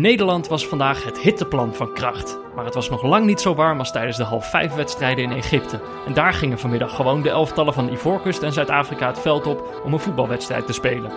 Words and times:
Nederland 0.00 0.48
was 0.48 0.66
vandaag 0.66 1.04
het 1.04 1.18
hitteplan 1.18 1.74
van 1.74 1.92
kracht. 1.92 2.38
Maar 2.54 2.64
het 2.64 2.74
was 2.74 2.90
nog 2.90 3.02
lang 3.02 3.26
niet 3.26 3.40
zo 3.40 3.54
warm 3.54 3.78
als 3.78 3.92
tijdens 3.92 4.16
de 4.16 4.22
half 4.22 4.50
vijf 4.50 4.74
wedstrijden 4.74 5.24
in 5.24 5.36
Egypte. 5.36 5.80
En 6.06 6.14
daar 6.14 6.32
gingen 6.32 6.58
vanmiddag 6.58 6.94
gewoon 6.94 7.22
de 7.22 7.30
elftallen 7.30 7.74
van 7.74 7.92
Ivoorkust 7.92 8.42
en 8.42 8.52
Zuid-Afrika 8.52 9.06
het 9.06 9.18
veld 9.18 9.46
op 9.46 9.80
om 9.84 9.92
een 9.92 9.98
voetbalwedstrijd 9.98 10.66
te 10.66 10.72
spelen. 10.72 11.12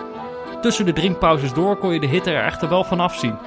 Tussen 0.60 0.84
de 0.84 0.92
drinkpauzes 0.92 1.52
door 1.52 1.76
kon 1.76 1.92
je 1.92 2.00
de 2.00 2.06
hitte 2.06 2.30
er 2.30 2.44
echter 2.44 2.68
wel 2.68 2.84
van 2.84 3.00
afzien. 3.00 3.38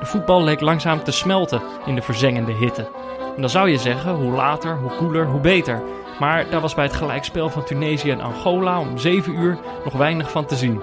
De 0.00 0.06
voetbal 0.06 0.42
leek 0.42 0.60
langzaam 0.60 1.02
te 1.02 1.12
smelten 1.12 1.62
in 1.86 1.94
de 1.94 2.02
verzengende 2.02 2.52
hitte. 2.52 2.88
En 3.34 3.40
dan 3.40 3.50
zou 3.50 3.68
je 3.70 3.78
zeggen, 3.78 4.14
hoe 4.14 4.32
later, 4.32 4.76
hoe 4.76 4.96
koeler, 4.96 5.26
hoe 5.26 5.40
beter. 5.40 5.82
Maar 6.18 6.50
daar 6.50 6.60
was 6.60 6.74
bij 6.74 6.84
het 6.84 6.96
gelijkspel 6.96 7.48
van 7.48 7.64
Tunesië 7.64 8.10
en 8.10 8.20
Angola 8.20 8.80
om 8.80 8.98
7 8.98 9.34
uur 9.34 9.58
nog 9.84 9.92
weinig 9.92 10.30
van 10.30 10.46
te 10.46 10.56
zien. 10.56 10.82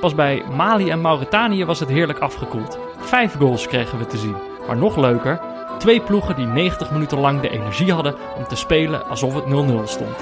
Pas 0.00 0.14
bij 0.14 0.42
Mali 0.56 0.90
en 0.90 1.00
Mauritanië 1.00 1.64
was 1.64 1.80
het 1.80 1.88
heerlijk 1.88 2.18
afgekoeld. 2.18 2.87
Vijf 3.00 3.34
goals 3.38 3.66
kregen 3.66 3.98
we 3.98 4.06
te 4.06 4.16
zien. 4.16 4.36
Maar 4.66 4.76
nog 4.76 4.96
leuker, 4.96 5.40
twee 5.78 6.00
ploegen 6.00 6.36
die 6.36 6.46
90 6.46 6.90
minuten 6.90 7.18
lang 7.18 7.40
de 7.40 7.48
energie 7.50 7.92
hadden 7.92 8.14
om 8.36 8.46
te 8.46 8.56
spelen 8.56 9.08
alsof 9.08 9.34
het 9.34 9.44
0-0 9.44 9.48
stond. 9.84 10.16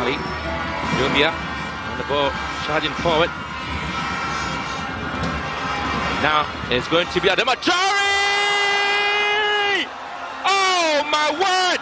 Ali, 0.00 0.16
Dumbia, 0.98 1.28
and 1.90 1.98
the 1.98 2.04
ball 2.08 2.30
charging 2.66 2.94
forward. 2.94 3.30
Now 6.22 6.44
it's 6.70 6.88
going 6.88 7.08
to 7.08 7.20
be 7.20 7.30
Adamachari! 7.30 7.82
Oh 10.44 11.02
my 11.10 11.30
word! 11.38 11.80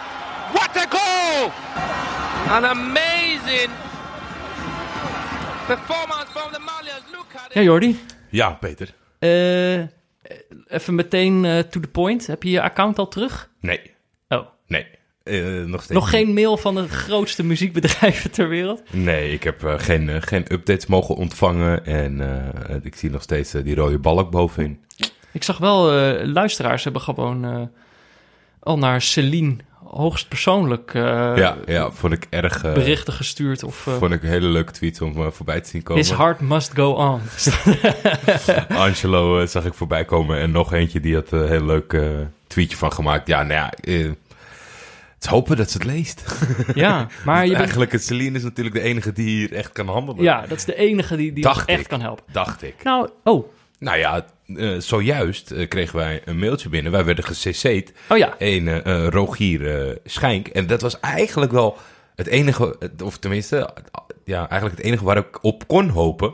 What 0.51 0.75
a 0.75 0.85
goal! 0.89 1.51
An 2.49 2.65
amazing 2.65 3.69
performance 5.67 6.29
from 6.31 6.51
the 6.51 6.59
Malians. 6.59 7.11
Look 7.11 7.35
at 7.35 7.53
Ja, 7.53 7.61
Jordi. 7.61 7.99
Ja, 8.31 8.49
Peter. 8.49 8.93
Eh, 9.19 9.77
even 10.67 10.95
meteen 10.95 11.45
eh, 11.45 11.59
to 11.59 11.79
the 11.79 11.87
point. 11.87 12.27
Heb 12.27 12.43
je 12.43 12.49
je 12.49 12.61
account 12.61 12.99
al 12.99 13.07
terug? 13.07 13.49
Nee, 13.59 13.79
Oh. 14.29 14.45
nee. 14.67 14.85
Eh, 15.23 15.43
nog 15.63 15.83
steeds 15.83 15.99
Nog 15.99 16.11
niet. 16.11 16.15
geen 16.21 16.33
mail 16.33 16.57
van 16.57 16.75
de 16.75 16.87
grootste 16.87 17.43
muziekbedrijven 17.43 18.31
ter 18.31 18.47
wereld? 18.49 18.83
Nee, 18.93 19.31
ik 19.31 19.43
heb 19.43 19.63
eh, 19.63 19.73
geen, 19.79 20.09
eh, 20.09 20.21
geen 20.21 20.45
updates 20.53 20.85
mogen 20.85 21.15
ontvangen. 21.15 21.85
En 21.85 22.21
eh, 22.69 22.75
ik 22.83 22.95
zie 22.95 23.09
nog 23.09 23.21
steeds 23.21 23.53
eh, 23.53 23.63
die 23.63 23.75
rode 23.75 23.97
balk 23.99 24.31
bovenin. 24.31 24.79
Ik 25.31 25.43
zag 25.43 25.57
wel, 25.57 25.91
eh, 25.91 26.25
luisteraars 26.27 26.83
hebben 26.83 27.01
gewoon 27.01 27.45
eh, 27.45 27.61
al 28.59 28.77
naar 28.77 29.01
Celine 29.01 29.55
hoogstpersoonlijk 29.91 30.93
eh 30.93 31.01
ja, 31.35 31.57
ja, 31.65 31.91
vond 31.91 32.13
ik 32.13 32.27
erg... 32.29 32.63
eh, 32.63 32.73
berichten 32.73 33.13
gestuurd. 33.13 33.63
Of 33.63 33.87
eh, 33.87 33.93
Vond 33.93 34.11
ik 34.11 34.23
een 34.23 34.29
hele 34.29 34.47
leuke 34.47 34.71
tweet 34.71 35.01
om 35.01 35.31
voorbij 35.31 35.61
te 35.61 35.69
zien 35.69 35.83
komen. 35.83 36.03
His 36.03 36.15
heart 36.15 36.39
must 36.39 36.71
go 36.73 36.91
on. 36.91 37.21
Angelo 38.87 39.45
zag 39.45 39.65
ik 39.65 39.73
voorbij 39.73 40.05
komen. 40.05 40.39
En 40.39 40.51
nog 40.51 40.73
eentje 40.73 40.99
die 40.99 41.15
had 41.15 41.31
een 41.31 41.47
heel 41.47 41.65
leuk 41.65 41.97
tweetje 42.47 42.77
van 42.77 42.93
gemaakt. 42.93 43.27
Ja, 43.27 43.43
nou 43.43 43.53
ja... 43.53 43.69
het 43.75 44.17
is 45.19 45.27
hopen 45.27 45.57
dat 45.57 45.71
ze 45.71 45.77
het 45.77 45.87
leest. 45.87 46.23
ja, 46.73 47.07
maar 47.25 47.41
je 47.43 47.47
bent, 47.47 47.59
Eigenlijk, 47.61 47.91
het 47.91 48.03
Celine 48.03 48.37
is 48.37 48.43
natuurlijk 48.43 48.75
de 48.75 48.81
enige 48.81 49.11
die 49.11 49.27
hier 49.27 49.53
echt 49.53 49.71
kan 49.71 49.87
handelen. 49.87 50.23
ja, 50.23 50.41
dat 50.47 50.57
is 50.57 50.65
de 50.65 50.75
enige 50.75 51.15
die, 51.15 51.33
die 51.33 51.43
Dacht 51.43 51.67
echt 51.69 51.79
ik. 51.81 51.87
kan 51.87 52.01
helpen. 52.01 52.23
Dacht 52.31 52.63
ik. 52.63 52.75
Nou, 52.83 53.09
oh, 53.23 53.47
Nou 53.79 53.97
ja, 53.97 54.25
eh, 54.57 54.79
zojuist 54.79 55.51
eh, 55.51 55.67
kregen 55.67 55.95
wij 55.95 56.21
een 56.25 56.39
mailtje 56.39 56.69
binnen. 56.69 56.91
Wij 56.91 57.05
werden 57.05 57.23
gecC'd. 57.23 57.93
oh 58.09 58.17
ja. 58.17 58.35
Een 58.37 58.67
eh, 58.67 59.07
Rogier 59.07 59.97
Schijnk. 60.05 60.47
En 60.47 60.67
dat 60.67 60.81
was 60.81 60.99
eigenlijk 60.99 61.51
wel 61.51 61.77
het 62.15 62.27
enige, 62.27 62.77
of 63.03 63.17
tenminste, 63.17 63.73
ja, 64.25 64.49
eigenlijk 64.49 64.77
het 64.77 64.85
enige 64.85 65.03
waar 65.03 65.17
ik 65.17 65.43
op 65.43 65.67
kon 65.67 65.89
hopen. 65.89 66.33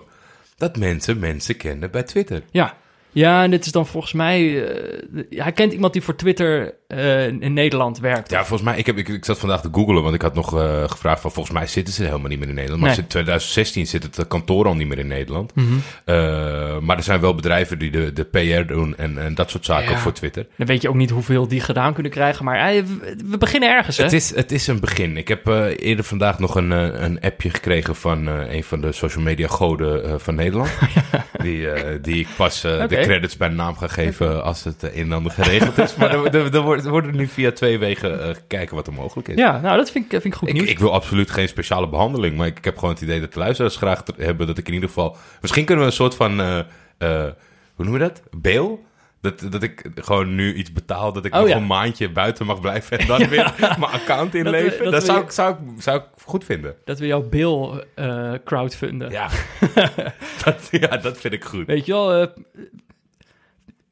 Dat 0.58 0.78
mensen 0.78 1.20
mensen 1.20 1.58
kenden 1.58 1.92
bij 1.92 2.04
Twitter. 2.04 2.42
Ja. 2.52 2.78
Ja, 3.12 3.44
en 3.44 3.52
dit 3.52 3.66
is 3.66 3.72
dan 3.72 3.88
volgens 3.88 4.14
mij... 4.14 4.68
hij 5.30 5.52
kent 5.52 5.74
iemand 5.74 5.94
die 5.94 6.02
voor 6.02 6.16
Twitter 6.16 6.74
eh, 6.88 7.28
in 7.28 7.54
Nederland 7.54 8.00
werkt. 8.00 8.30
Ja, 8.32 8.38
volgens 8.46 8.62
mij, 8.70 8.78
ik, 8.78 8.86
heb, 8.86 8.98
ik, 8.98 9.08
ik 9.08 9.26
zat 9.26 9.40
vandaag 9.40 9.62
te 9.62 9.70
googlen, 9.72 10.04
want 10.04 10.16
ik 10.16 10.22
had 10.22 10.34
nog 10.36 10.58
eh, 10.60 10.84
gevraagd 10.90 11.22
van 11.22 11.32
volgens 11.32 11.56
mij 11.56 11.68
zitten 11.68 11.94
ze 11.94 12.04
helemaal 12.04 12.30
niet 12.30 12.40
meer 12.40 12.48
in 12.48 12.54
Nederland. 12.56 12.82
Maar 12.82 12.90
Nee. 12.90 12.98
sinds 13.00 13.12
2016 13.14 13.88
zit 13.88 14.04
het 14.04 14.18
eh, 14.18 14.26
kantoor 14.28 14.66
al 14.66 14.76
niet 14.76 14.88
meer 14.88 15.00
in 15.00 15.08
Nederland. 15.08 15.52
Mhm. 15.56 15.66
Maar 16.86 16.98
er 16.98 17.04
zijn 17.04 17.20
wel 17.20 17.36
bedrijven 17.36 17.80
die 17.80 17.92
de, 17.92 18.14
de 18.14 18.24
PR 18.24 18.74
doen 18.74 18.98
en, 18.98 19.18
en 19.18 19.36
dat 19.36 19.50
soort 19.50 19.66
zaken 19.66 19.92
Ja. 19.92 19.98
voor 19.98 20.12
Twitter. 20.12 20.48
Dan 20.56 20.68
weet 20.68 20.82
je 20.82 20.90
ook 20.90 20.96
niet 20.96 21.10
hoeveel 21.10 21.48
die 21.48 21.60
gedaan 21.62 21.94
kunnen 21.94 22.12
krijgen. 22.12 22.46
Maar 22.46 22.74
we- 23.30 23.38
beginnen 23.38 23.70
ergens, 23.70 23.98
hè? 23.98 24.04
Het 24.04 24.14
is, 24.14 24.36
het 24.36 24.52
is 24.52 24.68
een 24.68 24.80
begin. 24.80 25.18
Ik 25.18 25.28
heb 25.28 25.48
eerder 25.80 26.06
vandaag 26.06 26.40
nog 26.40 26.56
een, 26.56 26.72
een 27.04 27.22
appje 27.22 27.50
gekregen 27.50 27.96
van 27.96 28.28
een 28.28 28.64
van 28.64 28.82
de 28.82 28.92
social 28.92 29.24
media 29.24 29.48
goden 29.48 30.22
van 30.22 30.36
Nederland. 30.36 30.70
die, 31.44 31.68
die 32.02 32.20
ik 32.20 32.28
pas 32.38 32.62
de 32.62 32.86
credits 32.90 33.38
bij 33.38 33.48
naam 33.48 33.76
ga 33.78 33.88
geven 33.88 34.44
als 34.44 34.64
het 34.64 34.84
een 34.84 34.92
en 34.94 35.12
ander 35.12 35.32
geregeld 35.32 35.78
is. 35.78 35.96
Maar 35.96 36.10
er, 36.36 36.56
er 36.56 36.62
wordt- 36.62 36.77
er 36.86 36.90
worden 36.92 37.16
nu 37.16 37.28
via 37.28 37.52
twee 37.52 37.78
wegen 37.80 38.22
eh, 38.28 38.36
gekeken 38.36 38.76
wat 38.76 38.88
er 38.88 38.94
mogelijk 38.94 39.28
is. 39.28 39.36
Ja, 39.36 39.60
nou, 39.62 39.78
dat 39.78 39.92
vind 39.92 40.06
ik, 40.06 40.12
vind 40.12 40.26
ik 40.26 40.34
goed 40.36 40.48
Ik, 40.48 40.54
nieuws. 40.54 40.70
ik 40.70 40.80
wil 40.80 40.94
absoluut 40.94 41.32
geen 41.32 41.48
speciale 41.48 41.90
behandeling, 41.90 42.38
maar 42.38 42.48
ik, 42.48 42.58
ik 42.58 42.66
heb 42.66 42.78
gewoon 42.78 42.94
het 42.94 43.04
idee 43.04 43.20
dat 43.20 43.34
de 43.34 43.40
luisteraars 43.40 43.76
graag 43.76 44.04
hebben 44.18 44.48
dat 44.48 44.58
ik 44.58 44.68
in 44.68 44.74
ieder 44.74 44.90
geval... 44.90 45.16
Misschien 45.42 45.66
kunnen 45.66 45.84
we 45.86 45.90
een 45.92 45.96
soort 45.98 46.16
van, 46.16 46.40
eh, 46.40 46.60
eh, 46.60 46.66
hoe 47.76 47.86
noemen 47.86 47.94
we 48.02 48.08
dat? 48.08 48.22
Bail? 48.32 48.86
Dat, 49.22 49.48
dat 49.52 49.64
ik 49.64 49.86
gewoon 49.96 50.36
nu 50.36 50.54
iets 50.54 50.72
betaal, 50.72 51.14
dat 51.14 51.26
ik 51.26 51.34
Oh, 51.34 51.40
nog 51.40 51.50
ja. 51.50 51.56
een 51.56 51.66
maandje 51.66 52.10
buiten 52.12 52.46
mag 52.46 52.62
blijven 52.62 53.00
en 53.00 53.08
dan 53.08 53.28
weer 53.30 53.54
mijn 53.60 53.92
account 53.92 54.36
inleveren. 54.36 54.84
dat 54.84 54.92
Dat, 54.94 55.06
zou, 55.06 55.18
je- 55.18 55.24
ik, 55.24 55.32
zou, 55.32 55.54
ik, 55.76 55.82
zou 55.82 55.98
ik 55.98 56.04
goed 56.24 56.44
vinden. 56.44 56.76
Dat 56.86 57.00
we 57.00 57.08
jouw 57.08 57.22
bill 57.30 57.84
eh, 57.96 58.34
crowdfunden. 58.46 59.12
Ja. 59.12 59.30
dat, 60.44 60.68
ja, 60.72 60.98
dat 60.98 61.18
vind 61.20 61.34
ik 61.34 61.44
goed. 61.44 61.66
Weet 61.66 61.86
je 61.86 61.92
wel, 61.92 62.14
eh, 62.22 62.28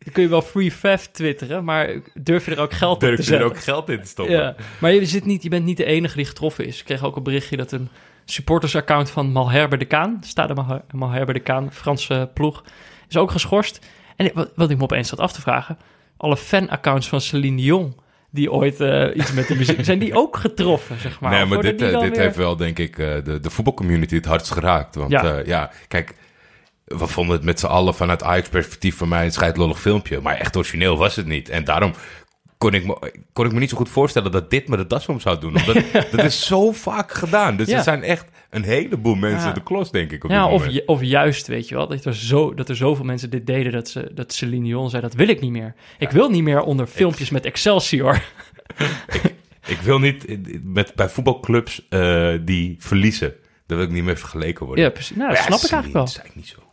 dan 0.06 0.14
kun 0.14 0.24
je 0.24 0.30
wel 0.30 0.42
free 0.42 0.72
fav 0.72 1.04
twitteren, 1.06 1.64
maar 1.64 1.90
durf 2.14 2.46
je 2.46 2.52
er 2.52 2.60
ook 2.62 2.74
geld 2.74 2.94
op 2.94 3.00
te 3.00 3.06
Durf 3.06 3.18
je 3.18 3.24
er 3.24 3.28
zetten? 3.30 3.48
ook 3.48 3.60
geld 3.64 3.90
in 3.90 4.02
te 4.02 4.08
stoppen? 4.08 4.36
Ja, 4.36 4.56
maar 4.80 4.92
je, 4.94 5.06
zit 5.06 5.26
niet, 5.26 5.44
je 5.44 5.50
bent 5.50 5.66
niet 5.66 5.78
de 5.78 5.86
enige 5.86 6.16
die 6.16 6.26
getroffen 6.26 6.66
is. 6.66 6.80
Ik 6.80 6.86
kreeg 6.86 7.04
ook 7.04 7.16
een 7.16 7.24
berichtje 7.24 7.58
dat 7.58 7.72
een 7.72 7.90
supportersaccount 8.26 9.10
van 9.10 9.32
Malherbe 9.32 9.78
de 9.78 9.86
Kaan, 9.86 10.18
Stade 10.22 10.54
Malher- 10.54 10.82
Malherbe 10.92 11.34
de 11.34 11.40
Kaan, 11.40 11.72
Franse 11.74 12.30
ploeg, 12.34 12.64
is 13.10 13.18
ook 13.18 13.32
geschorst. 13.32 13.86
En 14.16 14.32
wat, 14.34 14.52
wat 14.56 14.70
ik 14.70 14.78
me 14.78 14.84
opeens 14.84 15.10
zat 15.10 15.20
af 15.20 15.32
te 15.34 15.42
vragen, 15.42 15.78
alle 16.18 16.38
fanaccounts 16.38 17.10
van 17.10 17.22
Celine 17.22 17.58
Dion, 17.58 17.96
die 18.32 18.52
ooit 18.52 18.80
eh, 18.82 19.16
iets 19.16 19.34
met 19.34 19.48
de 19.48 19.56
muziek, 19.56 19.86
zijn 19.86 20.00
die 20.00 20.14
ook 20.16 20.38
getroffen, 20.38 21.00
zeg 21.00 21.20
maar? 21.20 21.32
nee, 21.32 21.46
maar 21.46 21.62
dit, 21.62 21.82
eh, 21.82 22.00
dit 22.00 22.10
weer- 22.12 22.22
heeft 22.22 22.36
wel, 22.36 22.56
denk 22.56 22.80
ik, 22.80 22.98
eh, 22.98 23.24
de, 23.24 23.40
de 23.40 23.50
voetbalcommunity 23.50 24.16
het 24.16 24.26
hardst 24.26 24.52
geraakt. 24.52 24.96
Want 24.96 25.12
Ja. 25.12 25.24
ja, 25.26 25.42
ja 25.46 25.72
kijk, 25.88 26.16
we 26.86 27.08
vonden 27.08 27.36
het 27.36 27.46
met 27.46 27.60
z'n 27.60 27.66
allen 27.66 27.96
vanuit 27.96 28.24
Ajax-perspectief 28.24 28.98
van 28.98 29.08
mij 29.08 29.26
een 29.26 29.32
scheidlollig 29.32 29.80
filmpje. 29.82 30.22
Maar 30.22 30.36
echt 30.38 30.56
origineel 30.56 30.98
was 30.98 31.16
het 31.16 31.26
niet. 31.26 31.50
En 31.50 31.64
daarom 31.64 31.94
kon 32.58 32.74
ik 32.74 32.86
me, 32.86 33.12
kon 33.34 33.46
ik 33.46 33.52
me 33.52 33.60
niet 33.60 33.70
zo 33.70 33.78
goed 33.78 33.90
voorstellen 33.90 34.32
dat 34.32 34.50
dit 34.50 34.68
me 34.68 34.78
de 34.78 34.88
das 34.88 35.08
om 35.08 35.20
zou 35.20 35.40
doen. 35.40 35.56
Omdat 35.60 35.84
dat 36.12 36.24
is 36.24 36.46
zo 36.46 36.72
vaak 36.72 37.12
gedaan. 37.14 37.56
Dus 37.58 37.68
Ja. 37.68 37.78
er 37.78 37.84
zijn 37.84 38.04
echt 38.04 38.26
een 38.50 38.64
heleboel 38.64 39.16
mensen 39.16 39.48
Ja. 39.48 39.54
de 39.54 39.64
klos, 39.64 39.92
denk 39.92 40.12
ik, 40.12 40.24
op 40.24 40.30
Ja, 40.30 40.48
of, 40.48 40.68
ju- 40.70 40.84
of 40.86 41.02
juist, 41.02 41.48
weet 41.48 41.68
je 41.70 41.76
wel, 41.76 41.88
dat 41.88 42.06
er, 42.06 42.16
zo, 42.16 42.54
dat 42.54 42.70
er 42.70 42.76
zoveel 42.76 43.06
mensen 43.06 43.30
dit 43.30 43.48
deden 43.48 43.72
dat, 43.72 43.90
ze, 43.90 44.12
dat 44.14 44.34
Celine 44.34 44.64
Dion 44.66 44.90
zei, 44.90 45.02
dat 45.02 45.14
wil 45.14 45.28
ik 45.28 45.42
niet 45.42 45.52
meer. 45.52 45.76
Ik 45.98 46.10
wil 46.12 46.30
niet 46.30 46.44
meer 46.44 46.62
onder 46.62 46.88
filmpjes 46.88 47.30
met 47.30 47.46
Excelsior. 47.46 48.22
Ik 49.68 49.78
wil 49.82 50.00
niet 50.00 50.26
met, 50.64 50.96
bij 50.96 51.10
voetbalclubs 51.10 51.86
eh, 51.90 52.34
die 52.42 52.76
verliezen. 52.80 53.34
Daar 53.68 53.78
wil 53.78 53.88
ik 53.88 53.94
niet 53.94 54.04
meer 54.04 54.18
vergeleken 54.18 54.66
worden. 54.66 54.84
Ja, 54.84 54.90
precies. 54.90 55.16
Nou, 55.16 55.30
dat 55.30 55.38
snap 55.38 55.60
ik 55.60 55.72
eigenlijk 55.72 55.94
wel. 55.94 56.04
is 56.04 56.18
eigenlijk 56.18 56.36
niet 56.36 56.48
zo. 56.48 56.64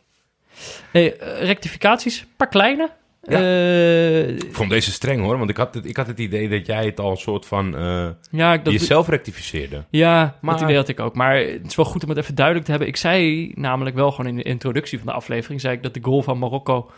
Hey, 0.91 1.17
eh, 1.19 1.43
rectificaties, 1.47 2.21
een 2.21 2.27
paar 2.37 2.49
kleine. 2.49 2.91
Ja. 3.23 3.39
Eh, 3.39 4.29
Ik 4.29 4.49
vond 4.55 4.71
deze 4.71 4.91
streng 4.93 5.21
hoor, 5.21 5.39
want 5.39 5.51
ik 5.51 5.57
had 5.57 5.75
het, 5.75 5.87
ik 5.87 5.97
had 5.97 6.07
het 6.07 6.19
idee 6.19 6.49
dat 6.49 6.67
jij 6.67 6.85
het 6.85 7.01
al 7.01 7.11
een 7.11 7.17
soort 7.17 7.47
van 7.47 7.77
eh, 7.77 8.09
ja, 8.31 8.53
ik- 8.53 8.65
dat, 8.65 8.73
jezelf 8.73 9.09
rectificeerde. 9.09 9.85
ja 9.91 10.37
Maar- 10.41 10.55
dat 10.55 10.63
idee 10.63 10.77
had 10.77 10.89
ik 10.89 11.01
ook. 11.01 11.15
Maar 11.15 11.37
het 11.37 11.67
is 11.67 11.75
wel 11.77 11.85
goed 11.85 12.03
om 12.03 12.09
het 12.09 12.19
even 12.19 12.35
duidelijk 12.35 12.65
te 12.65 12.71
hebben. 12.71 12.89
Ik 12.89 12.97
zei 12.97 13.53
namelijk 13.55 13.97
wel 13.97 14.11
gewoon 14.11 14.27
in 14.31 14.37
de 14.37 14.43
introductie 14.43 14.99
van 14.99 15.07
de 15.07 15.13
aflevering... 15.13 15.61
zei 15.61 15.75
ik 15.77 15.83
dat 15.83 15.95
de 15.95 16.01
goal 16.03 16.23
van 16.23 16.39
Marokko 16.39 16.91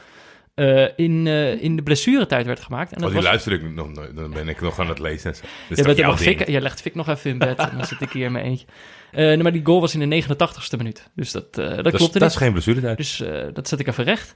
eh, 0.55 0.87
in, 0.97 1.27
eh, 1.27 1.63
in 1.63 1.77
de 1.77 1.83
blessuretijd 1.83 2.47
werd 2.47 2.61
gemaakt. 2.61 2.91
En 2.91 2.97
Oh, 2.97 3.03
dat 3.03 3.13
die 3.13 3.21
was, 3.21 3.29
luister 3.29 3.53
ik 3.53 3.75
nog. 3.75 3.93
Dan 4.15 4.31
ben 4.31 4.49
ik 4.49 4.61
nog 4.61 4.79
aan 4.79 4.89
het 4.89 4.99
lezen. 4.99 5.31
Dus 5.31 5.41
Jij, 5.69 5.77
dat 5.77 5.87
bent 5.87 5.99
jouw 5.99 6.11
nog 6.11 6.19
ding. 6.19 6.39
fik, 6.39 6.49
jij 6.49 6.61
legt 6.61 6.81
Fik 6.81 6.95
nog 6.95 7.09
even 7.09 7.31
in 7.31 7.39
bed 7.39 7.59
en 7.59 7.71
dan 7.77 7.87
zit 7.87 8.01
ik 8.01 8.11
hier 8.11 8.25
in 8.25 8.33
mijn 8.33 8.45
eentje. 8.45 8.67
Eh, 9.13 9.25
nee, 9.25 9.43
maar 9.43 9.53
die 9.53 9.65
goal 9.65 9.81
was 9.81 9.95
in 9.95 10.11
de 10.11 10.23
89ste 10.23 10.77
minuut. 10.77 11.11
Dus 11.15 11.33
dat, 11.33 11.55
dat, 11.55 11.77
Dat, 11.77 11.93
is, 11.93 11.99
klopte 11.99 12.19
dat 12.19 12.31
is 12.31 12.37
geen 12.37 12.53
blessuretijd. 12.53 12.97
Dus 12.97 13.23
dat 13.53 13.69
zet 13.69 13.81
ik 13.81 13.87
even 13.87 14.05
recht. 14.05 14.35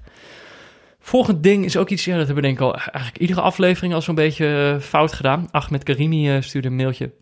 Volgend 1.01 1.43
ding 1.43 1.65
is 1.65 1.77
ook 1.77 1.89
iets, 1.89 2.05
ja, 2.05 2.17
dat 2.17 2.27
hebben 2.27 2.45
we 2.45 2.49
denk 2.49 2.59
ik 2.61 2.65
al 2.65 2.75
eigenlijk 2.75 3.19
iedere 3.19 3.41
aflevering 3.41 3.95
al 3.95 4.03
zo'n 4.03 4.15
beetje 4.15 4.79
fout 4.81 5.13
gedaan. 5.13 5.49
Ahmed 5.51 5.83
Karimi 5.83 6.43
stuurde 6.43 6.69
een 6.69 6.77
mailtje. 6.77 7.13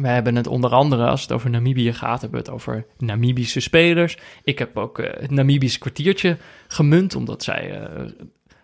Wij 0.00 0.14
hebben 0.14 0.36
het 0.36 0.46
onder 0.46 0.70
andere, 0.70 1.06
als 1.06 1.22
het 1.22 1.32
over 1.32 1.50
Namibië 1.50 1.92
gaat, 1.92 2.20
hebben 2.20 2.40
we 2.40 2.46
het 2.46 2.54
over 2.54 2.86
Namibische 2.98 3.60
spelers. 3.60 4.16
Ik 4.42 4.58
heb 4.58 4.76
ook 4.76 4.98
eh, 4.98 5.20
het 5.20 5.30
Namibisch 5.30 5.78
kwartiertje 5.78 6.36
gemunt, 6.68 7.14
omdat 7.14 7.42
zij, 7.42 7.80
eh, 7.80 8.04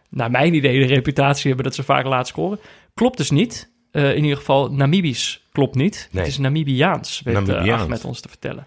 naar 0.08 0.30
mijn 0.30 0.54
idee, 0.54 0.80
de 0.80 0.94
reputatie 0.94 1.46
hebben 1.46 1.64
dat 1.64 1.75
ze 1.75 1.82
vaak 1.82 2.04
laat 2.04 2.28
scoren. 2.28 2.58
Klopt 2.94 3.16
dus 3.16 3.30
niet. 3.30 3.70
Eh, 3.90 4.14
in 4.14 4.22
ieder 4.22 4.36
geval, 4.36 4.72
Namibisch 4.72 5.42
klopt 5.52 5.75
niet. 5.75 6.08
Nee. 6.10 6.22
Het 6.22 6.32
is 6.32 6.38
Namibiaans, 6.38 7.20
weet 7.25 7.34
Namibiaans. 7.34 7.82
Ahmed 7.82 8.04
ons 8.04 8.20
te 8.20 8.28
vertellen. 8.28 8.66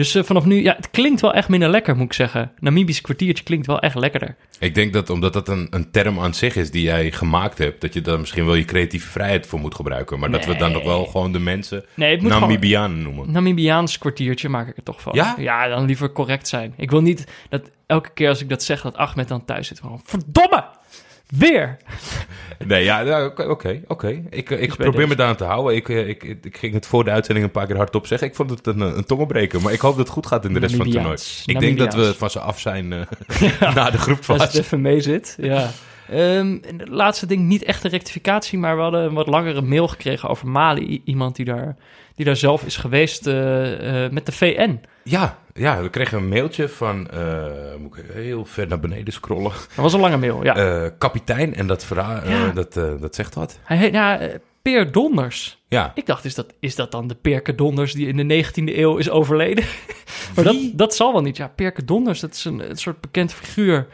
Dus 0.00 0.14
eh, 0.14 0.22
vanaf 0.22 0.44
nu, 0.44 0.62
ja, 0.62 0.74
het 0.76 0.90
klinkt 0.90 1.20
wel 1.20 1.34
echt 1.34 1.48
minder 1.48 1.68
lekker, 1.68 1.96
moet 1.96 2.06
ik 2.06 2.12
zeggen. 2.12 2.52
Namibisch 2.58 3.00
kwartiertje 3.00 3.44
klinkt 3.44 3.66
wel 3.66 3.80
echt 3.80 3.94
lekkerder. 3.94 4.36
Ik 4.58 4.74
denk 4.74 4.92
dat 4.92 5.10
omdat 5.10 5.32
dat 5.32 5.48
een, 5.48 5.66
een 5.70 5.90
term 5.90 6.20
aan 6.20 6.34
zich 6.34 6.56
is 6.56 6.70
die 6.70 6.82
jij 6.82 7.10
gemaakt 7.12 7.58
hebt, 7.58 7.80
dat 7.80 7.94
je 7.94 8.00
daar 8.00 8.20
misschien 8.20 8.44
wel 8.44 8.54
je 8.54 8.64
creatieve 8.64 9.08
vrijheid 9.08 9.46
voor 9.46 9.60
moet 9.60 9.74
gebruiken. 9.74 10.18
Maar 10.18 10.30
dat 10.30 10.44
we 10.44 10.56
dan 10.56 10.72
nog 10.72 10.82
wel 10.82 11.04
gewoon 11.04 11.32
de 11.32 11.38
mensen 11.38 11.84
Nee, 11.94 12.22
Namibianen 12.22 13.02
noemen. 13.02 13.14
gewoon... 13.24 13.32
Namibiaans 13.32 13.98
kwartiertje 13.98 14.48
maak 14.48 14.68
ik 14.68 14.76
er 14.76 14.82
toch 14.82 15.00
van. 15.00 15.12
Ja? 15.14 15.34
Ja, 15.38 15.68
dan 15.68 15.84
liever 15.84 16.12
correct 16.12 16.48
zijn. 16.48 16.74
Ik 16.76 16.90
wil 16.90 17.02
niet 17.02 17.24
dat 17.48 17.70
elke 17.86 18.10
keer 18.14 18.28
als 18.28 18.40
ik 18.40 18.48
dat 18.48 18.62
zeg, 18.62 18.82
dat 18.82 18.96
Ahmed 18.96 19.28
dan 19.28 19.44
thuis 19.44 19.66
zit. 19.66 19.78
Van, 19.78 20.00
verdomme! 20.04 20.64
Weer! 21.26 21.76
Nee, 22.66 22.84
ja, 22.84 23.24
oké, 23.24 23.42
oké. 23.42 23.80
oké. 23.86 24.22
Ik, 24.30 24.50
eh, 24.50 24.62
ik 24.62 24.76
probeer 24.76 25.08
me 25.08 25.14
daar 25.14 25.28
aan 25.28 25.36
te 25.36 25.44
houden. 25.44 25.76
Ik, 25.76 25.88
eh, 25.88 26.08
ik, 26.08 26.22
ik, 26.42 26.56
ging 26.56 26.74
het 26.74 26.86
voor 26.86 27.04
de 27.04 27.10
uitzending 27.10 27.46
een 27.46 27.52
paar 27.52 27.66
keer 27.66 27.76
hardop 27.76 28.06
zeggen. 28.06 28.28
Ik 28.28 28.34
vond 28.34 28.50
het 28.50 28.66
een, 28.66 28.82
eh, 28.82 28.96
een 28.96 29.04
tongenbreker, 29.04 29.62
maar 29.62 29.72
ik 29.72 29.80
hoop 29.80 29.96
dat 29.96 30.04
het 30.04 30.14
goed 30.14 30.26
gaat 30.26 30.44
in 30.44 30.52
de 30.52 30.58
rest 30.58 30.74
van 30.74 30.84
het 30.84 30.94
toernooi. 30.94 31.16
Namibiaans. 31.16 31.42
Ik 31.46 31.60
denk 31.60 31.78
dat 31.78 31.94
we 31.94 32.14
van 32.18 32.30
ze 32.30 32.40
af 32.40 32.60
zijn 32.60 32.88
na 33.60 33.84
de 33.90 33.92
Als 33.92 34.00
groepsfase. 34.00 34.42
het 34.42 34.54
even 34.54 34.80
mee 34.80 35.00
zit, 35.00 35.36
ja. 35.40 35.70
Ehm, 36.10 36.58
het 36.76 36.88
laatste 36.88 37.26
ding, 37.26 37.46
niet 37.46 37.62
echt 37.62 37.84
een 37.84 37.90
rectificatie, 37.90 38.58
maar 38.58 38.76
we 38.76 38.82
hadden 38.82 39.04
een 39.04 39.14
wat 39.14 39.26
langere 39.26 39.62
mail 39.62 39.88
gekregen 39.88 40.28
over 40.28 40.48
Mali. 40.48 41.02
Iemand 41.04 41.36
die 41.36 41.44
daar, 41.44 41.76
die 42.20 42.28
daar 42.28 42.38
zelf 42.38 42.64
is 42.64 42.76
geweest 42.76 43.26
eh, 43.26 44.04
eh, 44.04 44.10
met 44.12 44.26
de 44.26 44.32
VN. 44.32 44.80
Ja, 45.04 45.38
ja, 45.54 45.82
we 45.82 45.90
kregen 45.90 46.18
een 46.18 46.28
mailtje 46.28 46.68
van, 46.68 47.10
eh, 47.10 47.44
moet 47.78 47.96
ik 47.96 48.04
heel 48.12 48.44
ver 48.44 48.66
naar 48.66 48.80
beneden 48.80 49.12
scrollen, 49.12 49.52
Dat 49.52 49.74
was 49.76 49.92
een 49.92 50.00
lange 50.00 50.16
mail, 50.16 50.44
ja. 50.44 50.88
Kapitein. 50.98 51.54
En 51.54 51.66
dat, 51.66 51.84
verhaal, 51.84 52.28
Ja. 52.28 52.50
dat, 52.50 52.72
dat 52.74 53.14
zegt 53.14 53.34
wat. 53.34 53.58
Hij 53.62 53.76
heet, 53.76 53.92
ja, 53.92 54.20
Peer 54.62 54.92
Donders. 54.92 55.62
Ja, 55.68 55.92
Ik 55.94 56.06
dacht, 56.06 56.24
is 56.24 56.34
dat, 56.34 56.52
is 56.58 56.74
dat 56.74 56.90
dan 56.92 57.06
de 57.08 57.14
Perke 57.14 57.54
Donders 57.54 57.92
die 57.92 58.06
in 58.06 58.28
de 58.28 58.44
19e 58.44 58.76
eeuw 58.76 58.96
is 58.96 59.10
overleden? 59.10 59.64
maar 60.34 60.44
dat, 60.44 60.56
dat 60.72 60.94
zal 60.94 61.12
wel 61.12 61.22
niet. 61.22 61.36
Ja, 61.36 61.48
Perke 61.48 61.84
Donders, 61.84 62.20
dat 62.20 62.34
is 62.34 62.44
een, 62.44 62.70
een 62.70 62.76
soort 62.76 63.00
bekend 63.00 63.32
figuur. 63.32 63.86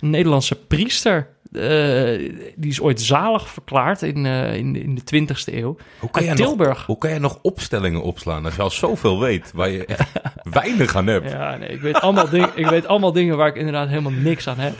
Een 0.00 0.10
Nederlandse 0.10 0.54
priester. 0.54 1.28
Eh, 1.52 2.32
die 2.56 2.70
is 2.70 2.80
ooit 2.80 3.00
zalig 3.00 3.48
verklaard 3.48 4.02
in, 4.02 4.26
eh, 4.26 4.54
in, 4.56 4.72
de- 4.72 4.80
in 4.82 4.94
de 4.94 5.02
20e 5.04 5.54
eeuw. 5.54 5.76
hoe 5.98 6.10
kan, 6.10 6.20
jij 6.22 6.30
Uit 6.30 6.38
nog, 6.38 6.48
Tilburg. 6.48 6.86
hoe 6.86 6.98
kan 6.98 7.10
jij 7.10 7.18
nog 7.18 7.38
opstellingen 7.42 8.02
opslaan 8.02 8.44
als 8.44 8.56
je 8.56 8.62
al 8.62 8.70
zoveel 8.70 9.20
weet 9.20 9.50
waar 9.54 9.70
je 9.70 9.84
echt 9.84 10.08
weinig 10.60 10.96
aan 10.96 11.06
hebt? 11.06 11.30
Ja, 11.30 11.56
nee, 11.56 11.68
ik 11.68 11.80
weet, 11.80 12.00
allemaal 12.00 12.28
ding, 12.28 12.46
ik 12.54 12.66
weet 12.66 12.86
allemaal 12.86 13.12
dingen 13.12 13.36
waar 13.36 13.48
ik 13.48 13.56
inderdaad 13.56 13.88
helemaal 13.88 14.12
niks 14.12 14.48
aan 14.48 14.58
heb. 14.58 14.74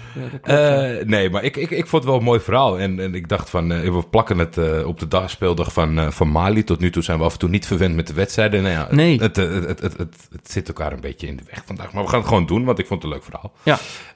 Ja. 0.45 0.97
Eh, 0.99 1.07
nee, 1.07 1.31
maar 1.31 1.45
ik, 1.45 1.57
ik, 1.57 1.71
ik 1.71 1.87
vond 1.87 2.03
het 2.03 2.11
wel 2.11 2.21
een 2.21 2.27
mooi 2.27 2.41
verhaal. 2.41 2.79
En, 2.79 3.01
en 3.01 3.15
ik 3.15 3.29
dacht 3.29 3.51
van, 3.51 3.69
we 3.69 4.03
plakken 4.11 4.39
het 4.39 4.85
op 4.85 4.99
de 4.99 5.09
dagspeeldag 5.09 5.73
van, 5.73 6.13
van 6.13 6.29
Mali. 6.29 6.65
Tot 6.65 6.81
nu 6.81 6.91
toe 6.91 7.03
zijn 7.03 7.19
we 7.19 7.25
af 7.25 7.33
en 7.33 7.39
toe 7.39 7.49
niet 7.49 7.67
verwend 7.67 7.95
met 7.95 8.07
de 8.07 8.15
wedstrijden. 8.15 8.63
Nou 8.63 8.75
ja, 8.75 8.89
Nee. 8.91 9.21
het, 9.21 9.37
het, 9.37 9.65
het, 9.69 9.81
het, 9.83 9.99
het, 9.99 10.51
zit 10.51 10.69
elkaar 10.69 10.93
een 10.93 11.01
beetje 11.01 11.27
in 11.27 11.37
de 11.37 11.43
weg 11.51 11.63
vandaag. 11.67 11.93
Maar 11.93 12.03
we 12.03 12.09
gaan 12.09 12.19
het 12.19 12.29
gewoon 12.29 12.47
doen, 12.47 12.65
want 12.65 12.79
ik 12.79 12.87
vond 12.87 13.03
het 13.03 13.13
een 13.13 13.19
leuk 13.19 13.27
verhaal. 13.31 13.53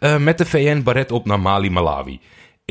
Ja. 0.01 0.19
Met 0.19 0.39
de 0.39 0.47
VN 0.47 0.83
Barret 0.83 1.13
op 1.13 1.27
naar 1.27 1.41
Mali, 1.41 1.71
Malawi. 1.71 2.21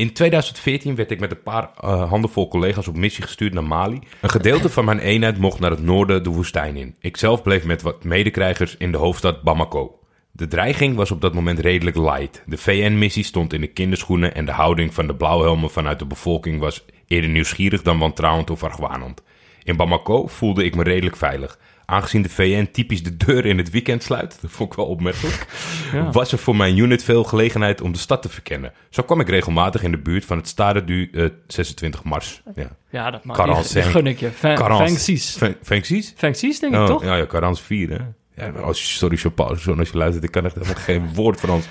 In 0.00 0.12
2014 0.12 0.94
werd 0.94 1.10
ik 1.10 1.20
met 1.20 1.30
een 1.30 1.42
paar 1.42 1.70
eh, 1.80 2.08
handenvol 2.08 2.48
collega's 2.48 2.88
op 2.88 2.96
missie 2.96 3.22
gestuurd 3.22 3.52
naar 3.52 3.64
Mali. 3.64 3.98
Een 4.20 4.30
gedeelte 4.30 4.68
van 4.68 4.84
mijn 4.84 4.98
eenheid 4.98 5.38
mocht 5.38 5.60
naar 5.60 5.70
het 5.70 5.82
noorden 5.82 6.22
de 6.22 6.30
woestijn 6.30 6.76
in. 6.76 6.96
Ik 7.00 7.16
zelf 7.16 7.42
bleef 7.42 7.64
met 7.64 7.82
wat 7.82 8.04
medekrijgers 8.04 8.76
in 8.76 8.92
de 8.92 8.98
hoofdstad 8.98 9.42
Bamako. 9.42 9.98
De 10.32 10.46
dreiging 10.46 10.96
was 10.96 11.10
op 11.10 11.20
dat 11.20 11.34
moment 11.34 11.58
redelijk 11.58 11.96
light. 11.96 12.42
De 12.46 12.58
VN-missie 12.58 13.24
stond 13.24 13.52
in 13.52 13.60
de 13.60 13.66
kinderschoenen 13.66 14.34
en 14.34 14.44
de 14.44 14.52
houding 14.52 14.94
van 14.94 15.06
de 15.06 15.14
blauwhelmen 15.14 15.70
vanuit 15.70 15.98
de 15.98 16.06
bevolking 16.06 16.60
was 16.60 16.84
eerder 17.06 17.30
nieuwsgierig 17.30 17.82
dan 17.82 17.98
wantrouwend 17.98 18.50
of 18.50 18.64
argwanend. 18.64 19.22
In 19.62 19.76
Bamako 19.76 20.26
voelde 20.26 20.64
ik 20.64 20.76
me 20.76 20.82
redelijk 20.82 21.16
veilig. 21.16 21.58
Aangezien 21.90 22.22
de 22.22 22.28
VN 22.28 22.68
typisch 22.72 23.02
de 23.02 23.16
deur 23.16 23.46
in 23.46 23.58
het 23.58 23.70
weekend 23.70 24.02
sluit, 24.02 24.38
dat 24.40 24.50
vond 24.50 24.70
ik 24.70 24.76
wel 24.76 24.86
opmerkelijk, 24.86 25.46
Ja. 25.92 26.10
was 26.10 26.32
er 26.32 26.38
voor 26.38 26.56
mijn 26.56 26.76
unit 26.78 27.04
veel 27.04 27.24
gelegenheid 27.24 27.80
om 27.80 27.92
de 27.92 27.98
stad 27.98 28.22
te 28.22 28.28
verkennen. 28.28 28.72
Zo 28.90 29.02
kwam 29.02 29.20
ik 29.20 29.28
regelmatig 29.28 29.82
in 29.82 29.90
de 29.90 29.98
buurt 29.98 30.24
van 30.24 30.36
het 30.36 30.48
Stade 30.48 30.84
du 30.84 31.10
eh, 31.12 31.24
26 31.46 32.02
Mars. 32.04 32.42
Ja. 32.54 32.68
ja, 32.90 33.10
dat 33.10 33.22
die 33.22 33.82
cinq. 33.82 33.86
gun 33.90 34.06
ik 34.06 34.20
je. 34.20 34.30
Feng- 34.30 34.54
Quarante- 34.54 34.84
Fengxies. 34.84 35.36
Fen- 35.36 35.56
Fengxies? 35.62 36.12
Fengxies, 36.16 36.58
denk 36.60 36.74
ik, 36.74 36.80
Oh, 36.80 36.86
toch? 36.86 37.04
Ja, 37.04 37.16
ja, 37.16 37.24
Karans 37.24 37.60
4, 37.60 37.88
hè? 37.90 37.96
Ja, 38.44 38.72
sorry, 38.72 39.16
Jean-Paul, 39.16 39.56
zo 39.56 39.74
als 39.74 39.90
je 39.90 39.96
luistert, 39.96 40.24
ik 40.24 40.30
kan 40.30 40.44
echt 40.44 40.54
helemaal 40.54 40.74
geen 40.82 41.14
woord 41.14 41.38
Frans. 41.40 41.64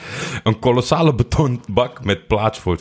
Een 0.43 0.59
kolossale 0.59 1.15
betonbak 1.15 2.03
met 2.03 2.27
plaats 2.27 2.59
voor 2.59 2.77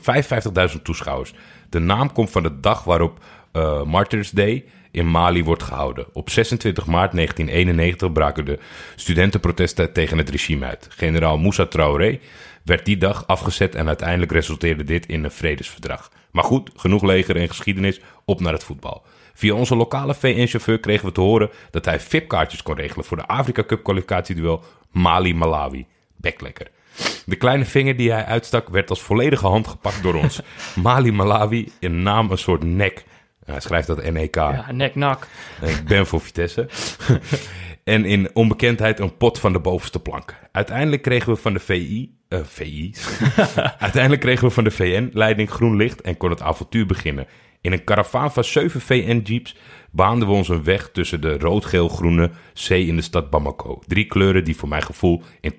55.000 0.77 0.83
toeschouwers. 0.83 1.35
De 1.69 1.79
naam 1.79 2.13
komt 2.13 2.31
van 2.31 2.43
de 2.43 2.61
dag 2.61 2.85
waarop 2.85 3.19
eh, 3.53 3.83
Martyrs 3.83 4.31
Day 4.31 4.65
in 4.91 5.11
Mali 5.11 5.45
wordt 5.45 5.63
gehouden. 5.63 6.07
Op 6.13 6.31
26 6.31 6.87
maart 6.87 7.13
1991 7.13 8.13
braken 8.13 8.45
de 8.45 8.59
studentenprotesten 8.97 9.93
tegen 9.93 10.19
het 10.19 10.31
regime 10.31 10.67
uit. 10.67 10.87
Generaal 10.91 11.39
Moussa 11.39 11.67
Traoré 11.67 12.19
werd 12.63 12.85
die 12.85 12.97
dag 12.97 13.27
afgezet 13.27 13.75
en 13.75 13.87
uiteindelijk 13.87 14.33
resulteerde 14.33 14.85
dit 14.85 15.07
in 15.07 15.25
een 15.25 15.31
vredesverdrag. 15.31 16.11
Maar 16.31 16.45
goed, 16.45 16.71
genoeg 16.77 17.03
leger 17.03 17.37
en 17.37 17.49
geschiedenis, 17.49 18.01
op 18.25 18.41
naar 18.41 18.53
het 18.53 18.65
voetbal. 18.65 19.03
Via 19.35 19.55
onze 19.55 19.77
lokale 19.77 20.15
VN-chauffeur 20.15 20.81
kregen 20.81 21.07
we 21.07 21.13
te 21.13 21.21
horen 21.21 21.51
dat 21.71 21.85
hij 21.85 22.01
VIP-kaartjes 22.01 22.63
kon 22.63 22.75
regelen 22.75 23.05
voor 23.05 23.17
de 23.17 23.27
Afrika 23.27 23.65
Cup 23.65 23.83
kwalificatieduel 23.83 24.63
Mali-Malawi. 24.91 25.87
Beklekker. 26.17 26.67
De 27.27 27.37
kleine 27.37 27.65
vinger 27.65 27.97
die 27.97 28.13
hij 28.13 28.25
uitstak 28.25 28.69
werd 28.69 28.91
als 28.91 29.03
volledige 29.03 29.47
hand 29.47 29.67
gepakt 29.67 30.03
door 30.03 30.15
ons. 30.15 30.41
Mali-Malawi, 30.83 31.73
in 31.79 32.03
naam 32.03 32.31
een 32.31 32.39
soort 32.39 32.63
nek. 32.63 33.05
Hij 33.51 33.61
schrijft 33.61 33.87
dat 33.87 34.11
NEK. 34.11 34.35
Ja, 34.35 34.73
nek-nak. 34.73 35.27
Ik 35.63 35.85
ben 35.85 36.07
voor 36.07 36.21
Vitesse. 36.21 36.69
en 37.85 38.05
in 38.05 38.31
onbekendheid 38.33 39.01
een 39.01 39.17
pot 39.17 39.39
van 39.39 39.53
de 39.53 39.61
bovenste 39.61 40.01
plank. 40.01 40.35
Uiteindelijk 40.53 41.03
kregen 41.03 41.33
we 41.33 41.39
van 41.39 41.53
de 41.53 41.59
VI... 41.59 42.15
eh 42.29 42.41
VI? 42.45 42.95
Uiteindelijk 43.79 44.23
kregen 44.23 44.47
we 44.47 44.55
van 44.55 44.65
de 44.65 44.71
VN-leiding 44.71 45.51
groen 45.51 45.77
licht 45.77 46.01
en 46.01 46.17
kon 46.17 46.31
het 46.31 46.43
avontuur 46.43 46.87
beginnen. 46.87 47.27
In 47.61 47.73
een 47.73 47.85
karavaan 47.85 48.33
van 48.33 48.45
zeven 48.45 48.81
VN-jeeps 48.81 49.57
baanden 49.91 50.29
we 50.29 50.35
ons 50.35 50.49
een 50.49 50.65
weg 50.65 50.91
tussen 50.93 51.21
de 51.21 51.39
rood-geel-groene 51.39 52.31
zee 52.53 52.87
in 52.87 52.97
de 52.97 53.03
stad 53.03 53.31
Bamako. 53.31 53.83
Drie 53.87 54.05
kleuren 54.05 54.45
die 54.45 54.57
voor 54.57 54.69
mijn 54.69 54.83
gevoel 54.83 55.23
in 55.41 55.55
80% 55.55 55.57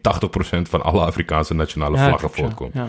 van 0.62 0.84
alle 0.84 1.02
Afrikaanse 1.02 1.54
nationale 1.54 1.98
Ja, 1.98 2.08
vlaggen 2.08 2.54
klopt, 2.54 2.74
ja. 2.74 2.88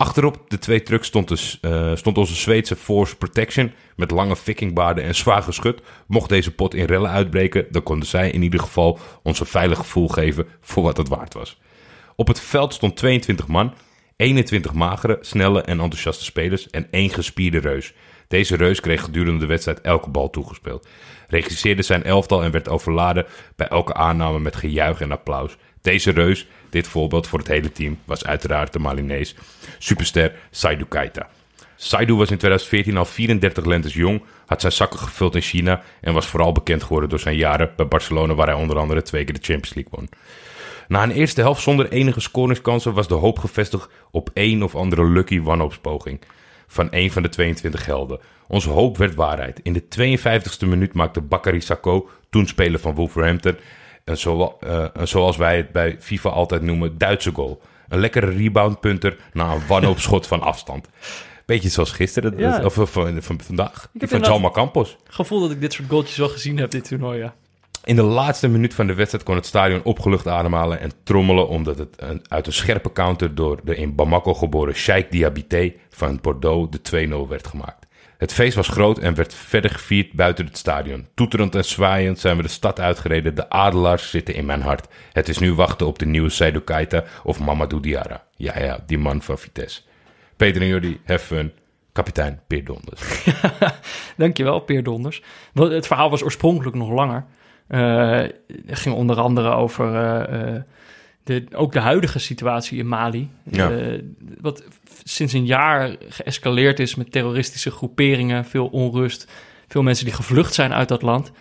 Achterop 0.00 0.44
de 0.48 0.58
twee 0.58 0.82
trucks 0.82 1.06
stond, 1.06 1.28
de, 1.28 1.68
eh, 1.68 1.96
stond 1.96 2.18
onze 2.18 2.34
Zweedse 2.34 2.76
Force 2.76 3.16
Protection 3.16 3.72
met 3.96 4.10
lange 4.10 4.36
vikingbaarden 4.36 5.04
en 5.04 5.14
zwaar 5.14 5.42
geschut. 5.42 5.80
Mocht 6.06 6.28
deze 6.28 6.54
pot 6.54 6.74
in 6.74 6.84
rellen 6.84 7.10
uitbreken, 7.10 7.66
dan 7.70 7.82
konden 7.82 8.08
zij 8.08 8.30
in 8.30 8.42
ieder 8.42 8.60
geval 8.60 8.98
ons 9.22 9.40
een 9.40 9.46
veilig 9.46 9.78
gevoel 9.78 10.08
geven 10.08 10.46
voor 10.60 10.82
wat 10.82 10.96
het 10.96 11.08
waard 11.08 11.34
was. 11.34 11.60
Op 12.16 12.26
het 12.26 12.40
veld 12.40 12.74
stond 12.74 12.96
22 12.96 13.46
man, 13.46 13.74
21 14.16 14.72
magere, 14.72 15.18
snelle 15.20 15.62
en 15.62 15.80
enthousiaste 15.80 16.24
spelers 16.24 16.70
en 16.70 16.86
één 16.90 17.10
gespierde 17.10 17.58
reus. 17.58 17.94
Deze 18.28 18.56
reus 18.56 18.80
kreeg 18.80 19.02
gedurende 19.02 19.40
de 19.40 19.46
wedstrijd 19.46 19.80
elke 19.80 20.10
bal 20.10 20.30
toegespeeld. 20.30 20.88
Regisseerde 21.28 21.82
zijn 21.82 22.04
elftal 22.04 22.42
en 22.42 22.50
werd 22.50 22.68
overladen 22.68 23.26
bij 23.56 23.68
elke 23.68 23.94
aanname 23.94 24.40
met 24.40 24.56
gejuich 24.56 25.00
en 25.00 25.12
applaus. 25.12 25.56
Deze 25.80 26.10
reus, 26.10 26.46
dit 26.70 26.88
voorbeeld 26.88 27.26
voor 27.26 27.38
het 27.38 27.48
hele 27.48 27.72
team, 27.72 27.98
was 28.04 28.24
uiteraard 28.24 28.72
de 28.72 28.78
Malinees 28.78 29.34
superster 29.78 30.32
Saidu 30.50 30.84
Keita. 30.84 31.28
Saidu 31.76 32.14
was 32.14 32.30
in 32.30 32.36
2014 32.36 32.96
al 32.96 33.04
34 33.04 33.64
lentes 33.64 33.94
jong, 33.94 34.22
had 34.46 34.60
zijn 34.60 34.72
zakken 34.72 34.98
gevuld 34.98 35.34
in 35.34 35.40
China 35.40 35.82
en 36.00 36.12
was 36.12 36.26
vooral 36.26 36.52
bekend 36.52 36.82
geworden 36.82 37.08
door 37.08 37.18
zijn 37.18 37.36
jaren 37.36 37.70
bij 37.76 37.88
Barcelona 37.88 38.34
waar 38.34 38.46
hij 38.46 38.56
onder 38.56 38.78
andere 38.78 39.02
twee 39.02 39.24
keer 39.24 39.34
de 39.34 39.40
Champions 39.42 39.74
League 39.74 39.92
won. 39.94 40.08
Na 40.88 41.02
een 41.02 41.10
eerste 41.10 41.40
helft 41.40 41.62
zonder 41.62 41.88
enige 41.88 42.20
scoringskansen 42.20 42.94
was 42.94 43.08
de 43.08 43.14
hoop 43.14 43.38
gevestigd 43.38 43.88
op 44.10 44.30
één 44.34 44.62
of 44.62 44.74
andere 44.74 45.04
lucky 45.04 45.40
wanhoopspoging 45.40 46.20
van 46.66 46.88
een 46.90 47.12
van 47.12 47.22
de 47.22 47.28
22 47.28 47.86
helden. 47.86 48.20
Onze 48.46 48.70
hoop 48.70 48.96
werd 48.96 49.14
waarheid. 49.14 49.60
In 49.62 49.72
de 49.72 49.84
52e 49.98 50.66
minuut 50.66 50.92
maakte 50.92 51.20
Bakary 51.20 51.60
Sacco, 51.60 52.08
toen 52.30 52.46
speler 52.46 52.80
van 52.80 52.94
Wolverhampton, 52.94 53.56
een, 54.04 54.16
zo, 54.16 54.56
eh, 54.60 54.84
een 54.92 55.08
zoals 55.08 55.36
wij 55.36 55.56
het 55.56 55.72
bij 55.72 55.96
FIFA 56.00 56.28
altijd 56.30 56.62
noemen, 56.62 56.98
Duitse 56.98 57.30
goal. 57.32 57.60
Een 57.88 58.00
lekkere 58.00 58.30
reboundpunter 58.30 59.16
na 59.32 59.52
een 59.52 59.66
wanhoopschot 59.68 60.26
van 60.26 60.40
afstand. 60.42 60.88
Beetje 61.46 61.68
zoals 61.68 61.90
gisteren, 61.92 62.38
Ja. 62.38 62.64
of, 62.64 62.78
of 62.78 62.90
van, 62.92 63.22
van 63.22 63.40
vandaag. 63.40 63.72
Die 63.80 63.88
van 63.90 64.00
inderdaad- 64.02 64.28
Jalma 64.28 64.50
Campos. 64.50 64.96
Gevoel 65.08 65.40
dat 65.40 65.50
ik 65.50 65.60
dit 65.60 65.72
soort 65.72 65.88
goaltjes 65.88 66.16
wel 66.16 66.28
gezien 66.28 66.58
heb 66.58 66.70
dit 66.70 66.88
toernooi, 66.88 67.18
ja. 67.18 67.34
In 67.84 67.96
de 67.96 68.02
laatste 68.02 68.48
minuut 68.48 68.74
van 68.74 68.86
de 68.86 68.94
wedstrijd 68.94 69.24
kon 69.24 69.34
het 69.34 69.46
stadion 69.46 69.82
opgelucht 69.82 70.26
ademhalen 70.26 70.80
en 70.80 70.90
trommelen 71.04 71.48
omdat 71.48 71.78
het 71.78 71.94
een- 71.96 72.24
uit 72.28 72.46
een 72.46 72.52
scherpe 72.52 72.92
counter 72.92 73.34
door 73.34 73.60
de 73.64 73.76
in 73.76 73.94
Bamako 73.94 74.34
geboren 74.34 74.74
Sheikh 74.74 75.10
Diabité 75.10 75.72
van 75.90 76.18
Bordeaux 76.22 76.70
de 76.70 76.80
2-0 76.82 77.28
werd 77.28 77.46
gemaakt. 77.46 77.79
Het 78.20 78.32
feest 78.32 78.54
was 78.56 78.68
groot 78.68 78.98
en 78.98 79.14
werd 79.14 79.34
verder 79.34 79.70
gevierd 79.70 80.12
buiten 80.12 80.46
het 80.46 80.58
stadion. 80.58 81.06
Toeterend 81.14 81.54
en 81.54 81.64
zwaaiend 81.64 82.18
zijn 82.18 82.36
we 82.36 82.42
de 82.42 82.48
stad 82.48 82.80
uitgereden. 82.80 83.34
De 83.34 83.50
adelaars 83.50 84.10
zitten 84.10 84.34
in 84.34 84.46
mijn 84.46 84.62
hart. 84.62 84.88
Het 85.12 85.28
is 85.28 85.38
nu 85.38 85.54
wachten 85.54 85.86
op 85.86 85.98
de 85.98 86.06
nieuwe 86.06 86.28
Seydou 86.28 86.64
Keita 86.64 87.04
of 87.24 87.40
Mamadou 87.40 87.82
Diarra. 87.82 88.24
Ja, 88.36 88.58
ja, 88.58 88.78
die 88.86 88.98
man 88.98 89.22
van 89.22 89.38
Vitesse. 89.38 89.80
Peter 90.36 90.62
en 90.62 90.68
Jordi, 90.68 91.00
have 91.04 91.24
fun. 91.24 91.52
Kapitein 91.92 92.40
Peer 92.46 92.64
Donders. 92.64 93.24
Dankjewel, 94.16 94.60
Peer 94.60 94.82
Donders. 94.82 95.22
Het 95.54 95.86
verhaal 95.86 96.10
was 96.10 96.22
oorspronkelijk 96.22 96.76
nog 96.76 96.90
langer. 96.90 97.24
Eh, 97.66 98.22
het 98.66 98.78
ging 98.78 98.94
onder 98.94 99.20
andere 99.20 99.50
over 99.50 99.94
eh, 99.94 100.54
eh, 100.54 100.62
de, 101.24 101.44
ook 101.54 101.72
de 101.72 101.80
huidige 101.80 102.18
situatie 102.18 102.78
in 102.78 102.88
Mali. 102.88 103.30
Ja. 103.50 103.70
Eh, 103.70 104.02
wat 104.40 104.64
sinds 105.04 105.32
een 105.32 105.46
jaar 105.46 105.96
geëscaleerd 106.08 106.78
is 106.78 106.94
met 106.94 107.12
terroristische 107.12 107.70
groeperingen, 107.70 108.44
veel 108.44 108.66
onrust, 108.66 109.32
veel 109.68 109.82
mensen 109.82 110.04
die 110.04 110.14
gevlucht 110.14 110.54
zijn 110.54 110.74
uit 110.74 110.88
dat 110.88 111.02
land. 111.02 111.32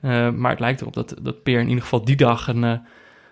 Eh, 0.00 0.30
maar 0.30 0.50
het 0.50 0.60
lijkt 0.60 0.80
erop 0.80 0.94
dat, 0.94 1.14
dat 1.22 1.42
Peer 1.42 1.60
in 1.60 1.68
ieder 1.68 1.82
geval 1.82 2.04
die 2.04 2.16
dag 2.16 2.48
een, 2.48 2.64
eh, 2.64 2.78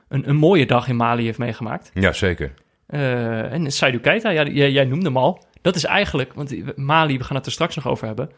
een, 0.08 0.28
een 0.28 0.37
mooie 0.37 0.66
dag 0.66 0.88
in 0.88 0.96
Mali 0.96 1.25
heeft 1.25 1.38
meegemaakt. 1.38 1.90
Ja, 1.94 2.12
zeker. 2.12 2.52
En 2.87 3.73
Seydou 3.73 4.02
Keita, 4.02 4.30
ja, 4.30 4.42
jij, 4.42 4.70
jij 4.70 4.84
noemde 4.84 5.06
hem 5.06 5.16
al. 5.16 5.44
Dat 5.62 5.75
is 5.75 5.84
eigenlijk, 5.84 6.32
want 6.32 6.76
Mali, 6.76 7.18
we 7.18 7.25
gaan 7.25 7.37
het 7.37 7.46
er 7.46 7.52
straks 7.52 7.76
nog 7.76 7.88
over 7.88 8.06
hebben. 8.06 8.30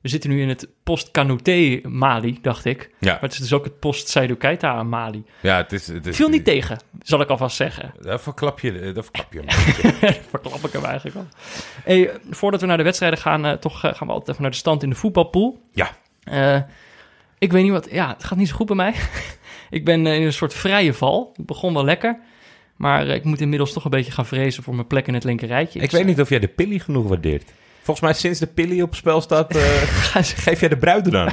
We 0.00 0.08
zitten 0.08 0.30
nu 0.30 0.40
in 0.42 0.48
het 0.48 0.68
post-Kanouté 0.82 1.80
Mali, 1.82 2.38
dacht 2.42 2.64
ik. 2.64 2.90
Ja, 2.98 3.12
Maar 3.12 3.20
het 3.20 3.32
is 3.32 3.38
dus 3.38 3.52
ook 3.52 3.64
het 3.64 3.78
post-Seydou 3.78 4.38
Keita 4.38 4.82
Mali. 4.82 5.24
ja 5.40 5.56
het 5.56 5.72
is... 5.72 5.86
Het 5.86 6.06
is 6.06 6.16
Viel 6.16 6.28
niet 6.28 6.44
tegen, 6.44 6.78
zal 7.02 7.20
ik 7.20 7.28
alvast 7.28 7.56
zeggen. 7.56 7.92
Daar 8.00 8.20
verklap 8.20 8.60
je, 8.60 8.92
daar 8.92 9.04
verklap 9.04 9.32
je 9.32 9.40
hem. 9.44 10.12
Verklap 10.30 10.64
ik 10.64 10.72
hem 10.72 10.84
eigenlijk 10.84 11.16
al. 11.16 11.26
Hey, 11.84 12.10
voordat 12.30 12.60
we 12.60 12.66
naar 12.66 12.76
de 12.76 12.82
wedstrijden 12.82 13.18
gaan, 13.18 13.46
eh, 13.46 13.52
toch 13.52 13.84
eh, 13.84 13.94
gaan 13.94 14.06
we 14.06 14.12
altijd 14.12 14.28
even 14.30 14.42
naar 14.42 14.50
de 14.50 14.56
stand 14.56 14.82
in 14.82 14.90
de 14.90 14.96
voetbalpool. 14.96 15.60
Ja. 15.72 15.96
Eh, 16.22 16.60
ik 17.38 17.52
weet 17.52 17.62
niet 17.62 17.72
wat... 17.72 17.88
Ja, 17.90 18.08
het 18.08 18.24
gaat 18.24 18.38
niet 18.38 18.48
zo 18.48 18.54
goed 18.56 18.66
bij 18.66 18.76
mij. 18.76 18.94
ik 19.78 19.84
ben 19.84 20.06
in 20.06 20.22
een 20.22 20.32
soort 20.32 20.54
vrije 20.54 20.94
val. 20.94 21.34
Ik 21.36 21.46
begon 21.46 21.74
wel 21.74 21.84
lekker. 21.84 22.18
Maar 22.76 23.06
ik 23.06 23.24
moet 23.24 23.40
inmiddels 23.40 23.72
toch 23.72 23.84
een 23.84 23.90
beetje 23.90 24.12
gaan 24.12 24.26
vrezen 24.26 24.62
voor 24.62 24.74
mijn 24.74 24.86
plek 24.86 25.06
in 25.06 25.14
het 25.14 25.24
linkerrijtje. 25.24 25.80
Ik 25.80 25.90
weet 25.90 26.06
niet 26.06 26.20
of 26.20 26.28
jij 26.28 26.38
de 26.38 26.48
pilly 26.48 26.78
genoeg 26.78 27.08
waardeert. 27.08 27.52
Volgens 27.88 28.06
mij 28.10 28.20
sinds 28.20 28.38
de 28.38 28.46
pilly 28.46 28.80
op 28.80 28.94
spel 28.94 29.20
staat, 29.20 29.56
eh, 29.56 29.62
geef 30.46 30.60
jij 30.60 30.68
de 30.68 30.76
bruiden 30.76 31.12
dan. 31.12 31.28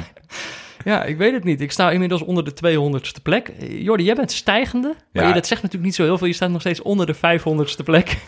Ja, 0.84 1.04
ik 1.04 1.16
weet 1.16 1.32
het 1.32 1.44
niet. 1.44 1.60
Ik 1.60 1.72
sta 1.72 1.90
inmiddels 1.90 2.22
onder 2.22 2.44
de 2.44 2.52
200ste 2.54 3.22
plek. 3.22 3.52
Jordi, 3.68 4.04
jij 4.04 4.14
bent 4.14 4.32
stijgende. 4.32 4.94
Maar 5.12 5.22
Ja. 5.22 5.28
je, 5.28 5.34
dat 5.34 5.46
zegt 5.46 5.62
natuurlijk 5.62 5.86
niet 5.86 5.94
zo 5.94 6.02
heel 6.04 6.18
veel. 6.18 6.26
Je 6.26 6.32
staat 6.32 6.50
nog 6.50 6.60
steeds 6.60 6.82
onder 6.82 7.06
de 7.06 7.14
500ste 7.16 7.84
plek. 7.84 8.16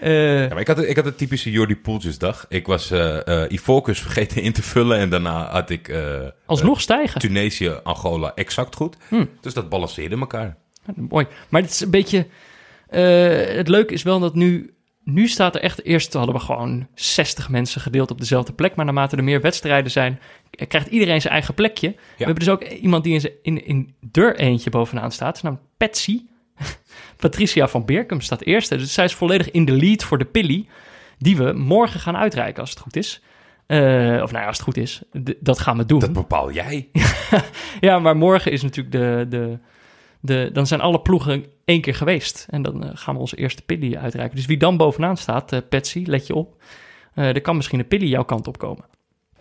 Eh, 0.00 0.42
Ja, 0.42 0.48
maar 0.48 0.60
ik 0.60 0.66
had, 0.66 0.82
ik 0.82 0.96
had 0.96 1.06
een 1.06 1.14
typische 1.14 1.50
Jordi 1.50 1.76
Poeltjesdag. 1.76 2.46
Ik 2.48 2.66
was 2.66 2.90
eh 2.90 3.26
eh 3.44 3.50
Ivoorkust 3.52 4.00
vergeten 4.02 4.42
in 4.42 4.52
te 4.52 4.62
vullen 4.62 4.98
en 4.98 5.10
daarna 5.10 5.50
had 5.50 5.70
ik 5.70 5.88
eh, 5.88 6.02
alsnog 6.46 6.80
stijgen. 6.80 7.20
Tunesië, 7.20 7.68
Angola 7.82 8.32
exact 8.34 8.74
goed. 8.76 8.96
Hm. 9.08 9.24
Dus 9.40 9.54
dat 9.54 9.68
balanceerde 9.68 10.18
elkaar. 10.18 10.56
Ja, 10.86 10.92
Mooi. 10.96 11.26
Maar 11.48 11.60
het 11.62 11.70
is 11.70 11.80
een 11.80 11.90
beetje... 11.90 12.26
eh, 12.88 13.56
het 13.56 13.68
leuke 13.68 13.94
is 13.94 14.02
wel 14.02 14.20
dat 14.20 14.34
nu... 14.34 14.72
Nu 15.10 15.28
staat 15.28 15.54
er 15.54 15.60
echt... 15.60 15.84
Eerst 15.84 16.12
hadden 16.12 16.34
we 16.34 16.40
gewoon 16.40 16.86
60 16.94 17.48
mensen 17.48 17.80
gedeeld 17.80 18.10
op 18.10 18.18
dezelfde 18.18 18.52
plek. 18.52 18.74
Maar 18.74 18.84
naarmate 18.84 19.16
er 19.16 19.24
meer 19.24 19.40
wedstrijden 19.40 19.90
zijn... 19.90 20.20
krijgt 20.50 20.86
iedereen 20.88 21.20
zijn 21.20 21.32
eigen 21.32 21.54
plekje. 21.54 21.88
We 21.88 21.96
hebben 22.24 22.34
dus 22.44 22.48
ook 22.48 22.62
iemand 22.64 23.04
die 23.04 23.12
in, 23.14 23.20
zijn- 23.20 23.32
in, 23.42 23.66
in 23.66 23.94
deur 24.00 24.36
eentje 24.36 24.70
bovenaan 24.70 25.12
staat. 25.12 25.42
Naam 25.42 25.60
Patsy. 25.76 26.22
Patricia 27.16 27.68
van 27.68 27.84
Beerkum 27.84 28.20
staat 28.20 28.42
eerste. 28.42 28.76
Dus 28.76 28.92
zij 28.92 29.04
is 29.04 29.14
volledig 29.14 29.50
in 29.50 29.64
de 29.64 29.72
lead 29.72 30.04
voor 30.04 30.18
de 30.18 30.24
pilly. 30.24 30.66
Die 31.18 31.36
we 31.36 31.52
morgen 31.52 32.00
gaan 32.00 32.16
uitreiken 32.16 32.60
als 32.60 32.70
het 32.70 32.78
goed 32.78 32.96
is. 32.96 33.22
Eh, 33.66 33.78
of 34.22 34.30
nou 34.32 34.38
ja, 34.42 34.46
als 34.46 34.56
het 34.56 34.64
goed 34.66 34.76
is. 34.76 35.02
D- 35.24 35.34
dat 35.40 35.58
gaan 35.58 35.76
we 35.76 35.86
doen. 35.86 35.98
Dat 35.98 36.12
bepaal 36.12 36.52
jij. 36.52 36.88
Ja, 37.80 37.98
maar 37.98 38.16
morgen 38.16 38.52
is 38.52 38.62
natuurlijk 38.62 38.92
de, 38.96 39.26
de, 39.28 39.58
de... 40.20 40.50
Dan 40.52 40.66
zijn 40.66 40.80
alle 40.80 41.00
ploegen 41.00 41.44
één 41.68 41.80
keer 41.80 41.94
geweest. 41.94 42.46
En 42.50 42.62
dan 42.62 42.84
eh, 42.84 42.90
gaan 42.94 43.14
we 43.14 43.20
onze 43.20 43.36
eerste 43.36 43.62
pilly 43.62 43.96
uitreiken. 43.96 44.36
Dus 44.36 44.46
wie 44.46 44.56
dan 44.56 44.76
bovenaan 44.76 45.16
staat, 45.16 45.52
eh 45.52 45.60
Patsy, 45.68 46.02
let 46.06 46.26
je 46.26 46.34
op. 46.34 46.62
Eh 47.14 47.26
er 47.26 47.40
kan 47.40 47.56
misschien 47.56 47.78
een 47.78 47.88
pilly 47.88 48.06
jouw 48.06 48.24
kant 48.24 48.46
op 48.46 48.58
komen. 48.58 48.84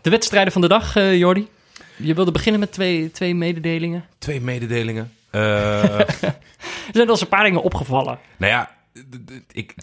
De 0.02 0.10
wedstrijden 0.10 0.52
van 0.52 0.62
de 0.62 0.68
dag, 0.68 0.94
Jordi. 0.94 1.48
Je 1.98 2.14
wilde 2.14 2.32
beginnen 2.32 2.60
met 2.60 2.72
twee, 2.72 3.12
twee 3.12 3.36
mededelingen. 3.36 4.06
Twee 4.18 4.42
mededelingen. 4.42 5.12
Er 6.88 6.94
zijn 6.94 7.06
wel 7.06 7.16
eens 7.16 7.22
een 7.22 7.28
paar 7.38 7.44
dingen 7.44 7.62
opgevallen. 7.62 8.20
nou 8.38 8.52
ja, 8.52 8.72
ik, 9.52 9.76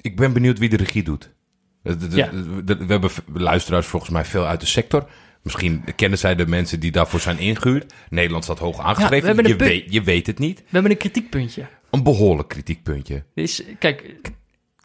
ik 0.00 0.16
ben 0.16 0.32
benieuwd 0.32 0.58
wie 0.58 0.68
de 0.68 0.76
regie 0.76 1.02
doet. 1.02 1.30
Ja. 2.10 2.30
We 2.64 2.84
hebben 2.86 3.10
luisteraars 3.32 3.86
volgens 3.86 4.10
mij 4.10 4.24
veel 4.24 4.46
uit 4.46 4.60
de 4.60 4.66
sector. 4.66 5.08
Misschien 5.44 5.84
kennen 5.96 6.18
zij 6.18 6.34
de 6.34 6.46
mensen 6.46 6.80
die 6.80 6.90
daarvoor 6.90 7.20
zijn 7.20 7.38
ingehuurd. 7.38 7.92
Nederland 8.10 8.44
staat 8.44 8.58
hoog 8.58 8.78
aangeschreven. 8.80 9.46
je, 9.48 9.56
weet, 9.56 9.92
je 9.92 10.02
weet 10.02 10.26
het 10.26 10.38
niet. 10.38 10.58
We 10.58 10.64
hebben 10.70 10.90
een 10.90 10.96
kritiekpuntje. 10.96 11.66
Een 11.90 12.02
behoorlijk 12.02 12.48
kritiekpuntje. 12.48 13.24
Is, 13.34 13.62
kijk, 13.78 14.14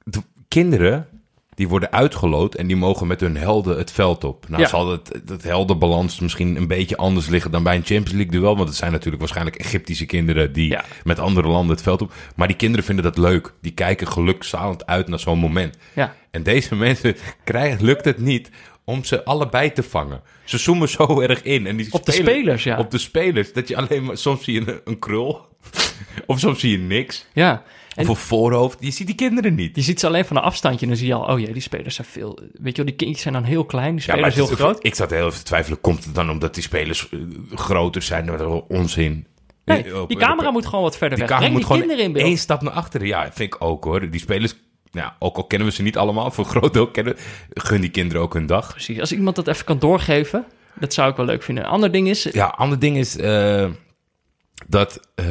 de 0.04 0.20
kinderen 0.48 1.08
die 1.56 1.68
worden 1.68 1.92
uitgeloot 1.92 2.56
en 2.56 2.68
die 2.68 2.76
mogen 2.76 3.08
met 3.08 3.20
hun 3.20 3.38
helden 3.38 3.78
het 3.78 3.92
veld 3.92 4.24
op. 4.24 4.50
Nou 4.50 4.62
Ja. 4.62 4.68
zal 4.68 4.92
het, 4.92 5.22
het 5.26 5.44
heldenbalans 5.44 6.20
misschien 6.20 6.56
een 6.56 6.68
beetje 6.68 6.98
anders 6.98 7.28
liggen 7.28 7.52
dan 7.52 7.64
bij 7.64 7.76
een 7.76 7.86
Champions 7.86 8.12
League 8.12 8.32
duel. 8.32 8.56
Want 8.56 8.68
het 8.68 8.78
zijn 8.78 8.92
natuurlijk 8.92 9.20
waarschijnlijk 9.20 9.56
Egyptische 9.56 10.06
kinderen 10.06 10.54
die 10.54 10.70
Ja. 10.70 10.84
met 11.04 11.20
andere 11.20 11.48
landen 11.48 11.76
het 11.76 11.84
veld 11.84 12.02
op. 12.02 12.14
Maar 12.36 12.48
die 12.48 12.56
kinderen 12.56 12.86
vinden 12.86 13.04
dat 13.04 13.18
leuk. 13.18 13.54
Die 13.62 13.72
kijken 13.72 14.08
gelukzalend 14.08 14.86
uit 14.86 15.08
naar 15.08 15.20
zo'n 15.20 15.40
moment. 15.40 15.78
ja. 15.96 16.16
En 16.32 16.44
deze 16.44 16.76
mensen 16.86 17.16
krijgen, 17.44 17.86
lukt 17.86 18.06
het 18.06 18.20
niet 18.20 18.50
om 18.90 19.04
ze 19.04 19.24
allebei 19.24 19.72
te 19.72 19.84
vangen. 19.84 20.22
Ze 20.44 20.58
zoomen 20.58 20.90
zo 20.90 21.20
erg 21.22 21.44
in. 21.44 21.68
En 21.68 21.78
die 21.78 21.88
Op 21.92 22.06
de 22.06 22.12
spelers, 22.12 22.64
ja. 22.64 22.78
Op 22.78 22.92
de 22.92 22.98
spelers. 22.98 23.54
Dat 23.54 23.68
je 23.68 23.78
alleen 23.78 24.04
maar, 24.04 24.18
soms 24.18 24.44
zie 24.44 24.54
je 24.54 24.72
een, 24.72 24.82
een 24.86 25.00
krul. 25.00 25.48
of 26.26 26.40
soms 26.40 26.60
zie 26.60 26.72
je 26.72 26.78
niks. 26.78 27.26
ja. 27.34 27.64
En 27.96 28.08
Of 28.08 28.10
een 28.10 28.26
voorhoofd. 28.26 28.78
Je 28.80 28.92
ziet 28.92 29.08
die 29.08 29.16
kinderen 29.16 29.56
niet. 29.56 29.76
je 29.76 29.82
ziet 29.82 30.00
ze 30.00 30.08
alleen 30.08 30.26
van 30.26 30.38
een 30.38 30.44
afstandje 30.44 30.82
en 30.82 30.88
dan 30.88 30.98
zie 30.98 31.08
je 31.08 31.14
al... 31.14 31.34
Oh 31.34 31.40
ja, 31.40 31.54
die 31.54 31.62
spelers 31.62 31.96
zijn 31.96 32.08
veel... 32.08 32.40
Weet 32.54 32.76
je 32.76 32.84
wel, 32.84 32.86
die 32.86 32.96
kindjes 32.96 33.22
zijn 33.22 33.34
dan 33.34 33.44
heel 33.44 33.66
klein. 33.66 33.92
Die 33.92 34.02
spelers 34.02 34.36
heel 34.36 34.46
groot. 34.46 34.86
Ik 34.86 34.96
zat 34.96 35.10
heel 35.10 35.26
even 35.26 35.38
te 35.38 35.44
twijfelen. 35.44 35.82
Komt 35.82 36.06
het 36.06 36.16
dan 36.16 36.30
omdat 36.30 36.54
die 36.54 36.64
spelers 36.64 37.10
eh, 37.10 37.20
groter 37.54 38.02
zijn? 38.02 38.26
Dat 38.26 38.40
is 38.40 38.42
wel 38.42 38.66
onzin. 38.68 39.28
Nee, 39.66 39.84
die 40.08 40.18
camera 40.18 40.52
moet 40.52 40.66
gewoon 40.66 40.84
wat 40.84 40.98
verder 40.98 41.18
die 41.18 41.28
weg. 41.28 41.38
Breng 41.38 41.52
moet 41.52 41.62
die 41.62 41.68
gewoon 41.68 41.82
kinderen 41.82 42.06
in 42.06 42.14
beeld. 42.14 42.26
één 42.26 42.38
stap 42.38 42.62
naar 42.62 42.74
achteren. 42.74 43.08
Ja, 43.08 43.24
vind 43.24 43.54
ik 43.54 43.64
ook 43.64 43.84
hoor. 43.84 44.10
Die 44.10 44.20
spelers, 44.20 44.56
ja, 44.92 45.16
ook 45.20 45.38
al 45.38 45.44
kennen 45.44 45.68
we 45.68 45.74
ze 45.74 45.82
niet 45.82 45.98
allemaal, 45.98 46.32
voor 46.32 46.44
een 46.46 46.50
groot 46.50 46.74
deel 46.74 46.92
kennen, 46.92 47.16
gun 47.50 47.82
die 47.82 47.90
kinderen 47.90 48.22
ook 48.22 48.34
hun 48.34 48.46
dag. 48.46 48.72
Precies. 48.72 49.00
Als 49.00 49.12
iemand 49.12 49.36
dat 49.36 49.48
even 49.48 49.66
kan 49.66 49.80
doorgeven, 49.80 50.46
dat 50.80 50.94
zou 50.94 51.10
ik 51.10 51.16
wel 51.16 51.26
leuk 51.26 51.44
vinden. 51.44 51.64
Een 51.64 51.70
ander 51.70 51.92
ding 51.92 52.08
is... 52.10 52.24
Ja, 52.24 52.46
ander 52.46 52.80
ding 52.80 52.98
is 52.98 53.18
eh, 53.18 53.70
dat 54.68 55.00
eh, 55.16 55.26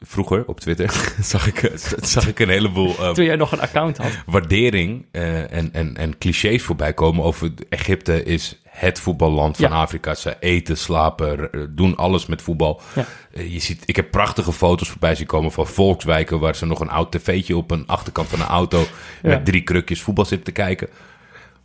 vroeger 0.00 0.44
op 0.46 0.60
Twitter 0.60 1.12
zag 1.20 1.46
ik, 1.46 1.62
eh, 1.62 1.76
zag 2.00 2.28
ik 2.28 2.38
een 2.38 2.48
heleboel 2.48 2.94
Toen 3.12 3.24
jij 3.24 3.36
nog 3.36 3.52
een 3.52 3.60
account 3.60 3.96
had. 3.96 4.22
waardering 4.26 5.06
en, 5.10 5.72
en, 5.72 5.96
en 5.96 6.18
clichés 6.18 6.62
voorbij 6.62 6.94
komen 6.94 7.24
over 7.24 7.52
Egypte 7.68 8.22
is 8.22 8.62
het 8.78 9.00
voetballand 9.00 9.56
van 9.56 9.68
Ja. 9.70 9.76
Afrika. 9.76 10.14
Ze 10.14 10.36
eten, 10.40 10.78
slapen, 10.78 11.50
doen 11.74 11.96
alles 11.96 12.26
met 12.26 12.42
voetbal. 12.42 12.80
Ja. 12.94 13.04
Eh, 13.32 13.52
je 13.52 13.58
ziet, 13.58 13.82
ik 13.86 13.96
heb 13.96 14.10
prachtige 14.10 14.52
foto's 14.52 14.88
voorbij 14.88 15.14
zien 15.14 15.26
komen 15.26 15.52
van 15.52 15.66
volkswijken 15.66 16.40
waar 16.40 16.56
ze 16.56 16.66
nog 16.66 16.80
een 16.80 16.90
oud 16.90 17.12
tv'tje 17.12 17.56
op 17.56 17.70
een 17.70 17.86
achterkant 17.86 18.28
van 18.28 18.40
een 18.40 18.46
auto 18.46 18.78
Ja. 18.78 19.28
met 19.28 19.44
drie 19.44 19.62
krukjes 19.62 20.02
voetbal 20.02 20.24
zitten 20.24 20.46
te 20.54 20.60
kijken. 20.60 20.88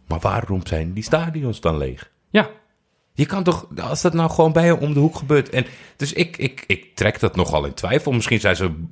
Maar 0.08 0.20
waarom 0.20 0.68
zijn 0.68 0.94
die 0.94 1.04
stadions 1.04 1.60
dan 1.60 1.78
leeg? 1.78 2.12
Ja, 2.30 2.50
Je 3.14 3.26
kan 3.26 3.44
toch, 3.44 3.68
als 3.82 4.02
dat 4.02 4.14
nou 4.14 4.30
gewoon 4.30 4.52
bij 4.52 4.66
je 4.66 4.80
om 4.80 4.94
de 4.94 5.00
hoek 5.00 5.16
gebeurt. 5.16 5.50
En, 5.50 5.66
dus 5.98 6.14
ik, 6.14 6.38
ik, 6.38 6.64
ik 6.68 6.96
trek 6.96 7.20
dat 7.20 7.36
nogal 7.36 7.66
in 7.66 7.74
twijfel. 7.74 8.12
Misschien 8.12 8.40
zijn 8.40 8.56
ze 8.56 8.84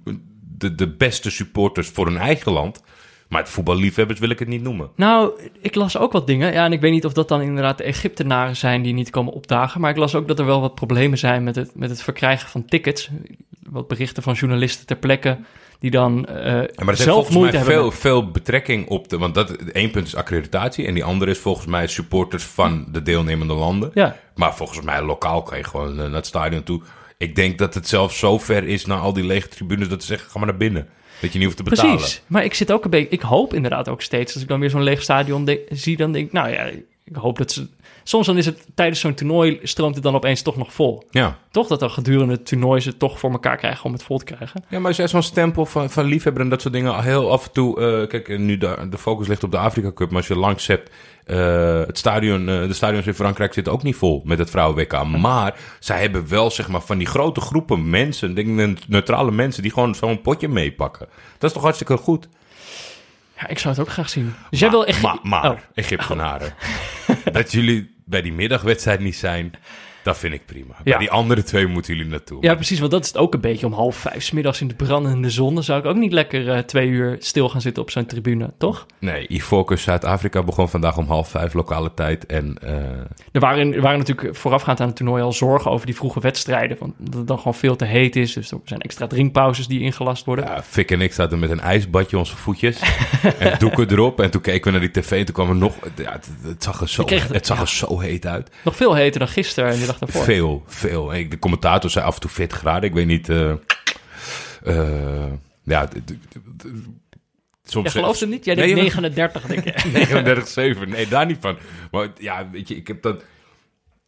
de, 0.58 0.76
de 0.76 0.88
beste 0.96 1.30
supporters 1.32 1.88
voor 1.88 2.06
hun 2.06 2.18
eigen 2.18 2.52
land. 2.52 2.84
Maar 3.32 3.42
het 3.42 3.50
voetballiefhebbers 3.50 4.20
wil 4.20 4.30
ik 4.30 4.40
het 4.40 4.48
niet 4.48 4.64
noemen. 4.64 4.90
nou, 4.96 5.32
ik 5.62 5.76
las 5.76 5.98
ook 5.98 6.12
wat 6.12 6.28
dingen. 6.28 6.54
Ja, 6.54 6.66
en 6.66 6.72
ik 6.72 6.82
weet 6.82 6.92
niet 6.92 7.06
of 7.06 7.14
dat 7.14 7.28
dan 7.28 7.42
inderdaad 7.42 7.78
de 7.78 7.84
Egyptenaren 7.84 8.56
zijn 8.56 8.82
die 8.82 8.94
niet 8.94 9.10
komen 9.10 9.34
opdagen. 9.34 9.82
Maar 9.82 9.90
ik 9.90 9.98
las 9.98 10.16
ook 10.16 10.28
dat 10.28 10.40
er 10.40 10.46
wel 10.46 10.62
wat 10.62 10.76
problemen 10.76 11.18
zijn 11.18 11.44
met 11.44 11.56
het, 11.56 11.72
met 11.76 11.90
het 11.90 12.02
verkrijgen 12.02 12.50
van 12.50 12.66
tickets. 12.66 13.10
Wat 13.70 13.88
berichten 13.88 14.24
van 14.24 14.34
journalisten 14.34 14.86
ter 14.86 14.96
plekke 14.96 15.38
die 15.80 15.92
dan 15.92 16.26
eh, 16.26 16.46
Ja, 16.46 16.84
maar 16.84 16.96
zelf 16.96 17.14
volgens 17.14 17.36
moeite 17.36 17.58
mij 17.58 17.66
hebben. 17.66 17.82
veel, 17.82 17.92
veel 17.92 18.32
betrekking 18.32 18.88
op 18.88 19.10
de... 19.10 19.18
Want 19.18 19.36
dat, 19.36 19.52
één 19.52 19.92
punt 19.92 20.08
is 20.08 20.16
accreditatie 20.16 20.86
en 20.88 20.94
die 20.94 21.04
andere 21.04 21.32
is 21.32 21.38
volgens 21.38 21.66
mij 21.66 21.88
supporters 21.88 22.44
van 22.44 22.86
de 22.92 23.02
deelnemende 23.02 23.54
landen. 23.54 23.92
Ja, 23.94 24.16
Maar 24.36 24.56
volgens 24.56 24.82
mij 24.82 25.02
lokaal 25.04 25.44
kan 25.44 25.58
je 25.58 25.64
gewoon 25.64 25.92
eh, 25.92 26.06
naar 26.06 26.14
het 26.14 26.26
stadion 26.26 26.64
toe. 26.64 26.82
Ik 27.18 27.36
denk 27.36 27.58
dat 27.58 27.74
het 27.74 27.88
zelfs 27.88 28.20
zo 28.20 28.38
ver 28.38 28.68
is 28.68 28.86
naar 28.86 29.00
al 29.00 29.14
die 29.14 29.26
lege 29.26 29.48
tribunes 29.48 29.88
dat 29.88 30.02
ze 30.02 30.08
zeggen, 30.08 30.30
ga 30.32 30.38
maar 30.38 30.48
naar 30.48 30.58
binnen. 30.58 30.88
Dat 31.22 31.32
je 31.32 31.38
niet 31.38 31.48
hoeft 31.48 31.58
te 31.58 31.64
betalen. 31.64 31.96
precies. 31.96 32.22
Maar 32.28 32.44
ik 32.44 32.54
zit 32.54 32.72
ook 32.72 32.84
een 32.84 32.90
beetje... 32.90 33.10
Ik 33.10 33.22
hoop 33.22 33.54
inderdaad 33.54 33.90
ook 33.90 34.02
steeds, 34.02 34.34
als 34.34 34.44
ik 34.44 34.50
dan 34.50 34.60
weer 34.60 34.70
zo'n 34.70 34.84
leeg 34.84 35.02
stadion 35.02 35.58
zie, 35.70 35.98
dan 35.98 36.12
denk 36.12 36.26
ik... 36.26 36.32
Nou 36.32 36.50
ja, 36.50 36.64
ik 37.04 37.16
hoop 37.16 37.38
dat 37.38 37.52
ze... 37.52 37.68
Soms 38.04 38.26
dan 38.26 38.38
is 38.38 38.46
het 38.46 38.66
tijdens 38.76 39.00
zo'n 39.00 39.14
toernooi 39.14 39.60
stroomt 39.64 39.96
het 39.96 40.04
dan 40.04 40.16
opeens 40.16 40.42
toch 40.42 40.58
nog 40.58 40.74
vol. 40.74 41.04
Ja. 41.10 41.38
Toch 41.52 41.68
dat 41.68 41.80
dan 41.80 41.92
gedurende 41.92 42.34
het 42.34 42.46
toernooi 42.46 42.82
ze 42.82 42.90
het 42.90 43.00
toch 43.00 43.20
voor 43.20 43.32
elkaar 43.32 43.58
krijgen 43.58 43.86
om 43.86 43.94
het 43.94 44.04
vol 44.04 44.18
te 44.18 44.26
krijgen. 44.26 44.64
Ja, 44.70 44.80
maar 44.80 44.92
jij 44.92 45.08
zo'n 45.08 45.22
stempel 45.22 45.66
van, 45.66 45.90
van 45.90 46.06
liefhebber 46.06 46.44
en 46.44 46.50
dat 46.50 46.62
soort 46.62 46.74
dingen 46.74 47.04
heel 47.04 47.32
af 47.32 47.46
en 47.46 47.52
toe... 47.52 47.80
eh, 47.82 48.08
kijk, 48.08 48.38
nu 48.40 48.58
de, 48.58 48.88
de 48.90 48.98
focus 48.98 49.28
ligt 49.28 49.44
op 49.44 49.52
de 49.52 49.58
Afrika 49.58 49.92
Cup, 49.94 50.08
maar 50.10 50.18
als 50.18 50.28
je 50.28 50.36
langs 50.36 50.68
hebt... 50.68 50.92
eh, 51.26 51.80
het 51.86 51.98
stadion, 51.98 52.50
eh, 52.50 52.68
de 52.68 52.74
stadions 52.74 53.08
in 53.08 53.14
Frankrijk 53.14 53.54
zitten 53.54 53.74
ook 53.74 53.84
niet 53.84 53.96
vol 53.96 54.22
met 54.26 54.38
het 54.38 54.50
vrouwen-WK. 54.50 55.04
Maar 55.04 55.60
zij 55.80 56.00
hebben 56.00 56.30
wel, 56.30 56.52
zeg 56.52 56.68
maar, 56.68 56.82
van 56.82 56.98
die 56.98 57.08
grote 57.08 57.42
groepen 57.42 57.90
mensen... 57.90 58.36
Denk, 58.36 58.60
ik, 58.60 58.88
neutrale 58.88 59.32
mensen 59.32 59.62
die 59.62 59.72
gewoon 59.72 59.96
zo'n 59.96 60.22
potje 60.22 60.48
meepakken. 60.48 61.08
Dat 61.38 61.50
is 61.50 61.54
toch 61.54 61.64
hartstikke 61.64 61.98
goed? 61.98 62.28
Ja, 63.42 63.48
ik 63.48 63.60
zou 63.60 63.76
het 63.76 63.84
ook 63.84 63.92
graag 63.94 64.10
zien. 64.10 64.36
Dus 64.50 64.60
jij 64.60 64.70
wil 64.70 64.86
echt... 64.86 65.02
Maar, 65.02 65.18
maar 65.24 65.52
Oh. 65.52 65.58
Egyptenaren, 65.74 66.54
dat 67.32 67.52
jullie 67.52 67.96
bij 68.06 68.22
die 68.22 68.34
middagwedstrijd 68.34 69.00
niet 69.00 69.16
zijn... 69.16 69.54
Dat 70.04 70.18
vind 70.18 70.34
ik 70.34 70.46
prima. 70.46 70.74
Ja. 70.78 70.84
Bij 70.84 70.98
die 70.98 71.12
andere 71.12 71.44
twee 71.44 71.68
moeten 71.68 71.96
jullie 71.96 72.10
naartoe. 72.12 72.38
Ja, 72.42 72.56
precies, 72.56 72.80
want 72.80 72.92
dat 72.92 73.02
is 73.02 73.08
het 73.08 73.18
ook 73.18 73.34
een 73.34 73.40
beetje 73.42 73.66
om 73.66 73.74
half 73.74 73.96
vijf 73.96 74.24
's 74.24 74.32
middags 74.32 74.62
in 74.62 74.68
de 74.68 74.74
brandende 74.76 75.30
zon. 75.30 75.54
Dan 75.54 75.64
zou 75.64 75.80
ik 75.80 75.86
ook 75.86 75.96
niet 75.96 76.12
lekker 76.12 76.50
eh, 76.52 76.58
twee 76.60 76.88
uur 76.88 77.16
stil 77.20 77.50
gaan 77.50 77.62
zitten 77.62 77.84
op 77.84 77.90
zo'n 77.92 78.06
tribune, 78.06 78.54
toch? 78.58 78.86
Nee, 79.00 79.26
Ivoorkust 79.28 79.84
Zuid-Afrika 79.84 80.44
begon 80.44 80.70
vandaag 80.70 80.98
om 80.98 81.08
half 81.08 81.30
vijf 81.30 81.54
lokale 81.54 81.94
tijd. 81.94 82.26
En 82.26 82.58
eh, 82.62 82.74
Er 83.32 83.40
waren, 83.40 83.74
er 83.74 83.82
waren 83.82 83.98
natuurlijk 84.00 84.36
voorafgaand 84.38 84.80
aan 84.80 84.88
het 84.88 84.96
toernooi 84.96 85.24
al 85.24 85.34
zorgen 85.34 85.72
over 85.72 85.86
die 85.86 85.96
vroege 85.96 86.20
wedstrijden. 86.20 86.78
Want 86.80 86.94
dat 86.98 87.14
het 87.14 87.28
dan 87.28 87.38
gewoon 87.38 87.56
veel 87.56 87.76
te 87.76 87.86
heet 87.86 88.16
is. 88.16 88.34
Dus 88.34 88.52
er 88.52 88.60
zijn 88.66 88.80
extra 88.82 89.08
drinkpauzes 89.08 89.68
die 89.68 89.80
ingelast 89.82 90.26
worden. 90.26 90.46
ja, 90.46 90.64
Fik 90.64 90.92
en 90.92 91.02
ik 91.02 91.14
zaten 91.14 91.40
met 91.40 91.50
een 91.50 91.60
ijsbadje 91.60 92.18
onze 92.18 92.36
voetjes. 92.38 92.80
en 93.40 93.60
doeken 93.60 93.92
erop. 93.92 94.22
En 94.22 94.32
toen 94.32 94.42
keken 94.42 94.64
we 94.64 94.80
naar 94.80 94.92
die 94.92 95.02
tv 95.04 95.12
en 95.20 95.26
toen 95.26 95.34
kwam 95.34 95.50
er 95.50 95.56
nog... 95.56 95.76
Ja, 95.96 96.12
het, 96.12 96.30
het 96.44 96.64
zag 96.64 96.82
er 96.82 96.90
zo, 96.90 97.04
het- 97.06 97.28
het 97.34 97.46
zag 97.46 97.58
ja. 97.58 97.64
er 97.64 97.70
zo 97.70 98.00
heet 98.00 98.26
uit. 98.26 98.50
Nog 98.64 98.76
veel 98.76 98.94
heter 98.96 99.20
dan 99.20 99.28
gisteren 99.30 99.80
dag 99.92 100.00
daarvoor. 100.00 100.24
Veel, 100.24 100.64
veel. 100.68 101.06
De 101.06 101.40
commentator 101.40 101.90
zei 101.90 102.06
af 102.06 102.16
en 102.16 102.22
toe 102.22 102.30
40 102.30 102.58
graden. 102.58 102.90
Ik 102.90 102.96
weet 102.96 103.08
niet... 103.08 103.30
eh, 103.30 103.54
ja, 105.64 105.88
soms... 107.64 107.94
Jij 107.94 108.02
gelooft 108.02 108.20
het 108.20 108.30
niet? 108.30 108.46
Jij 108.46 108.56
denkt 108.56 108.70
joh. 108.70 108.80
39, 108.80 109.46
denk 109.46 109.64
ik. 109.64 110.76
39,7. 110.84 110.90
Nee, 110.90 111.08
daar 111.08 111.26
niet 111.26 111.38
van. 111.42 111.58
Maar 111.92 112.08
ja, 112.18 112.50
weet 112.52 112.68
je, 112.68 112.76
ik 112.76 112.88
heb 112.88 113.02
dat 113.02 113.24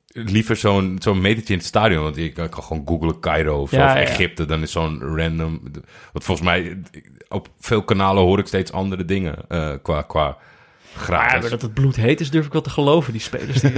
liever 0.08 0.56
zo'n 0.56 0.96
zo'n 1.02 1.22
metertje 1.22 1.54
in 1.54 1.60
het 1.60 1.68
stadion. 1.68 2.04
Want 2.04 2.18
ik 2.18 2.34
kan 2.34 2.64
gewoon 2.64 2.84
googlen 2.86 3.20
Cairo 3.20 3.62
of, 3.62 3.70
zo, 3.70 3.78
Ja, 3.78 3.86
of 3.86 3.94
ja, 3.94 4.00
ja. 4.00 4.08
Egypte. 4.08 4.46
Dan 4.46 4.62
is 4.62 4.72
zo'n 4.72 5.00
random... 5.18 5.62
Want 6.12 6.26
volgens 6.26 6.48
mij, 6.48 6.82
op 7.28 7.50
veel 7.60 7.84
kanalen 7.84 8.24
hoor 8.24 8.40
ik 8.40 8.48
steeds 8.48 8.72
andere 8.72 9.06
dingen 9.06 9.36
eh, 9.48 9.74
qua, 9.82 10.02
qua 10.02 10.38
Maar 10.96 11.04
gratis. 11.04 11.50
dat 11.50 11.62
het 11.62 11.74
bloed 11.74 11.96
heet 11.96 12.20
is, 12.20 12.30
durf 12.32 12.46
ik 12.46 12.52
wel 12.52 12.62
te 12.62 12.70
geloven. 12.70 13.12
Die 13.12 13.22
spelers 13.22 13.62
die 13.62 13.72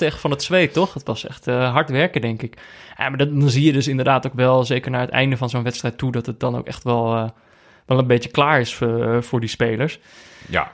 echt 0.06 0.20
van 0.20 0.30
het 0.30 0.42
zweet, 0.42 0.72
toch? 0.72 0.94
Het 0.94 1.06
was 1.06 1.26
echt 1.26 1.46
eh, 1.46 1.72
hard 1.72 1.90
werken, 1.90 2.20
denk 2.20 2.42
ik. 2.42 2.58
Ja, 2.96 3.08
maar 3.08 3.18
dat, 3.18 3.40
dan 3.40 3.50
zie 3.50 3.64
je 3.64 3.72
dus 3.72 3.88
inderdaad 3.88 4.26
ook 4.26 4.34
wel, 4.34 4.64
zeker 4.64 4.90
naar 4.90 5.00
het 5.00 5.10
einde 5.10 5.36
van 5.36 5.50
zo'n 5.50 5.62
wedstrijd 5.62 5.98
toe, 5.98 6.12
dat 6.12 6.26
het 6.26 6.40
dan 6.40 6.56
ook 6.56 6.66
echt 6.66 6.84
wel, 6.84 7.14
eh, 7.14 7.28
wel 7.86 7.98
een 7.98 8.06
beetje 8.06 8.30
klaar 8.30 8.60
is 8.60 8.74
voor, 8.74 9.22
voor 9.24 9.40
die 9.40 9.48
spelers. 9.48 9.98
Ja, 10.48 10.72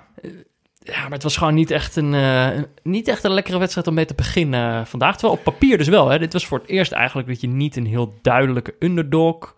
Ja, 0.92 1.02
maar 1.02 1.10
het 1.10 1.22
was 1.22 1.36
gewoon 1.36 1.54
niet 1.54 1.70
echt 1.70 1.96
een, 1.96 2.14
eh, 2.14 2.48
niet 2.82 3.08
echt 3.08 3.24
een 3.24 3.32
lekkere 3.32 3.58
wedstrijd 3.58 3.86
om 3.86 3.94
mee 3.94 4.04
te 4.04 4.14
beginnen 4.14 4.80
eh, 4.80 4.84
vandaag. 4.84 5.12
Terwijl 5.16 5.38
op 5.38 5.44
papier 5.44 5.78
dus 5.78 5.88
wel. 5.88 6.08
Hè. 6.08 6.18
Dit 6.18 6.32
was 6.32 6.46
voor 6.46 6.58
het 6.58 6.68
eerst 6.68 6.92
eigenlijk 6.92 7.28
dat 7.28 7.40
je 7.40 7.48
niet 7.48 7.76
een 7.76 7.86
heel 7.86 8.14
duidelijke 8.22 8.74
underdog 8.78 9.54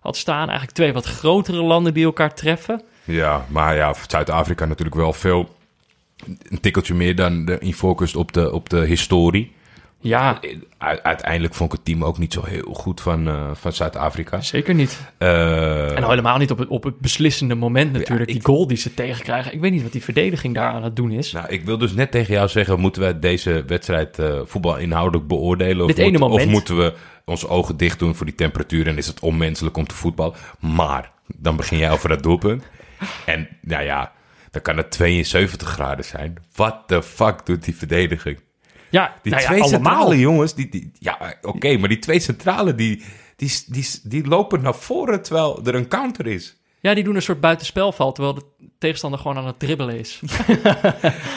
had 0.00 0.16
staan. 0.16 0.46
Eigenlijk 0.48 0.72
twee 0.72 0.92
wat 0.92 1.04
grotere 1.04 1.62
landen 1.62 1.94
die 1.94 2.04
elkaar 2.04 2.34
treffen. 2.34 2.82
ja, 3.04 3.44
maar 3.48 3.76
ja, 3.76 3.94
Zuid-Afrika 4.06 4.64
natuurlijk 4.64 4.96
wel 4.96 5.12
veel... 5.12 5.48
Een 6.48 6.60
tikkeltje 6.60 6.94
meer 6.94 7.16
dan 7.16 7.44
de 7.44 7.58
Ivoorkust 7.64 8.16
op 8.16 8.32
de, 8.32 8.52
op 8.52 8.68
de 8.70 8.84
historie. 8.86 9.52
Ja, 10.04 10.40
Uiteindelijk 11.02 11.54
vond 11.54 11.72
ik 11.72 11.76
het 11.78 11.86
team 11.86 12.04
ook 12.04 12.18
niet 12.18 12.32
zo 12.32 12.44
heel 12.44 12.72
goed 12.74 13.00
van, 13.00 13.28
eh, 13.28 13.50
van 13.54 13.72
Zuid-Afrika. 13.72 14.40
zeker 14.40 14.74
niet. 14.74 15.00
Eh, 15.18 15.96
En 15.96 16.02
al 16.02 16.08
helemaal 16.10 16.38
niet 16.38 16.50
op 16.50 16.58
het, 16.58 16.68
op 16.68 16.84
het 16.84 16.98
beslissende 16.98 17.54
moment 17.54 17.92
natuurlijk. 17.92 18.28
ik- 18.30 18.34
Die 18.36 18.44
goal 18.44 18.66
die 18.66 18.76
ze 18.76 18.94
tegenkrijgen. 18.94 19.52
Ik 19.54 19.60
weet 19.60 19.70
niet 19.72 19.82
wat 19.82 19.92
die 19.92 20.02
verdediging 20.02 20.54
daar 20.54 20.72
aan 20.72 20.82
het 20.84 20.96
doen 20.96 21.10
is. 21.10 21.32
Nou, 21.32 21.46
ik 21.48 21.64
wil 21.64 21.78
dus 21.78 21.92
net 21.92 22.10
tegen 22.10 22.34
jou 22.34 22.48
zeggen: 22.48 22.80
moeten 22.80 23.02
wij 23.02 23.18
deze 23.18 23.64
wedstrijd 23.66 24.18
eh 24.18 24.40
voetbal 24.44 24.76
inhoudelijk 24.78 25.26
beoordelen? 25.28 25.84
Of, 25.84 25.96
moet- 25.96 26.20
of 26.20 26.46
moeten 26.46 26.76
we 26.76 26.94
onze 27.24 27.48
ogen 27.48 27.76
dicht 27.76 27.98
doen 27.98 28.14
voor 28.14 28.26
die 28.26 28.34
temperatuur 28.34 28.86
en 28.86 28.96
is 28.96 29.06
het 29.06 29.20
onmenselijk 29.20 29.76
om 29.76 29.86
te 29.86 29.94
voetballen? 29.94 30.34
Maar 30.60 31.10
dan 31.36 31.56
begin 31.56 31.78
jij 31.78 31.90
over 31.90 32.08
dat 32.08 32.22
doelpunt. 32.22 32.64
En 33.26 33.48
nou 33.60 33.82
ja, 33.84 34.12
dan 34.52 34.62
kan 34.62 34.76
het 34.76 34.90
72 34.90 35.68
graden 35.68 36.04
zijn. 36.04 36.36
What 36.54 36.82
the 36.86 37.02
fuck 37.02 37.46
doet 37.46 37.64
die 37.64 37.76
verdediging? 37.76 38.40
Ja, 38.90 39.14
Die 39.22 39.32
nou 39.32 39.42
ja, 39.44 39.48
twee 39.48 39.62
allemaal. 39.62 39.80
centrale 39.82 40.18
jongens, 40.18 40.54
die, 40.54 40.68
die, 40.68 40.90
ja, 40.98 41.34
oké, 41.42 41.76
maar 41.76 41.88
die 41.88 41.98
twee 41.98 42.20
centrale 42.20 42.74
die, 42.74 43.02
die, 43.36 43.52
die, 43.66 43.86
die 44.02 44.26
lopen 44.26 44.62
naar 44.62 44.74
voren 44.74 45.22
terwijl 45.22 45.60
er 45.64 45.74
een 45.74 45.88
counter 45.88 46.26
is. 46.26 46.56
Ja, 46.80 46.94
die 46.94 47.04
doen 47.04 47.14
een 47.14 47.22
soort 47.22 47.40
buitenspelval, 47.40 48.12
terwijl 48.12 48.34
de 48.34 48.44
tegenstander 48.82 49.20
gewoon 49.20 49.36
aan 49.36 49.46
het 49.46 49.58
dribbelen 49.58 49.98
is. 49.98 50.20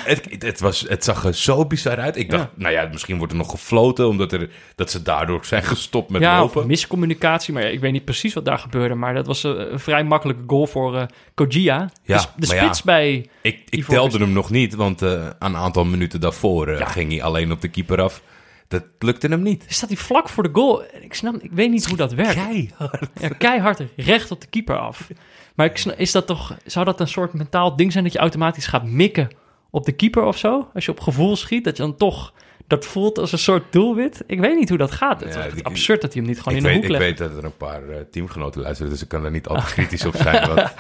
Het, 0.05 0.25
het, 0.39 0.59
was, 0.59 0.85
het 0.87 1.03
zag 1.03 1.25
er 1.25 1.33
zo 1.35 1.65
bizar 1.65 1.99
uit. 1.99 2.17
Ik 2.17 2.29
dacht, 2.29 2.43
Ja. 2.43 2.49
nou 2.55 2.73
ja, 2.73 2.87
misschien 2.91 3.17
wordt 3.17 3.31
er 3.33 3.37
nog 3.39 3.49
gefloten... 3.49 4.07
omdat 4.07 4.31
er, 4.31 4.49
dat 4.75 4.91
ze 4.91 5.01
daardoor 5.01 5.45
zijn 5.45 5.63
gestopt 5.63 6.09
met 6.09 6.21
ja, 6.21 6.39
lopen. 6.39 6.67
miscommunicatie, 6.67 7.53
maar 7.53 7.63
ja, 7.63 7.69
ik 7.69 7.79
weet 7.79 7.91
niet 7.91 8.05
precies 8.05 8.33
wat 8.33 8.45
daar 8.45 8.57
gebeurde. 8.57 8.95
Maar 8.95 9.13
dat 9.13 9.27
was 9.27 9.43
een, 9.43 9.73
een 9.73 9.79
vrij 9.79 10.03
makkelijke 10.03 10.43
goal 10.47 10.67
voor 10.67 10.97
eh 10.97 11.05
Kojia. 11.33 11.89
Ja, 12.03 12.17
de, 12.17 12.27
de 12.35 12.47
maar 12.47 12.55
ja. 12.55 12.63
spits 12.63 12.83
bij... 12.83 13.29
Ik, 13.41 13.59
ik 13.69 13.85
telde 13.85 14.17
hem 14.17 14.31
nog 14.31 14.49
niet, 14.49 14.75
want 14.75 15.01
eh, 15.01 15.27
een 15.39 15.55
aantal 15.55 15.85
minuten 15.85 16.21
daarvoor 16.21 16.67
eh, 16.67 16.79
Ja. 16.79 16.85
ging 16.85 17.11
hij 17.11 17.23
alleen 17.23 17.51
op 17.51 17.61
de 17.61 17.67
keeper 17.67 18.01
af. 18.01 18.21
Dat 18.67 18.83
lukte 18.99 19.27
hem 19.27 19.41
niet. 19.41 19.65
Staat 19.67 19.89
hij 19.89 19.97
vlak 19.97 20.29
voor 20.29 20.43
de 20.43 20.49
goal? 20.53 20.83
Ik 21.01 21.13
snap, 21.13 21.35
ik 21.35 21.51
weet 21.51 21.71
niet 21.71 21.85
hoe 21.85 21.97
dat 21.97 22.13
werkt. 22.13 22.33
Keihard. 22.33 23.09
Ja, 23.19 23.27
keihard 23.27 23.81
recht 23.95 24.31
op 24.31 24.41
de 24.41 24.47
keeper 24.47 24.77
af. 24.77 25.07
Maar 25.55 25.65
ik 25.65 25.85
is 25.97 26.11
dat 26.11 26.27
toch, 26.27 26.57
zou 26.65 26.85
dat 26.85 26.99
een 26.99 27.07
soort 27.07 27.33
mentaal 27.33 27.75
ding 27.75 27.91
zijn 27.91 28.03
dat 28.03 28.13
je 28.13 28.19
automatisch 28.19 28.67
gaat 28.67 28.83
mikken 28.83 29.29
op 29.69 29.85
de 29.85 29.91
keeper 29.91 30.23
of 30.23 30.37
zo? 30.37 30.69
Als 30.73 30.85
je 30.85 30.91
op 30.91 30.99
gevoel 30.99 31.35
schiet, 31.35 31.63
dat 31.63 31.77
je 31.77 31.83
dan 31.83 31.95
toch 31.97 32.33
dat 32.67 32.85
voelt 32.85 33.17
als 33.19 33.31
een 33.31 33.37
soort 33.39 33.71
doelwit? 33.71 34.23
Ik 34.27 34.39
weet 34.39 34.55
niet 34.55 34.69
hoe 34.69 34.77
dat 34.77 34.91
gaat. 34.91 35.19
Het 35.19 35.29
is 35.29 35.35
Ja, 35.35 35.45
echt 35.45 35.63
absurd 35.63 36.01
dat 36.01 36.13
hij 36.13 36.21
hem 36.21 36.31
niet 36.31 36.41
gewoon 36.41 36.57
Ik 36.57 36.63
in 36.63 36.69
de 36.69 36.73
weet, 36.73 36.83
hoek 36.83 36.95
ik 36.95 36.99
legt. 37.01 37.19
weet 37.19 37.29
dat 37.29 37.37
er 37.37 37.43
een 37.43 37.57
paar 37.57 37.89
eh, 37.89 37.99
teamgenoten 38.11 38.61
luisteren, 38.61 38.91
dus 38.91 39.01
ik 39.01 39.07
kan 39.07 39.21
daar 39.21 39.31
niet 39.31 39.47
altijd 39.47 39.73
kritisch 39.73 40.05
op 40.05 40.15
zijn. 40.15 40.47
Want 40.47 40.59
eh, 40.59 40.73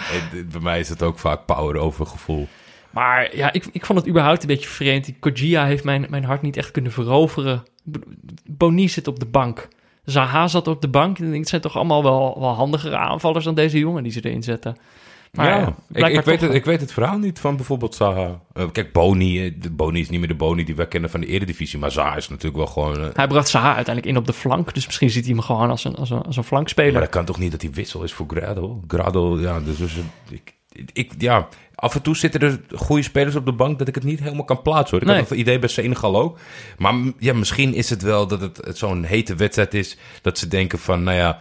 bij 0.51 0.61
mij 0.61 0.79
is 0.79 0.89
het 0.89 1.03
ook 1.03 1.19
vaak 1.19 1.45
power 1.45 1.75
over 1.77 2.05
gevoel. 2.05 2.47
Maar 2.89 3.35
ja, 3.35 3.53
ik, 3.53 3.65
ik 3.71 3.85
vond 3.85 3.99
het 3.99 4.07
überhaupt 4.07 4.41
een 4.41 4.47
beetje 4.47 4.69
vreemd. 4.69 5.05
Die 5.05 5.15
Kojia 5.19 5.65
heeft 5.65 5.83
mijn, 5.83 6.05
mijn 6.09 6.23
hart 6.23 6.41
niet 6.41 6.57
echt 6.57 6.71
kunnen 6.71 6.91
veroveren. 6.91 7.63
Boni 8.45 8.89
zit 8.89 9.07
op 9.07 9.19
de 9.19 9.25
bank. 9.25 9.67
Zaha 10.05 10.47
zat 10.47 10.67
op 10.67 10.81
de 10.81 10.87
bank. 10.87 11.19
En 11.19 11.33
het 11.33 11.49
zijn 11.49 11.61
toch 11.61 11.75
allemaal 11.75 12.03
wel, 12.03 12.37
wel 12.39 12.53
handigere 12.53 12.97
aanvallers 12.97 13.45
dan 13.45 13.55
deze 13.55 13.79
jongen 13.79 14.03
die 14.03 14.11
ze 14.11 14.21
erin 14.21 14.43
zetten. 14.43 14.77
Maar 15.31 15.47
ja, 15.47 15.75
ja, 15.93 16.07
ik, 16.07 16.21
weet 16.25 16.41
het, 16.41 16.53
ik 16.53 16.65
weet 16.65 16.81
het 16.81 16.93
verhaal 16.93 17.17
niet 17.17 17.39
van 17.39 17.55
bijvoorbeeld 17.55 17.95
Zaha. 17.95 18.39
Eh, 18.53 18.65
kijk, 18.71 18.91
Boni, 18.91 19.45
eh, 19.45 19.51
de 19.59 19.69
Boni 19.71 19.99
is 19.99 20.09
niet 20.09 20.19
meer 20.19 20.27
de 20.27 20.35
Boni 20.35 20.63
die 20.63 20.75
wij 20.75 20.87
kennen 20.87 21.09
van 21.09 21.19
de 21.19 21.27
Eredivisie. 21.27 21.79
Maar 21.79 21.91
Zaha 21.91 22.15
is 22.15 22.29
natuurlijk 22.29 22.55
wel 22.55 22.67
gewoon... 22.67 22.99
eh, 22.99 23.07
Hij 23.13 23.27
bracht 23.27 23.47
Zaha 23.47 23.75
uiteindelijk 23.75 24.05
in 24.05 24.17
op 24.17 24.25
de 24.25 24.33
flank. 24.33 24.73
Dus 24.73 24.85
misschien 24.85 25.09
ziet 25.09 25.25
hij 25.25 25.33
hem 25.33 25.43
gewoon 25.43 25.69
als 25.69 25.83
een, 25.83 25.95
als 25.95 26.09
een, 26.09 26.21
als 26.21 26.37
een 26.37 26.43
flankspeler. 26.43 26.91
Maar 26.91 27.01
dat 27.01 27.09
kan 27.09 27.25
toch 27.25 27.39
niet 27.39 27.51
dat 27.51 27.61
hij 27.61 27.71
wissel 27.71 28.03
is 28.03 28.13
voor 28.13 28.25
Grado? 28.29 28.81
Grado, 28.87 29.39
ja, 29.39 29.59
dus, 29.59 29.77
dus 29.77 29.97
ik, 30.29 30.53
ik, 30.93 31.11
ja, 31.17 31.47
af 31.75 31.95
en 31.95 32.01
toe 32.01 32.15
zitten 32.15 32.41
er 32.41 32.59
goede 32.75 33.01
spelers 33.03 33.35
op 33.35 33.45
de 33.45 33.51
bank 33.53 33.79
dat 33.79 33.87
ik 33.87 33.95
het 33.95 34.03
niet 34.03 34.19
helemaal 34.19 34.45
kan 34.45 34.61
plaatsen 34.61 34.89
hoor. 34.91 35.01
Ik 35.01 35.07
Nee. 35.07 35.19
had 35.19 35.29
dat 35.29 35.37
idee 35.37 35.59
bij 35.59 35.69
Senegal 35.69 36.19
ook. 36.21 36.37
Maar 36.77 36.93
ja, 37.19 37.33
misschien 37.33 37.73
is 37.73 37.89
het 37.89 38.01
wel 38.01 38.27
dat 38.27 38.41
het, 38.41 38.57
het 38.57 38.77
zo'n 38.77 39.03
hete 39.03 39.35
wedstrijd 39.35 39.73
is 39.73 39.97
dat 40.21 40.37
ze 40.37 40.47
denken 40.47 40.79
van, 40.79 41.03
nou 41.03 41.17
ja, 41.17 41.39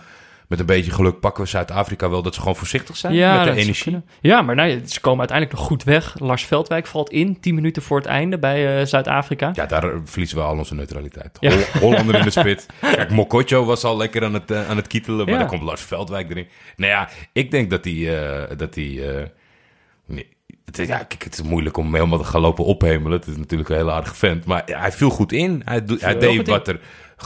met 0.58 0.68
een 0.68 0.74
beetje 0.76 0.90
geluk 0.92 1.20
pakken 1.20 1.42
we 1.42 1.48
Zuid-Afrika 1.48 2.10
wel 2.10 2.22
dat 2.22 2.34
ze 2.34 2.40
gewoon 2.40 2.56
voorzichtig 2.56 2.96
zijn 2.96 3.14
met 3.14 3.44
de 3.54 3.60
energie. 3.60 4.00
Ja, 4.20 4.42
maar 4.42 4.54
nou, 4.54 4.68
ja, 4.68 4.78
ze 4.86 5.00
komen 5.00 5.18
uiteindelijk 5.18 5.58
nog 5.58 5.66
goed 5.66 5.84
weg. 5.84 6.14
Lars 6.18 6.44
Veldwijk 6.44 6.86
valt 6.86 7.10
in, 7.10 7.40
10 7.40 7.54
minuten 7.54 7.82
voor 7.82 7.96
het 7.96 8.06
einde 8.06 8.38
bij 8.38 8.78
eh, 8.80 8.86
Zuid-Afrika. 8.86 9.50
Ja, 9.54 9.66
daar 9.66 9.92
verliezen 10.04 10.36
we 10.38 10.42
al 10.44 10.56
onze 10.58 10.74
neutraliteit. 10.74 11.36
Ja. 11.40 11.50
Hol- 11.50 11.80
Hollander 11.80 12.14
in 12.14 12.22
de 12.24 12.30
spit. 12.30 12.66
Kijk, 12.80 13.10
Mokotjo 13.10 13.64
was 13.64 13.84
al 13.84 13.96
lekker 13.96 14.24
aan 14.24 14.34
het, 14.34 14.50
eh, 14.50 14.68
aan 14.70 14.76
het 14.76 14.86
kietelen, 14.86 15.24
maar 15.24 15.34
Ja. 15.34 15.38
dan 15.40 15.48
komt 15.48 15.62
Lars 15.62 15.80
Veldwijk 15.82 16.30
erin. 16.30 16.46
Nou 16.76 16.90
ja, 16.90 17.08
ik 17.32 17.50
denk 17.50 17.70
dat 17.70 17.84
hij... 17.84 18.28
eh, 18.48 18.56
dat 18.56 18.76
eh, 18.76 19.22
nee, 20.06 20.28
het, 20.64 20.78
is- 20.78 20.88
ja, 20.88 20.96
kijk, 20.98 21.24
het 21.24 21.34
is 21.34 21.42
moeilijk 21.42 21.76
om 21.76 21.94
helemaal 21.94 22.18
te 22.18 22.24
gaan 22.24 22.40
lopen 22.40 22.64
ophemelen. 22.64 23.18
Het 23.18 23.26
is 23.28 23.36
natuurlijk 23.36 23.70
een 23.70 23.76
heel 23.76 23.92
aardige 23.92 24.14
vent, 24.14 24.44
maar 24.44 24.62
ja, 24.66 24.78
hij 24.80 24.92
viel 24.92 25.10
goed 25.10 25.32
in. 25.32 25.62
Hij, 25.64 25.82
hij 25.98 26.18
deed 26.18 26.38
in. 26.38 26.44
wat 26.44 26.68
er 26.68 26.80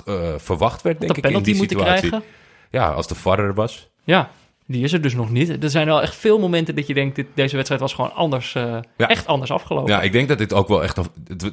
eh, 0.07 0.15
verwacht 0.37 0.83
werd, 0.83 1.01
denk 1.01 1.15
de 1.15 1.29
ik, 1.29 1.37
in 1.37 1.43
die 1.43 1.57
moeten 1.57 1.77
situatie. 1.79 2.09
krijgen. 2.09 2.29
Ja, 2.71 2.89
als 2.91 3.07
de 3.09 3.15
VAR 3.15 3.39
er 3.39 3.55
was. 3.55 3.89
Ja, 4.05 4.31
die 4.67 4.85
is 4.85 4.93
er 4.93 5.01
dus 5.03 5.15
nog 5.15 5.31
niet. 5.31 5.63
Er 5.63 5.71
zijn 5.71 5.87
wel 5.87 6.03
echt 6.03 6.15
veel 6.17 6.39
momenten 6.39 6.75
dat 6.75 6.87
je 6.87 6.95
denkt, 6.95 7.17
dit, 7.17 7.27
deze 7.35 7.55
wedstrijd 7.55 7.81
was 7.81 7.95
gewoon 7.95 8.13
anders, 8.15 8.55
eh, 8.55 8.79
Ja. 8.97 9.09
echt 9.09 9.27
anders 9.27 9.51
afgelopen. 9.51 9.93
Ja, 9.93 10.03
ik 10.03 10.13
denk 10.13 10.29
dat 10.29 10.39
dit 10.39 10.53
ook 10.53 10.69
wel 10.69 10.83
echt... 10.83 10.97
Het, 10.97 11.53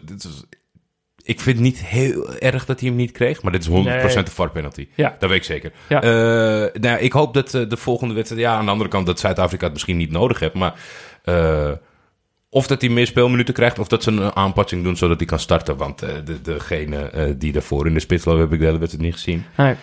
ik 1.24 1.40
vind 1.40 1.56
het 1.56 1.66
niet 1.66 1.80
heel 1.86 2.34
erg 2.36 2.66
dat 2.66 2.80
hij 2.80 2.90
hem 2.90 2.98
niet 2.98 3.12
kreeg, 3.12 3.42
maar 3.42 3.52
dit 3.52 3.62
is 3.62 3.68
100% 3.68 3.74
Nee. 4.16 4.24
de 4.24 4.32
VAR-penalty. 4.32 4.88
Ja. 4.96 5.16
Dat 5.20 5.30
weet 5.30 5.38
ik 5.38 5.44
zeker. 5.44 5.72
Ja. 5.90 6.02
Eh, 6.02 6.10
nou 6.10 6.70
ja, 6.82 6.98
ik 6.98 7.12
hoop 7.12 7.34
dat 7.34 7.54
eh, 7.54 7.70
de 7.70 7.78
volgende 7.78 8.14
wedstrijd... 8.14 8.42
Ja, 8.44 8.54
aan 8.56 8.66
de 8.66 8.72
andere 8.72 8.90
kant 8.90 9.06
dat 9.06 9.20
Zuid-Afrika 9.20 9.64
het 9.64 9.74
misschien 9.74 9.98
niet 9.98 10.12
nodig 10.12 10.40
heeft, 10.40 10.54
maar... 10.54 10.74
of 12.50 12.68
dat 12.68 12.82
hij 12.82 12.90
meer 12.90 13.08
speelminuten 13.08 13.54
krijgt, 13.54 13.80
of 13.80 13.88
dat 13.88 14.04
ze 14.04 14.12
een 14.12 14.36
aanpassing 14.36 14.84
doen 14.84 14.98
zodat 14.98 15.18
hij 15.18 15.26
kan 15.28 15.40
starten. 15.40 15.78
Want 15.78 16.00
de, 16.00 16.42
degene 16.42 17.36
die 17.38 17.52
daarvoor 17.52 17.88
in 17.88 17.94
de 17.94 18.00
spits 18.00 18.26
loopt, 18.26 18.40
heb 18.40 18.54
ik 18.54 18.60
de 18.60 18.66
hele 18.66 18.78
wedstrijd 18.78 19.06
niet 19.06 19.16
gezien. 19.16 19.46
Nee. 19.58 19.76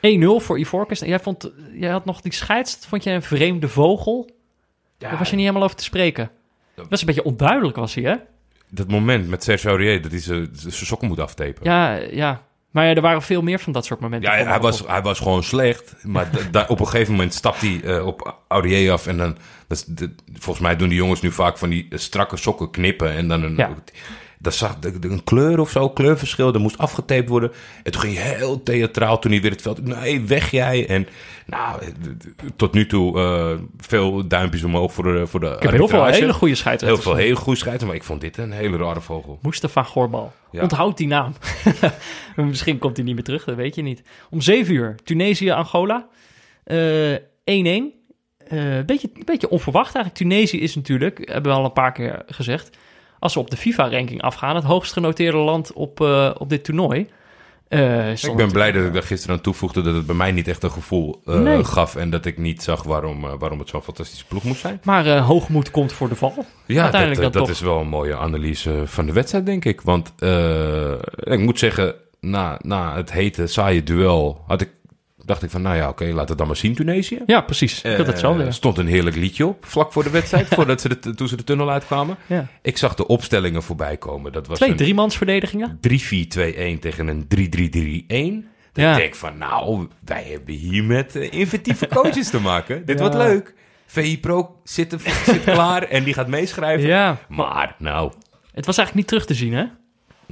1-0 0.00 0.44
voor 0.44 0.58
Ivorcus. 0.58 1.00
En 1.00 1.08
jij, 1.08 1.20
vond, 1.20 1.50
jij 1.72 1.90
had 1.90 2.04
nog 2.04 2.20
die 2.20 2.32
scheids, 2.32 2.78
vond 2.88 3.04
jij 3.04 3.14
een 3.14 3.22
vreemde 3.22 3.68
vogel? 3.68 4.30
Daar 4.98 5.18
was 5.18 5.28
je 5.30 5.34
niet 5.36 5.44
helemaal 5.44 5.64
over 5.64 5.76
te 5.76 5.84
spreken. 5.84 6.30
Dat 6.74 6.86
was 6.88 7.00
een 7.00 7.06
beetje 7.06 7.24
onduidelijk, 7.24 7.76
was 7.76 7.94
hij, 7.94 8.04
hè? 8.04 8.14
Dat 8.68 8.88
moment 8.88 9.28
met 9.28 9.44
Serge 9.44 9.68
Aurier, 9.68 10.02
dat 10.02 10.10
hij 10.10 10.20
zijn 10.20 10.48
sokken 10.70 11.08
moet 11.08 11.20
aftapen. 11.20 11.64
Ja, 11.64 11.94
ja. 11.94 12.42
Maar 12.70 12.86
ja, 12.86 12.94
er 12.94 13.00
waren 13.00 13.22
veel 13.22 13.42
meer 13.42 13.58
van 13.58 13.72
dat 13.72 13.84
soort 13.84 14.00
momenten. 14.00 14.30
Ja, 14.30 14.44
hij 14.44 14.60
was, 14.60 14.86
hij 14.86 15.02
was 15.02 15.18
gewoon 15.18 15.42
slecht. 15.42 15.94
Maar 16.04 16.30
op 16.68 16.80
een 16.80 16.86
gegeven 16.88 17.12
moment 17.12 17.34
stapt 17.34 17.60
hij 17.60 17.80
eh, 17.84 18.06
op 18.06 18.36
Aurier 18.48 18.92
af. 18.92 19.06
En 19.06 19.16
dan, 19.16 19.36
dat 19.66 19.78
is 19.78 19.84
de- 19.84 20.14
volgens 20.32 20.64
mij 20.64 20.76
doen 20.76 20.88
die 20.88 20.98
jongens 20.98 21.20
nu 21.20 21.32
vaak 21.32 21.58
van 21.58 21.68
die 21.70 21.86
eh, 21.90 21.98
strakke 21.98 22.36
sokken 22.36 22.70
knippen. 22.70 23.10
En 23.12 23.28
dan 23.28 23.42
een, 23.42 23.56
Ja. 23.56 23.74
Daar 24.42 24.52
zag 24.52 24.78
de, 24.78 24.98
de- 24.98 25.08
een 25.08 25.24
kleur 25.24 25.58
of 25.60 25.70
zo, 25.70 25.88
kleurverschil. 25.90 26.54
Er 26.54 26.60
moest 26.60 26.78
afgetaped 26.78 27.28
worden. 27.28 27.52
En 27.82 27.92
toen 27.92 28.00
ging 28.00 28.16
hij 28.16 28.34
heel 28.34 28.62
theatraal 28.62 29.18
toen 29.18 29.30
hij 29.32 29.40
weer 29.40 29.50
het 29.50 29.62
veld... 29.62 29.84
Nee, 29.84 30.20
weg 30.20 30.50
jij. 30.50 30.86
En 30.88 31.06
nou, 31.46 31.82
tot 32.56 32.72
nu 32.72 32.86
toe 32.86 33.18
eh, 33.20 33.58
veel 33.76 34.26
duimpjes 34.28 34.62
omhoog 34.64 34.92
voor 34.92 35.04
de 35.04 35.26
voor 35.26 35.40
de 35.40 35.46
Ik 35.56 35.62
heb 35.62 35.72
heel 35.72 35.88
veel 35.88 36.04
hele 36.04 36.32
goede 36.32 36.46
Heel 36.46 36.56
scheidsrechters. 36.56 37.04
veel 37.04 37.14
hele 37.14 37.36
goede 37.36 37.58
scheiden, 37.58 37.86
maar 37.86 37.96
ik 37.96 38.04
vond 38.04 38.20
dit 38.20 38.36
een 38.36 38.52
hele 38.52 38.76
rare 38.76 39.00
vogel. 39.00 39.38
Mustafa 39.42 39.82
Gorbal. 39.82 40.32
Ja. 40.50 40.62
Onthoud 40.62 40.96
die 40.96 41.06
naam. 41.06 41.34
Misschien 42.36 42.78
komt 42.78 42.96
hij 42.96 43.04
niet 43.04 43.14
meer 43.14 43.24
terug, 43.24 43.44
dat 43.44 43.56
weet 43.56 43.74
je 43.74 43.82
niet. 43.82 44.02
Om 44.30 44.40
7 44.40 44.74
uur, 44.74 44.94
Tunesië-Angola. 45.04 46.08
Eh, 46.64 47.14
1-1. 47.14 47.18
Eh, 47.44 48.80
beetje, 48.86 49.10
beetje 49.24 49.48
onverwacht 49.48 49.94
eigenlijk. 49.94 50.14
Tunesië 50.14 50.60
is 50.60 50.74
natuurlijk, 50.74 51.18
hebben 51.32 51.52
we 51.52 51.58
al 51.58 51.64
een 51.64 51.72
paar 51.72 51.92
keer 51.92 52.22
gezegd... 52.26 52.76
als 53.20 53.32
ze 53.32 53.38
op 53.38 53.50
de 53.50 53.56
FIFA-ranking 53.56 54.22
afgaan... 54.22 54.54
het 54.54 54.64
hoogst 54.64 54.92
genoteerde 54.92 55.38
land 55.38 55.72
op, 55.72 56.00
eh, 56.00 56.30
op 56.38 56.48
dit 56.48 56.64
toernooi. 56.64 57.08
Eh, 57.68 58.10
Ik 58.22 58.36
ben 58.36 58.52
blij 58.52 58.72
dat 58.72 58.84
ik 58.86 58.92
daar 58.92 59.02
gisteren 59.02 59.36
aan 59.36 59.42
toevoegde 59.42 59.82
dat 59.82 59.94
het 59.94 60.06
bij 60.06 60.14
mij 60.14 60.32
niet 60.32 60.48
echt 60.48 60.62
een 60.62 60.70
gevoel 60.70 61.20
eh, 61.26 61.34
Nee. 61.40 61.64
gaf. 61.64 61.96
En 61.96 62.10
dat 62.10 62.24
ik 62.24 62.38
niet 62.38 62.62
zag 62.62 62.82
waarom, 62.82 63.20
waarom 63.38 63.58
het 63.58 63.68
zo'n 63.68 63.82
fantastische 63.82 64.24
ploeg 64.26 64.42
moest 64.44 64.60
zijn. 64.60 64.80
Maar 64.84 65.18
hoogmoed 65.18 65.70
komt 65.70 65.92
voor 65.92 66.08
de 66.08 66.14
val. 66.16 66.32
Ja, 66.36 66.74
dat, 66.74 66.82
Uiteindelijk 66.82 67.20
dan 67.20 67.30
dat 67.32 67.42
toch. 67.42 67.50
is 67.50 67.60
wel 67.60 67.80
een 67.80 67.88
mooie 67.88 68.16
analyse 68.16 68.82
van 68.84 69.06
de 69.06 69.12
wedstrijd, 69.12 69.46
denk 69.46 69.64
ik. 69.64 69.80
Want 69.80 70.12
ik 71.18 71.38
moet 71.38 71.58
zeggen, 71.58 71.94
na, 72.20 72.58
na 72.62 72.96
het 72.96 73.12
hete, 73.12 73.46
saaie 73.46 73.82
duel 73.82 74.44
had 74.46 74.60
ik, 74.60 74.70
dacht 75.30 75.42
ik 75.42 75.50
van, 75.50 75.62
nou 75.62 75.76
ja, 75.76 75.88
oké, 75.88 76.04
laat 76.04 76.28
het 76.28 76.38
dan 76.38 76.46
maar 76.46 76.56
zien, 76.56 76.74
Tunesië. 76.74 77.18
Ja, 77.26 77.40
precies. 77.40 77.82
Ik 77.82 77.96
had 77.96 78.06
het 78.06 78.18
zo 78.18 78.38
Eh, 78.38 78.50
stond 78.50 78.78
een 78.78 78.86
heerlijk 78.86 79.16
liedje 79.16 79.46
op, 79.46 79.66
vlak 79.66 79.92
voor 79.92 80.02
de 80.04 80.10
wedstrijd, 80.10 80.46
voordat 80.54 80.80
ze 80.80 80.98
de, 81.00 81.14
toen 81.14 81.28
ze 81.28 81.36
de 81.36 81.44
tunnel 81.44 81.70
uitkwamen. 81.70 82.16
Ja. 82.26 82.46
Ik 82.62 82.76
zag 82.76 82.94
de 82.94 83.06
opstellingen 83.06 83.62
voorbij 83.62 83.96
komen. 83.96 84.32
Dat 84.32 84.46
was 84.46 84.58
Twee 84.58 84.74
driemansverdedigingen. 84.74 85.78
3-4-2-1 85.88 86.78
tegen 86.80 87.08
een 87.08 87.26
3-3-3-1. 88.44 88.48
Dat 88.72 88.84
Ja. 88.84 88.90
ik 88.92 88.96
denk 88.98 89.14
van, 89.14 89.38
nou, 89.38 89.88
wij 90.04 90.24
hebben 90.30 90.54
hier 90.54 90.84
met 90.84 91.16
eh, 91.16 91.32
inventieve 91.32 91.86
coaches 91.88 92.30
te 92.30 92.40
maken. 92.40 92.84
Dit 92.86 93.00
wordt 93.00 93.14
leuk. 93.14 93.54
VI 93.86 94.20
Pro 94.20 94.60
zit, 94.64 94.92
er- 94.92 95.00
zit 95.24 95.44
klaar 95.44 95.82
en 95.82 96.04
die 96.04 96.14
gaat 96.14 96.28
meeschrijven. 96.28 96.88
Ja, 96.88 97.18
Maar, 97.28 97.74
nou, 97.78 98.12
het 98.52 98.66
was 98.66 98.78
eigenlijk 98.78 98.94
niet 98.94 99.06
terug 99.06 99.24
te 99.26 99.34
zien, 99.34 99.52
hè? 99.52 99.64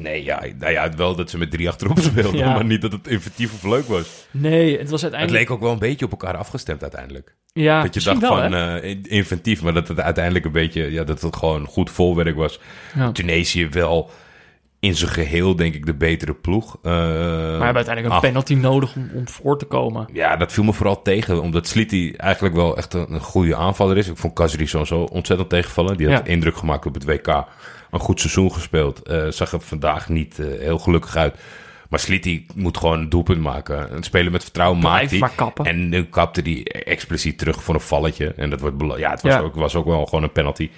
Nee, 0.00 0.24
ja, 0.24 0.42
nou 0.58 0.72
ja, 0.72 0.90
wel 0.96 1.14
dat 1.16 1.30
ze 1.30 1.38
met 1.38 1.50
drie 1.50 1.68
achterop 1.68 1.98
speelden, 1.98 2.36
Ja. 2.44 2.54
maar 2.54 2.64
niet 2.64 2.80
dat 2.82 2.92
het 2.92 3.08
inventief 3.08 3.52
of 3.54 3.62
leuk 3.62 3.86
was. 3.86 4.26
Nee, 4.30 4.78
het 4.78 4.90
was 4.90 5.02
Het 5.02 5.12
uiteindelijk... 5.12 5.40
leek 5.48 5.50
ook 5.50 5.62
wel 5.62 5.72
een 5.72 5.78
beetje 5.78 6.04
op 6.04 6.10
elkaar 6.10 6.36
afgestemd 6.36 6.82
uiteindelijk. 6.82 7.34
ja, 7.52 7.82
dat 7.82 7.94
je 7.94 8.00
dacht 8.00 8.20
wel, 8.20 8.30
van 8.36 8.54
eh, 8.54 8.96
inventief, 9.02 9.62
maar 9.62 9.72
dat 9.74 9.88
het 9.88 10.00
uiteindelijk 10.00 10.44
een 10.44 10.52
beetje, 10.52 10.90
ja, 10.92 11.04
dat 11.04 11.22
het 11.22 11.36
gewoon 11.36 11.66
goed 11.66 11.90
volwerk 11.90 12.36
was. 12.36 12.60
Ja. 12.96 13.12
Tunesië 13.12 13.68
wel 13.68 14.10
in 14.80 14.94
zijn 14.94 15.10
geheel, 15.10 15.56
denk 15.56 15.74
ik, 15.74 15.86
de 15.86 15.94
betere 15.94 16.34
ploeg. 16.34 16.78
Eh, 16.82 16.90
Maar 16.92 17.08
we 17.08 17.64
hebben 17.64 17.74
uiteindelijk 17.74 18.06
een 18.06 18.10
ach, 18.12 18.20
penalty 18.20 18.54
nodig 18.54 18.96
om, 18.96 19.10
om 19.14 19.28
voor 19.28 19.58
te 19.58 19.64
komen. 19.64 20.08
Ja, 20.12 20.36
dat 20.36 20.52
viel 20.52 20.64
me 20.64 20.72
vooral 20.72 21.02
tegen, 21.02 21.42
omdat 21.42 21.66
Sliti 21.66 22.12
eigenlijk 22.12 22.54
wel 22.54 22.76
echt 22.76 22.94
een, 22.94 23.12
een 23.12 23.20
goede 23.20 23.56
aanvaller 23.56 23.96
is. 23.96 24.08
Ik 24.08 24.16
vond 24.16 24.34
Kazri 24.34 24.66
zo 24.66 24.78
ontzettend 25.12 25.48
tegenvallen. 25.50 25.96
Die 25.96 26.08
had 26.12 26.26
Ja. 26.26 26.32
indruk 26.32 26.56
gemaakt 26.56 26.86
op 26.86 26.94
het 26.94 27.04
WK. 27.04 27.44
Een 27.90 28.00
goed 28.00 28.20
seizoen 28.20 28.52
gespeeld. 28.52 29.02
Eh, 29.02 29.26
zag 29.28 29.52
er 29.52 29.60
vandaag 29.60 30.08
niet 30.08 30.38
eh, 30.38 30.46
heel 30.46 30.78
gelukkig 30.78 31.16
uit. 31.16 31.34
Maar 31.88 31.98
Sliti 32.00 32.46
moet 32.54 32.76
gewoon 32.76 32.98
een 32.98 33.08
doelpunt 33.08 33.40
maken. 33.40 33.94
Een 33.94 34.02
speler 34.02 34.32
met 34.32 34.42
vertrouwen 34.42 34.78
maakt 34.78 35.10
hij. 35.10 35.30
En 35.62 35.88
nu 35.88 36.04
kapte 36.04 36.40
hij 36.40 36.64
expliciet 36.64 37.38
terug 37.38 37.62
voor 37.62 37.74
een 37.74 37.80
valletje. 37.80 38.32
En 38.36 38.50
dat 38.50 38.60
wordt 38.60 38.98
ja, 38.98 39.10
het 39.10 39.22
was, 39.22 39.32
Ja. 39.32 39.40
Ook, 39.40 39.54
was 39.54 39.74
ook 39.74 39.84
wel 39.84 40.04
gewoon 40.04 40.22
een 40.22 40.32
penalty. 40.32 40.70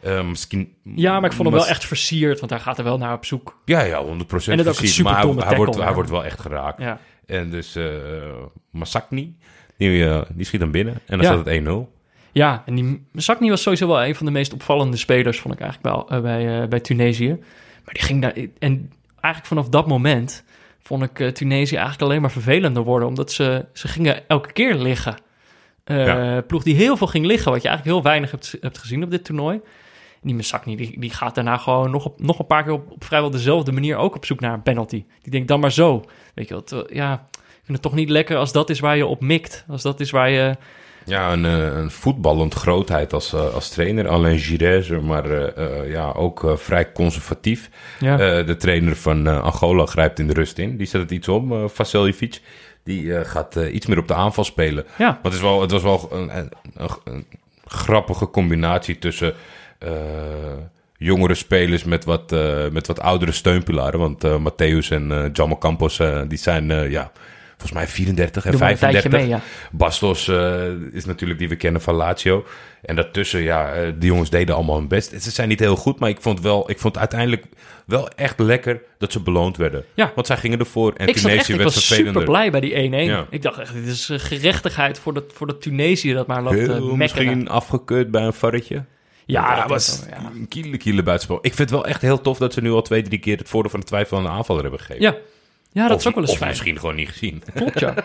Eh, 0.00 0.28
misschien, 0.28 0.74
Ja, 0.94 1.20
maar 1.20 1.30
ik 1.30 1.36
vond 1.36 1.48
hem 1.48 1.58
wel 1.58 1.66
echt 1.68 1.84
versierd, 1.84 2.38
want 2.40 2.50
hij 2.52 2.60
gaat 2.60 2.78
er 2.78 2.84
wel 2.84 2.98
naar 2.98 3.14
op 3.14 3.24
zoek. 3.24 3.60
Ja, 3.64 3.80
ja, 3.82 4.02
100% 4.04 4.06
En 4.06 4.56
dat 4.56 4.66
ook 4.68 4.80
een. 4.80 5.02
Maar 5.02 5.24
hij, 5.24 5.34
hij 5.46 5.56
wordt, 5.56 5.76
hij 5.76 5.94
wordt 5.94 6.10
wel 6.10 6.24
echt 6.24 6.40
geraakt. 6.40 6.78
Ja, 6.80 6.98
En 7.26 7.50
dus 7.50 7.76
eh 7.76 7.84
Masakni, 8.70 9.36
die, 9.76 10.22
die 10.34 10.44
schiet 10.46 10.60
dan 10.60 10.70
binnen. 10.70 10.94
En 10.94 11.18
dan 11.18 11.26
Ja. 11.26 11.32
staat 11.32 11.46
het 11.46 11.54
1-0. 11.54 11.99
Ja 12.32 12.62
en 12.66 12.74
die 12.74 13.06
Sakni 13.14 13.48
was 13.48 13.62
sowieso 13.62 13.86
wel 13.86 14.04
een 14.04 14.14
van 14.14 14.26
de 14.26 14.32
meest 14.32 14.52
opvallende 14.52 14.96
spelers, 14.96 15.40
vond 15.40 15.54
ik 15.54 15.60
eigenlijk 15.60 15.94
wel, 15.94 16.08
eh, 16.08 16.22
bij, 16.22 16.62
eh, 16.62 16.68
bij 16.68 16.80
Tunesië. 16.80 17.38
Maar 17.84 17.94
die 17.94 18.02
ging 18.02 18.22
daar... 18.22 18.32
En 18.58 18.92
eigenlijk 19.20 19.46
vanaf 19.46 19.68
dat 19.68 19.86
moment 19.86 20.44
vond 20.82 21.02
ik 21.02 21.20
eh, 21.20 21.28
Tunesië 21.28 21.74
eigenlijk 21.74 22.04
alleen 22.04 22.20
maar 22.20 22.30
vervelender 22.30 22.82
worden, 22.82 23.08
omdat 23.08 23.32
ze, 23.32 23.66
ze 23.72 23.88
gingen 23.88 24.28
elke 24.28 24.52
keer 24.52 24.74
liggen. 24.74 25.14
Ja. 25.84 26.40
Ploeg 26.40 26.62
die 26.62 26.74
heel 26.74 26.96
veel 26.96 27.06
ging 27.06 27.26
liggen, 27.26 27.52
wat 27.52 27.62
je 27.62 27.68
eigenlijk 27.68 27.96
heel 27.96 28.10
weinig 28.10 28.30
hebt, 28.30 28.56
hebt 28.60 28.78
gezien 28.78 29.02
op 29.02 29.10
dit 29.10 29.24
toernooi. 29.24 29.60
En 30.22 30.28
die 30.28 30.34
Mesakni, 30.34 30.76
die, 30.76 31.00
die 31.00 31.10
gaat 31.10 31.34
daarna 31.34 31.56
gewoon 31.56 31.90
nog, 31.90 32.04
op, 32.04 32.20
nog 32.20 32.38
een 32.38 32.46
paar 32.46 32.62
keer 32.62 32.72
op, 32.72 32.90
op 32.90 33.04
vrijwel 33.04 33.30
dezelfde 33.30 33.72
manier 33.72 33.96
ook 33.96 34.14
op 34.14 34.24
zoek 34.24 34.40
naar 34.40 34.52
een 34.52 34.62
penalty. 34.62 35.04
Die 35.22 35.30
denkt 35.30 35.48
dan 35.48 35.60
maar 35.60 35.72
zo. 35.72 36.04
Weet 36.34 36.48
je 36.48 36.54
wat? 36.54 36.84
Ja, 36.92 37.12
ik 37.32 37.60
vind 37.62 37.72
het 37.72 37.82
toch 37.82 37.94
niet 37.94 38.08
lekker 38.08 38.36
als 38.36 38.52
dat 38.52 38.70
is 38.70 38.80
waar 38.80 38.96
je 38.96 39.06
op 39.06 39.20
mikt. 39.20 39.64
Als 39.68 39.82
dat 39.82 40.00
is 40.00 40.10
waar 40.10 40.30
je... 40.30 40.56
Ja, 41.04 41.32
een, 41.32 41.44
eh, 41.44 41.76
een 41.76 41.90
voetballend 41.90 42.54
grootheid 42.54 43.12
als, 43.12 43.32
eh, 43.32 43.54
als 43.54 43.68
trainer. 43.68 44.08
Alain 44.08 44.38
Giresse, 44.38 45.00
maar 45.00 45.30
eh, 45.30 45.90
ja, 45.90 46.12
ook 46.12 46.52
vrij 46.54 46.92
conservatief. 46.92 47.70
Ja, 47.98 48.42
de 48.42 48.56
trainer 48.56 48.96
van 48.96 49.42
Angola 49.42 49.86
grijpt 49.86 50.18
in 50.18 50.26
de 50.26 50.32
rust 50.32 50.58
in. 50.58 50.76
Die 50.76 50.86
zet 50.86 51.00
het 51.00 51.10
iets 51.10 51.28
om, 51.28 51.52
eh 51.52 51.68
Vasiljevic. 51.68 52.40
Die 52.84 53.24
gaat 53.24 53.56
iets 53.56 53.86
meer 53.86 53.98
op 53.98 54.08
de 54.08 54.14
aanval 54.14 54.44
spelen. 54.44 54.84
ja. 54.98 55.06
Maar 55.06 55.18
het, 55.22 55.32
is 55.32 55.40
wel, 55.40 55.60
het 55.60 55.70
was 55.70 55.82
wel 55.82 56.08
een, 56.12 56.50
een, 57.04 57.26
grappige 57.64 58.30
combinatie 58.30 58.98
tussen 58.98 59.34
jongere 60.96 61.34
spelers 61.34 61.84
met 61.84 62.04
wat, 62.04 62.30
met 62.72 62.86
wat 62.86 63.00
oudere 63.00 63.32
steunpilaren. 63.32 63.98
Want 63.98 64.24
Matthäus 64.24 64.88
en 64.88 65.30
Jamal 65.32 65.58
Campos, 65.58 66.00
die 66.28 66.38
zijn 66.38 66.90
ja, 66.90 67.12
volgens 67.60 67.72
mij 67.72 67.86
34 67.86 68.44
en 68.44 68.50
Doe 68.50 68.60
maar 68.60 68.70
een 68.70 68.78
tijdje 68.78 69.00
35. 69.00 69.38
mee, 69.38 69.40
ja. 69.70 69.76
Bastos 69.78 70.28
eh, 70.28 70.92
is 70.92 71.04
natuurlijk 71.04 71.38
die 71.38 71.48
we 71.48 71.56
kennen 71.56 71.80
van 71.80 71.94
Lazio. 71.94 72.44
En 72.82 72.96
daartussen, 72.96 73.40
ja, 73.42 73.72
eh, 73.72 73.92
die 73.98 74.10
jongens 74.10 74.30
deden 74.30 74.54
allemaal 74.54 74.76
hun 74.76 74.88
best. 74.88 75.22
Ze 75.22 75.30
zijn 75.30 75.48
niet 75.48 75.60
heel 75.60 75.76
goed, 75.76 75.98
maar 75.98 76.08
ik 76.08 76.20
vond, 76.20 76.40
wel, 76.40 76.70
ik 76.70 76.78
vond 76.78 76.98
uiteindelijk 76.98 77.44
wel 77.86 78.08
echt 78.08 78.38
lekker 78.38 78.82
dat 78.98 79.12
ze 79.12 79.20
beloond 79.20 79.56
werden. 79.56 79.84
Ja. 79.94 80.12
Want 80.14 80.26
zij 80.26 80.36
gingen 80.36 80.58
ervoor 80.58 80.92
en 80.96 81.08
Ik, 81.08 81.18
zat 81.18 81.30
echt, 81.30 81.44
Tunesië 81.44 81.52
ik 81.52 81.58
werd 81.58 81.74
was 81.74 81.86
vervelender. 81.86 82.22
super 82.22 82.32
blij 82.32 82.50
bij 82.50 82.60
die 82.60 82.90
1-1. 82.90 83.10
Ja. 83.10 83.26
Ik 83.30 83.42
dacht 83.42 83.58
echt, 83.58 83.74
dit 83.74 83.86
is 83.86 84.08
eh, 84.08 84.18
gerechtigheid 84.18 84.98
voor 84.98 85.14
dat, 85.14 85.24
voor 85.34 85.46
dat 85.46 85.62
Tunesië 85.62 86.12
dat 86.12 86.26
maar 86.26 86.42
loopt 86.42 86.56
Heel 86.56 86.96
misschien 86.96 87.48
afgekeurd 87.48 88.10
bij 88.10 88.22
een 88.22 88.32
varretje. 88.32 88.84
Ja, 89.26 89.56
dat 89.60 89.68
was. 89.68 90.02
Ja. 90.10 90.30
een 90.34 90.48
kiele, 90.48 90.76
kiele 90.76 91.02
buitenspel. 91.02 91.38
Ik 91.42 91.54
vind 91.54 91.70
het 91.70 91.70
wel 91.70 91.86
echt 91.86 92.00
heel 92.02 92.20
tof 92.20 92.38
dat 92.38 92.52
ze 92.52 92.60
nu 92.60 92.70
al 92.70 92.82
twee, 92.82 93.02
drie 93.02 93.18
keer 93.18 93.38
het 93.38 93.48
voordeel 93.48 93.70
van 93.70 93.80
de 93.80 93.86
twijfel 93.86 94.16
aan 94.16 94.22
de 94.22 94.28
aanvaller 94.28 94.62
hebben 94.62 94.80
gegeven. 94.80 95.02
ja. 95.02 95.16
Ja, 95.72 95.82
dat 95.82 95.96
of, 95.96 96.00
is 96.00 96.06
ook 96.06 96.14
wel 96.14 96.22
eens 96.22 96.32
Of 96.32 96.38
fijn. 96.38 96.50
misschien 96.50 96.78
gewoon 96.78 96.94
niet 96.94 97.08
gezien. 97.08 97.42
Klopt, 97.54 97.80
ja. 97.80 97.94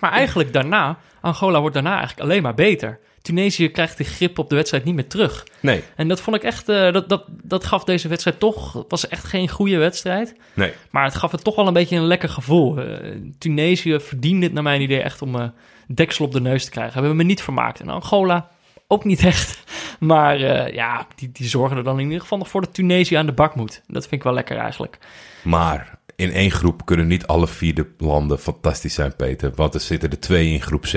Maar 0.00 0.12
eigenlijk 0.12 0.52
daarna, 0.52 0.98
Angola 1.20 1.58
wordt 1.60 1.74
daarna 1.74 1.96
eigenlijk 1.98 2.20
alleen 2.20 2.42
maar 2.42 2.54
beter. 2.54 2.98
Tunesië 3.22 3.68
krijgt 3.70 3.98
de 3.98 4.04
grip 4.04 4.38
op 4.38 4.48
de 4.48 4.54
wedstrijd 4.54 4.84
niet 4.84 4.94
meer 4.94 5.06
terug. 5.06 5.46
Nee, 5.60 5.82
En 5.96 6.08
dat 6.08 6.20
vond 6.20 6.36
ik 6.36 6.42
echt, 6.42 6.68
eh, 6.68 6.92
dat, 6.92 7.08
dat, 7.08 7.24
dat 7.28 7.64
gaf 7.64 7.84
deze 7.84 8.08
wedstrijd 8.08 8.38
toch, 8.38 8.72
het 8.72 8.84
was 8.88 9.08
echt 9.08 9.24
geen 9.24 9.48
goede 9.48 9.76
wedstrijd. 9.78 10.34
nee. 10.54 10.72
Maar 10.90 11.04
het 11.04 11.14
gaf 11.14 11.32
het 11.32 11.44
toch 11.44 11.56
wel 11.56 11.66
een 11.66 11.72
beetje 11.72 11.96
een 11.96 12.06
lekker 12.06 12.28
gevoel. 12.28 12.78
Eh, 12.80 13.10
Tunesië 13.38 14.00
verdiende 14.00 14.44
het 14.44 14.54
naar 14.54 14.62
mijn 14.62 14.80
idee 14.80 15.02
echt 15.02 15.22
om 15.22 15.36
eh, 15.36 15.48
deksel 15.86 16.24
op 16.24 16.32
de 16.32 16.40
neus 16.40 16.64
te 16.64 16.70
krijgen. 16.70 16.92
Hebben 16.92 17.10
we 17.10 17.16
me 17.16 17.22
niet 17.24 17.42
vermaakt. 17.42 17.80
En 17.80 17.88
Angola 17.88 18.48
ook 18.88 19.04
niet 19.04 19.24
echt. 19.24 19.58
Maar 19.98 20.38
ja, 20.74 21.06
die, 21.14 21.30
die 21.32 21.46
zorgen 21.48 21.76
er 21.76 21.84
dan 21.84 21.98
in 21.98 22.04
ieder 22.06 22.20
geval 22.20 22.38
nog 22.38 22.48
voor 22.48 22.60
dat 22.60 22.74
Tunesië 22.74 23.14
aan 23.14 23.26
de 23.26 23.32
bak 23.32 23.54
moet. 23.54 23.82
Dat 23.86 24.02
vind 24.02 24.14
ik 24.14 24.22
wel 24.22 24.32
lekker 24.32 24.56
eigenlijk. 24.56 24.98
Maar 25.42 25.98
in 26.16 26.32
één 26.32 26.50
groep 26.50 26.84
kunnen 26.86 27.06
niet 27.06 27.26
alle 27.26 27.46
vier 27.48 27.74
de 27.74 27.86
landen 27.98 28.38
fantastisch 28.38 28.94
zijn, 28.94 29.16
Peter. 29.16 29.52
Want 29.54 29.74
er 29.74 29.80
zitten 29.80 30.10
er 30.10 30.20
twee 30.20 30.52
in 30.52 30.62
groep 30.62 30.82
C. 30.82 30.90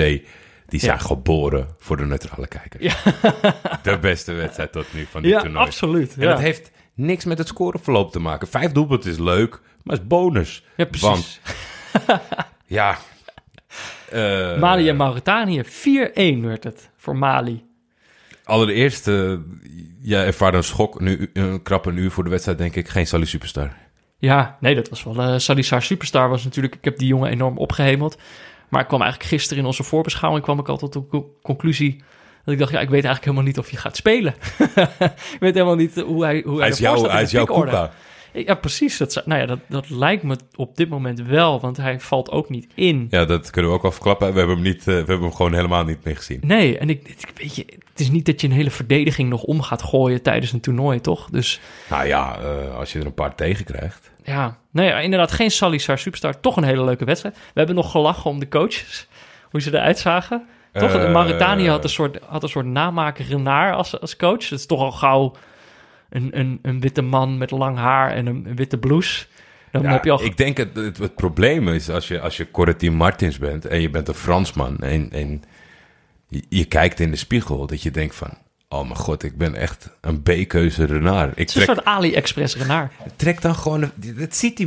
Die 0.66 0.80
zijn 0.80 0.92
Ja. 0.92 0.98
geboren 0.98 1.68
voor 1.78 1.96
de 1.96 2.04
neutrale 2.04 2.46
kijker. 2.46 2.82
Ja. 2.82 2.94
De 3.82 3.98
beste 4.00 4.32
wedstrijd 4.32 4.72
tot 4.72 4.86
nu 4.94 5.06
van 5.10 5.22
dit 5.22 5.30
Ja, 5.30 5.40
toernooi. 5.40 5.66
absoluut. 5.66 6.14
En 6.14 6.22
Ja, 6.22 6.28
dat 6.28 6.38
heeft 6.40 6.70
niks 6.94 7.24
met 7.24 7.38
het 7.38 7.48
scoreverloop 7.48 8.12
te 8.12 8.18
maken. 8.20 8.48
Vijf 8.48 8.72
doelpunten 8.72 9.10
is 9.10 9.18
leuk, 9.18 9.60
maar 9.82 9.96
is 9.96 10.06
bonus. 10.06 10.64
ja 10.76 10.84
precies. 10.84 11.08
Want, 11.08 11.40
ja... 12.66 12.98
eh, 14.10 14.58
Mali 14.58 14.88
en 14.88 14.96
Mauritanië, 14.96 15.62
4-1 15.64 15.70
werd 16.40 16.64
het 16.64 16.90
voor 16.96 17.16
Mali. 17.16 17.64
Allereerst, 18.44 19.08
eh 19.08 19.32
jij 20.02 20.26
ervaarde 20.26 20.56
een 20.56 20.64
schok. 20.64 21.00
Nu, 21.00 21.30
een 21.32 21.62
krap 21.62 21.86
een 21.86 21.96
uur 21.96 22.10
voor 22.10 22.24
de 22.24 22.30
wedstrijd, 22.30 22.58
denk 22.58 22.74
ik. 22.76 22.88
Geen 22.88 23.06
Sally 23.06 23.24
Superstar. 23.24 23.76
Ja, 24.20 24.56
nee, 24.60 24.74
dat 24.74 24.88
was 24.88 25.02
wel... 25.02 25.38
Salissar 25.38 25.82
Superstar 25.82 26.28
was 26.28 26.44
natuurlijk... 26.44 26.74
Ik 26.74 26.84
heb 26.84 26.98
die 26.98 27.08
jongen 27.08 27.30
enorm 27.30 27.58
opgehemeld. 27.58 28.18
Maar 28.68 28.80
ik 28.80 28.86
kwam 28.86 29.00
eigenlijk 29.00 29.30
gisteren 29.30 29.58
in 29.62 29.66
onze 29.66 29.82
voorbeschouwing... 29.82 30.44
kwam 30.44 30.58
ik 30.58 30.68
al 30.68 30.76
tot 30.76 30.92
de 30.92 31.06
co- 31.06 31.30
conclusie... 31.42 32.02
dat 32.44 32.54
ik 32.54 32.60
dacht, 32.60 32.72
ja, 32.72 32.80
ik 32.80 32.88
weet 32.88 33.04
eigenlijk 33.04 33.24
helemaal 33.24 33.44
niet 33.44 33.58
of 33.58 33.70
je 33.70 33.76
gaat 33.76 33.96
spelen. 33.96 34.34
ik 35.34 35.36
weet 35.40 35.54
helemaal 35.54 35.74
niet 35.74 36.00
hoe 36.00 36.24
hij 36.24 36.42
hoe 36.46 36.60
Hij 36.60 36.68
is, 36.68 36.78
jouw, 36.78 37.02
hij 37.02 37.16
de 37.16 37.22
is 37.22 37.30
jouw 37.30 37.44
pickorde. 37.44 37.70
Kuka. 37.70 37.92
Ja, 38.32 38.54
precies. 38.54 38.96
Dat, 38.96 39.22
nou 39.24 39.40
ja, 39.40 39.46
dat, 39.46 39.58
dat 39.68 39.90
lijkt 39.90 40.22
me 40.22 40.36
op 40.56 40.76
dit 40.76 40.88
moment 40.88 41.20
wel, 41.20 41.60
want 41.60 41.76
hij 41.76 42.00
valt 42.00 42.30
ook 42.30 42.48
niet 42.48 42.66
in. 42.74 43.06
Ja, 43.10 43.24
dat 43.24 43.50
kunnen 43.50 43.70
we 43.70 43.76
ook 43.76 43.82
wel 43.82 43.92
verklappen. 43.92 44.32
We 44.32 44.38
hebben 44.38 44.56
hem, 44.56 44.64
niet, 44.64 44.78
eh, 44.78 44.84
we 44.84 44.92
hebben 44.92 45.20
hem 45.20 45.32
gewoon 45.34 45.54
helemaal 45.54 45.84
niet 45.84 46.04
meer 46.04 46.16
gezien. 46.16 46.40
Nee, 46.44 46.78
en 46.78 46.90
ik, 46.90 47.08
ik- 47.08 47.32
weet 47.34 47.56
je, 47.56 47.64
het 47.90 48.00
is 48.00 48.10
niet 48.10 48.26
dat 48.26 48.40
je 48.40 48.46
een 48.46 48.52
hele 48.52 48.70
verdediging 48.70 49.28
nog 49.28 49.42
om 49.42 49.62
gaat 49.62 49.82
gooien 49.82 50.22
tijdens 50.22 50.52
een 50.52 50.60
toernooi, 50.60 51.00
toch? 51.00 51.28
Dus 51.30 51.60
Nou 51.90 52.06
ja, 52.06 52.38
eh, 52.38 52.76
als 52.76 52.92
je 52.92 52.98
er 52.98 53.06
een 53.06 53.14
paar 53.14 53.34
tegen 53.34 53.64
krijgt. 53.64 54.10
ja, 54.24 54.56
nee, 54.70 54.86
ja, 54.88 54.98
inderdaad, 54.98 55.32
geen 55.32 55.50
Salazar 55.50 55.98
Superstar. 55.98 56.40
Toch 56.40 56.56
een 56.56 56.64
hele 56.64 56.84
leuke 56.84 57.04
wedstrijd. 57.04 57.34
We 57.36 57.42
hebben 57.54 57.74
nog 57.74 57.90
gelachen 57.90 58.30
om 58.30 58.38
de 58.38 58.48
coaches, 58.48 59.08
hoe 59.50 59.60
ze 59.60 59.70
eruit 59.74 59.98
zagen. 59.98 60.46
Toch? 60.72 60.94
Eh, 60.94 61.12
Mauritanië 61.12 61.68
had 61.68 61.84
een 61.84 61.90
soort, 61.90 62.18
had 62.26 62.42
een 62.42 62.48
soort 62.48 62.66
namaker 62.66 63.24
Renard 63.24 63.76
als, 63.76 64.00
als 64.00 64.16
coach. 64.16 64.48
Dat 64.48 64.58
is 64.58 64.66
toch 64.66 64.80
al 64.80 64.92
gauw 64.92 65.32
een, 66.10 66.38
een, 66.38 66.58
een 66.62 66.80
witte 66.80 67.02
man 67.02 67.38
met 67.38 67.50
lang 67.50 67.78
haar 67.78 68.10
en 68.12 68.26
een, 68.26 68.46
een 68.46 68.56
witte 68.56 68.78
blouse. 68.78 69.26
Dan 69.70 69.82
Ja, 69.82 69.90
heb 69.90 70.04
je 70.04 70.10
al... 70.10 70.24
Ik 70.24 70.36
denk 70.36 70.56
het, 70.56 70.76
het, 70.76 70.98
het 70.98 71.14
probleem 71.14 71.68
is 71.68 71.90
als 71.90 72.08
je, 72.08 72.20
als 72.20 72.36
je 72.36 72.90
Martins 72.90 73.38
bent 73.38 73.64
en 73.66 73.80
je 73.80 73.90
bent 73.90 74.08
een 74.08 74.14
Fransman 74.14 74.78
en, 74.78 75.10
en 75.10 75.42
je, 76.28 76.42
je 76.48 76.64
kijkt 76.64 77.00
in 77.00 77.10
de 77.10 77.16
spiegel 77.16 77.66
dat 77.66 77.82
je 77.82 77.90
denkt 77.90 78.14
van, 78.14 78.30
oh 78.68 78.82
mijn 78.82 78.96
god, 78.96 79.22
ik 79.22 79.36
ben 79.36 79.54
echt 79.54 79.90
een 80.00 80.22
B-keuze 80.22 80.84
Renard. 80.84 81.30
Ik 81.30 81.38
het 81.38 81.48
is 81.48 81.54
een 81.54 81.62
trek, 81.62 81.74
soort 81.76 81.86
AliExpress 81.86 82.56
Renard. 82.56 82.92
trek 83.16 83.40
dan 83.40 83.54
gewoon, 83.54 83.90
dat 84.16 84.36
ziet 84.36 84.58
hij, 84.58 84.66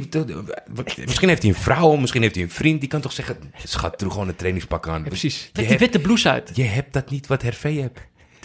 misschien 1.05 1.29
heeft 1.29 1.41
hij 1.41 1.51
een 1.51 1.57
vrouw, 1.57 1.95
misschien 1.95 2.21
heeft 2.21 2.35
hij 2.35 2.43
een 2.43 2.49
vriend, 2.49 2.79
die 2.79 2.89
kan 2.89 3.01
toch 3.01 3.11
zeggen, 3.11 3.37
schat, 3.63 3.99
doe 3.99 4.11
gewoon 4.11 4.27
een 4.27 4.35
trainingspak 4.35 4.87
aan. 4.87 5.01
Ja, 5.01 5.07
precies. 5.07 5.37
Trek 5.37 5.49
Je 5.53 5.61
die 5.61 5.67
hebt, 5.67 5.79
witte 5.79 5.99
blouse 5.99 6.29
uit. 6.29 6.51
je 6.53 6.63
hebt 6.63 6.93
dat 6.93 7.09
niet 7.09 7.27
wat 7.27 7.41
Hervé 7.41 7.69
hebt. 7.71 7.99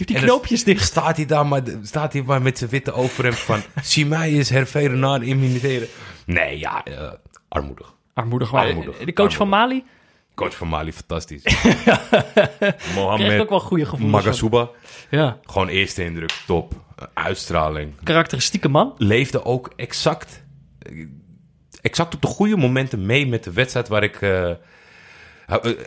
Die 0.07 0.15
En 0.17 0.23
knoopjes 0.23 0.63
dicht. 0.63 0.85
Staat 0.85 1.15
hij 1.15 1.25
daar 1.25 1.45
maar, 1.47 1.61
staat 1.83 2.13
hij 2.13 2.21
maar 2.21 2.41
met 2.41 2.57
zijn 2.57 2.69
witte 2.69 2.91
overhemd 2.93 3.39
van... 3.39 3.61
zie 3.83 4.05
mij 4.05 4.29
eens 4.29 4.49
Hervé 4.49 4.79
Renard 4.79 5.23
imiteren. 5.23 5.87
Nee, 6.25 6.59
ja, 6.59 6.83
eh, 6.83 7.11
armoedig. 7.47 7.93
Armoedig. 8.13 8.51
Maar 8.51 8.65
Armoedig. 8.67 8.97
de 8.97 9.13
coach 9.13 9.35
van 9.35 9.49
Mali 9.49 9.83
Coach 10.35 10.55
van 10.55 10.67
Mali, 10.67 10.93
fantastisch. 10.93 11.41
krijgt 11.63 12.95
Mohamed 12.95 13.39
ook 13.39 13.49
wel 13.49 13.59
goede 13.59 13.85
gevoelens. 13.85 14.23
Magasuba, 14.23 14.69
Ja. 15.09 15.37
gewoon 15.43 15.67
eerste 15.67 16.03
indruk, 16.03 16.31
top. 16.47 16.73
Uitstraling. 17.13 17.93
Karakteristieke 18.03 18.67
man. 18.69 18.93
Leefde 18.97 19.45
ook 19.45 19.71
exact, 19.75 20.43
exact 21.81 22.15
op 22.15 22.21
de 22.21 22.27
goede 22.27 22.57
momenten 22.57 23.05
mee 23.05 23.27
met 23.27 23.43
de 23.43 23.51
wedstrijd 23.53 23.87
waar 23.87 24.03
ik... 24.03 24.21
eh, 24.21 24.51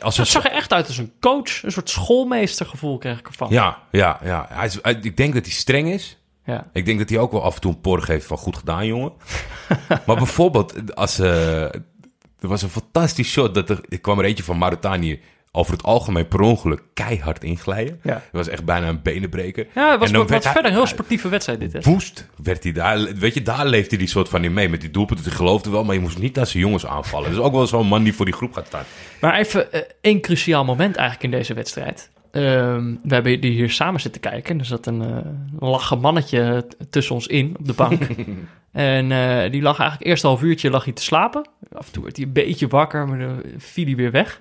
als 0.01 0.17
Dat 0.17 0.27
zag 0.29 0.45
er 0.45 0.51
echt 0.53 0.73
uit 0.73 0.87
als 0.87 0.99
een 0.99 1.13
coach. 1.21 1.63
Een 1.63 1.73
soort 1.73 1.91
schoolmeestergevoel 1.91 2.99
kreeg 2.99 3.19
ik 3.19 3.27
ervan. 3.29 3.49
Ja, 3.51 3.79
ja, 3.91 4.19
ja. 4.25 4.47
Hij 4.49 4.67
is, 4.67 4.79
hij- 4.83 4.99
ik 5.03 5.17
denk 5.17 5.35
dat 5.35 5.45
hij 5.45 5.53
streng 5.55 5.89
is. 5.89 6.19
Ja. 6.45 6.71
Ik 6.73 6.85
denk 6.85 6.99
dat 6.99 7.09
hij 7.09 7.19
ook 7.19 7.33
wel 7.33 7.43
af 7.43 7.55
en 7.55 7.61
toe 7.61 7.73
een 7.73 7.81
por 7.81 8.03
geeft 8.03 8.27
van 8.27 8.37
goed 8.39 8.57
gedaan, 8.57 8.87
jongen. 8.87 9.13
maar 10.07 10.17
bijvoorbeeld, 10.17 10.95
als, 10.95 11.19
eh, 11.19 11.63
er 11.65 12.49
was 12.49 12.63
een 12.63 12.69
fantastisch 12.69 13.31
shot. 13.31 13.55
Dat 13.55 13.71
er, 13.71 13.81
er 13.89 14.01
kwam 14.01 14.19
er 14.19 14.25
eentje 14.25 14.45
van 14.45 14.59
Mauritanië 14.59 15.21
over 15.55 15.73
het 15.73 15.83
algemeen 15.83 16.29
per 16.29 16.41
ongeluk 16.41 16.83
keihard 16.95 17.45
inglijden. 17.45 18.01
Ja. 18.03 18.13
Het 18.15 18.23
was 18.33 18.49
echt 18.49 18.65
bijna 18.65 18.89
een 18.89 19.03
benenbreker. 19.03 19.67
Ja, 19.75 19.91
het 19.91 19.99
was 19.99 20.09
En 20.09 20.13
dan 20.15 20.23
wat, 20.23 20.31
werd 20.31 20.31
wat 20.31 20.43
hij- 20.43 20.53
verder 20.53 20.71
een 20.71 20.77
heel 20.77 20.87
sportieve 20.87 21.29
wedstrijd 21.29 21.61
dit, 21.61 21.73
hè? 21.73 21.81
Woest 21.81 22.29
werd 22.43 22.63
hij 22.63 22.73
daar. 22.73 22.99
Weet 23.15 23.35
je, 23.35 23.43
daar 23.43 23.67
leefde 23.67 23.89
hij 23.89 23.99
die 23.99 24.09
soort 24.09 24.29
van 24.29 24.45
in 24.45 24.53
mee. 24.53 24.69
Met 24.69 24.81
die 24.81 24.91
doelpunten, 24.91 25.25
hij 25.27 25.35
geloofde 25.35 25.71
wel, 25.71 25.85
maar 25.85 25.95
je 25.95 26.01
moest 26.01 26.19
niet 26.19 26.35
naar 26.35 26.47
zijn 26.47 26.63
jongens 26.63 26.87
aanvallen. 26.87 27.31
Dus 27.31 27.39
ook 27.39 27.53
wel 27.53 27.67
zo'n 27.67 27.87
man 27.87 28.03
die 28.03 28.15
voor 28.15 28.25
die 28.25 28.35
groep 28.35 28.53
gaat 28.53 28.67
staan. 28.67 28.85
Maar 29.21 29.39
even 29.39 29.73
eh, 29.73 29.81
één 30.01 30.21
cruciaal 30.21 30.65
moment 30.65 30.97
eigenlijk 30.97 31.33
in 31.33 31.39
deze 31.39 31.55
wedstrijd. 31.55 32.11
Ehm, 32.31 32.95
we 33.03 33.15
hebben 33.15 33.41
die 33.41 33.51
hier 33.53 33.71
samen 33.71 34.01
zitten 34.01 34.21
kijken. 34.21 34.59
Er 34.59 34.65
zat 34.65 34.87
een 34.87 35.23
lachen 35.59 36.01
mannetje 36.01 36.67
tussen 36.91 37.15
ons 37.15 37.27
in 37.27 37.55
op 37.59 37.67
de 37.67 37.73
bank. 37.73 38.03
en 38.73 39.13
eh, 39.13 39.51
die 39.51 39.63
lag 39.63 39.79
eigenlijk 39.79 40.11
eerst 40.11 40.23
een 40.23 40.29
half 40.29 40.43
uurtje 40.43 40.71
lag 40.71 40.85
hij 40.85 40.93
te 40.93 41.03
slapen. 41.03 41.49
Af 41.73 41.87
en 41.87 41.93
toe 41.93 42.03
werd 42.03 42.17
hij 42.17 42.25
een 42.27 42.33
beetje 42.33 42.69
wakker, 42.69 43.09
maar 43.09 43.19
dan 43.19 43.43
viel 43.59 43.85
hij 43.85 43.97
weer 43.97 44.11
weg. 44.11 44.41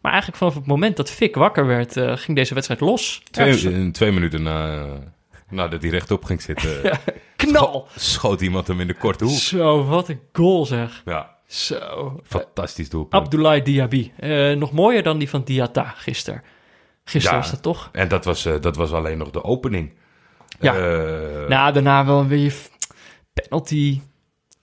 Maar 0.00 0.12
eigenlijk 0.12 0.42
vanaf 0.42 0.54
het 0.54 0.66
moment 0.66 0.96
dat 0.96 1.10
Fik 1.10 1.34
wakker 1.34 1.66
werd, 1.66 1.96
eh, 1.96 2.16
ging 2.16 2.36
deze 2.36 2.54
wedstrijd 2.54 2.80
los. 2.80 3.22
Twee, 3.30 3.46
Ergens- 3.46 3.64
in 3.64 3.92
twee 3.92 4.12
minuten 4.12 4.42
na, 4.42 4.86
nadat 5.48 5.82
hij 5.82 5.90
rechtop 5.90 6.24
ging 6.24 6.42
zitten, 6.42 6.98
knal! 7.36 7.88
schoot 7.96 8.40
iemand 8.40 8.66
hem 8.66 8.80
in 8.80 8.86
de 8.86 8.94
korte 8.94 9.24
hoek. 9.24 9.38
Zo, 9.38 9.84
wat 9.84 10.08
een 10.08 10.20
goal 10.32 10.66
zeg. 10.66 11.02
Ja, 11.04 11.36
Zo. 11.46 12.20
fantastisch 12.24 12.88
doelpunt. 12.90 13.22
Abdoulaye 13.24 13.62
Diaby. 13.62 14.10
Eh, 14.16 14.52
nog 14.52 14.72
mooier 14.72 15.02
dan 15.02 15.18
die 15.18 15.28
van 15.28 15.42
Diatta 15.44 15.84
gisteren. 15.96 16.42
Gisteren 17.04 17.36
Ja. 17.38 17.42
was 17.42 17.50
dat 17.52 17.62
toch? 17.62 17.88
En 17.92 18.08
dat 18.08 18.24
was, 18.24 18.44
eh, 18.44 18.54
dat 18.60 18.76
was 18.76 18.92
alleen 18.92 19.18
nog 19.18 19.30
de 19.30 19.44
opening. 19.44 19.92
Ja. 20.60 20.74
Eh, 20.74 21.48
Nou, 21.48 21.72
daarna 21.72 22.04
wel 22.06 22.26
weer 22.26 22.50
f- 22.50 22.70
penalty. 23.32 24.00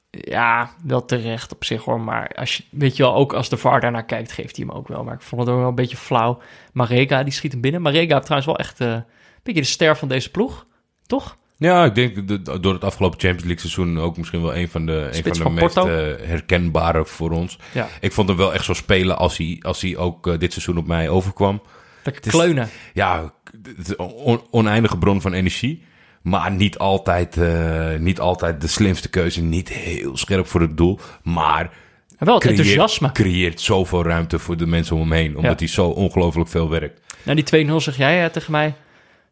Ja, 0.10 0.72
wel 0.84 1.06
terecht 1.06 1.52
op 1.54 1.64
zich 1.64 1.84
hoor. 1.84 2.00
Maar 2.02 2.28
als 2.36 2.58
je, 2.58 2.64
weet 2.70 2.96
je 2.98 3.04
wel, 3.04 3.16
ook 3.16 3.34
als 3.34 3.50
de 3.50 3.58
VAR 3.58 3.82
daarnaar 3.82 4.06
kijkt, 4.06 4.32
geeft 4.32 4.56
hij 4.58 4.66
hem 4.68 4.76
ook 4.76 4.88
wel. 4.88 5.04
Maar 5.04 5.14
ik 5.14 5.22
vond 5.22 5.42
het 5.42 5.50
ook 5.50 5.58
wel 5.60 5.68
een 5.68 5.76
beetje 5.76 5.98
flauw. 5.98 6.40
Marega, 6.74 7.24
die 7.24 7.34
schiet 7.34 7.52
hem 7.52 7.62
binnen. 7.62 7.82
Marega 7.82 8.14
heeft 8.14 8.22
trouwens 8.26 8.46
wel 8.46 8.58
echt 8.58 8.82
eh, 8.82 8.88
een 8.88 9.04
beetje 9.44 9.62
de 9.62 9.68
ster 9.68 9.98
van 9.98 10.08
deze 10.08 10.32
ploeg. 10.32 10.66
Toch? 11.06 11.38
ja, 11.58 11.86
ik 11.86 11.96
denk 11.96 12.28
dat 12.46 12.64
door 12.64 12.74
het 12.74 12.84
afgelopen 12.84 13.20
Champions 13.20 13.46
League 13.48 13.70
seizoen 13.70 14.00
ook 14.00 14.18
misschien 14.18 14.42
wel 14.42 14.56
een 14.56 14.70
van 14.70 14.86
de, 14.86 15.10
een 15.14 15.24
van 15.24 15.32
de 15.32 15.38
van 15.42 15.54
meest 15.54 15.78
eh, 15.78 16.28
herkenbare 16.28 17.06
voor 17.06 17.32
ons. 17.32 17.58
Ja. 17.74 17.88
Ik 18.00 18.12
vond 18.14 18.28
hem 18.28 18.38
wel 18.38 18.54
echt 18.54 18.66
zo 18.66 18.74
spelen 18.74 19.18
als 19.18 19.38
hij, 19.38 19.60
als 19.62 19.82
hij 19.82 19.98
ook 19.98 20.28
eh, 20.28 20.38
dit 20.40 20.52
seizoen 20.52 20.78
op 20.78 20.88
mij 20.88 21.10
overkwam. 21.10 21.62
Lekker 22.04 22.32
kleunen. 22.32 22.70
Ja, 22.94 23.34
het 23.64 23.78
is 23.78 23.88
een 23.90 24.00
on- 24.00 24.42
oneindige 24.50 24.98
bron 24.98 25.22
van 25.22 25.34
energie. 25.34 25.86
Maar 26.28 26.52
niet 26.52 26.78
altijd, 26.78 27.38
eh, 27.38 27.96
niet 27.96 28.20
altijd 28.20 28.62
de 28.62 28.68
slimste 28.68 29.10
keuze. 29.10 29.42
Niet 29.42 29.70
heel 29.70 30.18
scherp 30.18 30.48
voor 30.48 30.62
het 30.62 30.78
doel. 30.78 31.00
Maar 31.24 31.72
wel 32.20 32.34
het 32.34 32.44
creëert, 32.44 32.60
enthousiasme. 32.60 33.12
creëert 33.12 33.62
zoveel 33.62 34.04
ruimte 34.04 34.40
voor 34.40 34.58
de 34.58 34.66
mensen 34.66 34.96
om 34.96 35.02
hem 35.02 35.12
heen. 35.12 35.36
Omdat 35.36 35.52
Ja. 35.52 35.58
hij 35.58 35.68
zo 35.68 35.88
ongelooflijk 35.90 36.50
veel 36.50 36.70
werkt. 36.70 37.02
Nou, 37.24 37.36
die 37.36 37.44
2-0 37.46 37.82
zeg 37.82 37.98
jij 37.98 38.24
eh, 38.24 38.30
tegen 38.32 38.52
mij. 38.52 38.76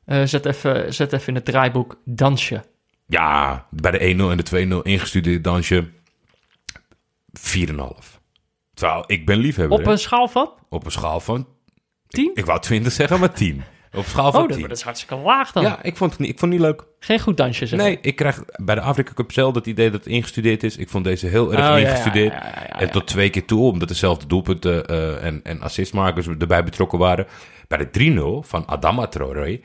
Eh, 0.05 0.23
zet, 0.23 0.45
even, 0.45 0.93
zet 0.93 1.13
even 1.13 1.27
in 1.27 1.35
het 1.35 1.45
draaiboek 1.45 1.97
dansje. 2.05 2.63
Ja, 3.07 3.65
bij 3.71 3.91
de 3.91 3.99
1-0 3.99 4.31
en 4.31 4.37
de 4.37 4.43
2-0 4.43 4.81
ingestudeerd 4.81 5.43
dansje 5.43 5.89
4,5. 7.33 8.19
Terwijl 8.73 9.03
ik 9.07 9.25
ben 9.25 9.37
liefhebber. 9.37 9.77
Op 9.77 9.85
hè. 9.85 9.91
een 9.91 9.99
schaal 9.99 10.27
van 10.27 10.49
Op 10.69 10.85
een 10.85 10.91
schaal 10.91 11.19
van... 11.19 11.47
10? 12.07 12.31
Ik 12.33 12.45
wou 12.45 12.59
20 12.61 12.91
zeggen, 12.91 13.19
maar 13.19 13.33
10. 13.33 13.63
Op 13.95 14.05
Oh, 14.17 14.33
dat, 14.33 14.47
10. 14.49 14.59
maar 14.59 14.69
dat 14.69 14.77
is 14.77 14.83
hartstikke 14.83 15.15
laag 15.15 15.51
dan. 15.51 15.63
Ja, 15.63 15.83
ik 15.83 15.97
vond 15.97 16.11
het 16.11 16.19
niet, 16.19 16.29
ik 16.29 16.39
vond 16.39 16.51
het 16.51 16.61
niet 16.61 16.69
leuk. 16.71 16.83
Geen 16.99 17.19
goed 17.19 17.37
dansje 17.37 17.65
zeg 17.65 17.79
Nee, 17.79 17.97
ik 18.01 18.15
krijg 18.15 18.43
bij 18.55 18.75
de 18.75 18.81
Afrika 18.81 19.13
Cup 19.13 19.31
zelf 19.31 19.55
het 19.55 19.65
idee 19.65 19.91
dat 19.91 20.03
het 20.03 20.13
ingestudeerd 20.13 20.63
is. 20.63 20.77
Ik 20.77 20.89
vond 20.89 21.03
deze 21.03 21.27
heel 21.27 21.51
erg 21.53 21.59
Oh, 21.61 21.65
ja, 21.65 21.75
ja, 21.75 21.87
ingestudeerd. 21.87 22.33
ja, 22.33 22.39
ja, 22.39 22.51
ja, 22.55 22.65
ja. 22.69 22.79
En 22.79 22.91
tot 22.91 23.07
twee 23.07 23.29
keer 23.29 23.45
toe, 23.45 23.71
omdat 23.71 23.87
dezelfde 23.87 24.27
doelpunten 24.27 24.85
eh, 24.85 25.23
en, 25.25 25.39
en 25.43 25.61
assistmakers 25.61 26.27
erbij 26.27 26.63
betrokken 26.63 26.99
waren. 26.99 27.27
Bij 27.67 27.89
de 27.91 28.41
3-0 28.43 28.47
van 28.47 28.67
Adama 28.67 29.07
Traoré, 29.07 29.59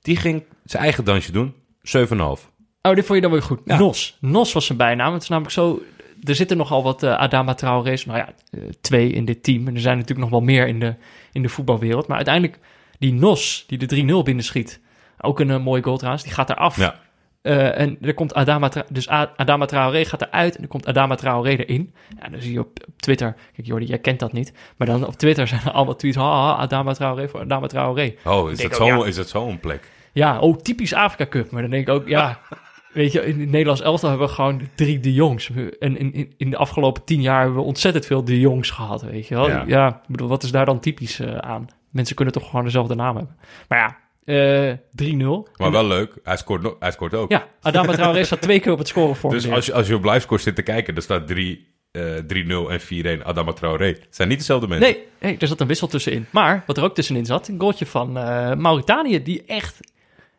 die 0.00 0.16
ging 0.16 0.42
zijn 0.64 0.82
eigen 0.82 1.04
dansje 1.04 1.32
doen. 1.32 1.54
7,5. 1.98 2.16
Oh, 2.18 2.94
dit 2.94 3.04
vond 3.06 3.08
je 3.14 3.20
dan 3.20 3.30
weer 3.30 3.42
goed. 3.42 3.60
Ja. 3.64 3.78
Nos. 3.78 4.16
Nos 4.20 4.52
was 4.52 4.66
zijn 4.66 4.78
bijnaam. 4.78 5.12
Het 5.12 5.22
is 5.22 5.28
namelijk 5.28 5.54
zo... 5.54 5.82
Er 6.22 6.34
zitten 6.34 6.56
nogal 6.56 6.82
wat 6.82 7.02
eh, 7.02 7.14
Adama 7.18 7.54
Traore's. 7.54 8.04
Nou 8.06 8.18
ja, 8.18 8.28
eh, 8.50 8.60
twee 8.80 9.10
in 9.12 9.24
dit 9.24 9.42
team. 9.42 9.68
En 9.68 9.74
er 9.74 9.80
zijn 9.80 9.94
natuurlijk 9.98 10.30
nog 10.30 10.38
wel 10.38 10.46
meer 10.48 10.66
in 10.66 10.80
de, 10.80 10.94
in 11.32 11.42
de 11.42 11.48
voetbalwereld. 11.48 12.06
Maar 12.06 12.16
uiteindelijk, 12.16 12.58
die 12.98 13.12
Nos, 13.12 13.64
die 13.66 13.78
de 13.78 14.20
3-0 14.20 14.24
binnenschiet... 14.24 14.80
Ook 15.20 15.40
een 15.40 15.50
eh, 15.50 15.64
mooie 15.64 15.82
goal 15.82 15.96
trouwens. 15.96 16.24
Die 16.24 16.32
gaat 16.32 16.50
eraf. 16.50 16.76
Ja. 16.76 16.94
Eh, 17.42 17.78
en 17.78 17.98
er 18.00 18.14
komt 18.14 18.34
Adama, 18.34 18.68
Tra- 18.68 18.86
dus 18.88 19.08
Adama 19.08 19.64
Traoré 19.64 20.04
gaat 20.04 20.22
eruit 20.22 20.56
en 20.56 20.62
er 20.62 20.68
komt 20.68 20.86
Adama 20.86 21.14
Traoré 21.14 21.50
erin. 21.50 21.94
Ja, 22.20 22.28
dan 22.28 22.40
zie 22.40 22.52
je 22.52 22.60
op, 22.60 22.66
op 22.88 22.94
Twitter, 22.96 23.36
kijk 23.54 23.66
Jordi, 23.66 23.86
jij 23.86 23.98
kent 23.98 24.18
dat 24.18 24.32
niet, 24.32 24.52
maar 24.76 24.86
dan 24.86 25.06
op 25.06 25.14
Twitter 25.14 25.48
zijn 25.56 25.60
er 25.64 25.70
allemaal 25.70 25.96
tweets, 25.96 26.16
haha, 26.16 26.54
Adama 26.54 26.92
Traoré 26.92 27.28
voor 27.28 27.40
Adama 27.40 27.66
Traoré. 27.66 28.14
Oh, 28.24 28.50
is 28.50 28.56
dat, 28.58 28.66
ook, 28.66 28.74
zo, 28.74 28.86
ja. 28.86 29.04
is 29.04 29.16
dat 29.16 29.28
zo'n 29.28 29.60
plek? 29.60 29.90
Ja, 30.12 30.38
oh, 30.38 30.56
typisch 30.56 30.94
Afrika 30.94 31.26
Cup. 31.26 31.50
Maar 31.50 31.62
dan 31.62 31.70
denk 31.70 31.88
ik 31.88 31.94
ook, 31.94 32.08
ja, 32.08 32.40
weet 32.92 33.12
je, 33.12 33.20
in 33.20 33.40
het 33.40 33.50
Nederlands 33.50 33.80
elftal 33.80 34.08
hebben 34.08 34.26
we 34.26 34.34
gewoon 34.34 34.60
drie 34.74 35.00
de 35.00 35.14
jongs. 35.14 35.50
En 35.78 35.98
in, 35.98 36.12
in, 36.12 36.34
in 36.36 36.50
de 36.50 36.56
afgelopen 36.56 37.04
tien 37.04 37.20
jaar 37.20 37.40
hebben 37.40 37.58
we 37.58 37.66
ontzettend 37.66 38.06
veel 38.06 38.24
de 38.24 38.40
jongs 38.40 38.70
gehad, 38.70 39.02
weet 39.02 39.28
je 39.28 39.34
wel. 39.34 39.66
Ja. 39.66 40.00
Bedoel, 40.06 40.28
wat 40.28 40.42
is 40.42 40.50
daar 40.50 40.66
dan 40.66 40.80
typisch 40.80 41.20
eh, 41.20 41.36
aan? 41.36 41.68
Mensen 41.96 42.14
kunnen 42.16 42.34
toch 42.34 42.48
gewoon 42.48 42.64
dezelfde 42.64 42.94
naam 42.94 43.16
hebben. 43.16 43.36
Maar 43.68 43.78
ja, 43.78 43.96
eh 44.24 44.76
3-0. 45.14 45.52
Maar 45.56 45.70
wel 45.70 45.86
leuk, 45.86 46.12
hij 46.22 46.36
scoort, 46.36 46.62
no- 46.62 46.76
hij 46.78 46.90
scoort 46.90 47.14
ook. 47.14 47.30
Ja, 47.30 47.46
Adama 47.60 47.92
Traoré 47.92 48.24
staat 48.24 48.40
twee 48.40 48.60
keer 48.60 48.72
op 48.72 48.78
het 48.78 48.88
scoreformulier. 48.88 49.46
dus 49.46 49.56
als 49.56 49.66
je, 49.66 49.72
als 49.72 49.86
je 49.86 49.94
op 49.94 50.04
livescore 50.04 50.40
zit 50.40 50.54
te 50.54 50.62
kijken, 50.62 50.94
dan 50.94 51.02
staat 51.02 51.26
3, 51.26 51.74
eh 51.90 52.02
3-0 52.02 52.70
en 52.70 52.80
4-1 53.20 53.22
Adama 53.24 53.52
Traoré. 53.52 53.86
Het 53.86 54.06
zijn 54.10 54.28
niet 54.28 54.38
dezelfde 54.38 54.68
mensen. 54.68 54.90
Nee, 54.92 55.06
nee, 55.20 55.36
er 55.38 55.46
zat 55.46 55.60
een 55.60 55.66
wissel 55.66 55.86
tussenin. 55.88 56.26
Maar 56.30 56.62
wat 56.66 56.76
er 56.76 56.84
ook 56.84 56.94
tussenin 56.94 57.26
zat, 57.26 57.48
een 57.48 57.60
goaltje 57.60 57.86
van 57.86 58.16
eh, 58.18 58.54
Mauritanië, 58.54 59.22
die 59.22 59.44
echt... 59.46 59.80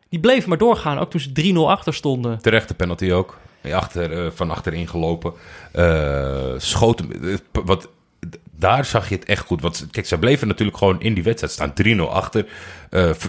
Die 0.08 0.20
bleef 0.20 0.46
maar 0.46 0.58
doorgaan, 0.58 0.98
ook 0.98 1.10
toen 1.10 1.20
ze 1.20 1.52
3-0 1.54 1.58
achter 1.58 1.94
stonden. 1.94 2.38
Terechte 2.42 2.74
penalty 2.74 3.10
ook. 3.12 3.38
Achter, 3.72 4.24
eh, 4.24 4.30
van 4.30 4.50
achterin 4.50 4.88
gelopen. 4.88 5.32
Schoot 6.56 7.02
p- 7.52 7.60
wat, 7.64 7.90
daar 8.56 8.84
zag 8.84 9.08
je 9.08 9.14
het 9.14 9.24
echt 9.24 9.46
goed. 9.46 9.60
Want 9.60 9.86
kijk, 9.90 10.06
ze 10.06 10.18
bleven 10.18 10.48
natuurlijk 10.48 10.78
gewoon 10.78 11.00
in 11.00 11.14
die 11.14 11.22
wedstrijd 11.22 11.52
staan. 11.52 11.72
3-0 11.98 12.00
achter. 12.10 12.46
V- 12.90 13.26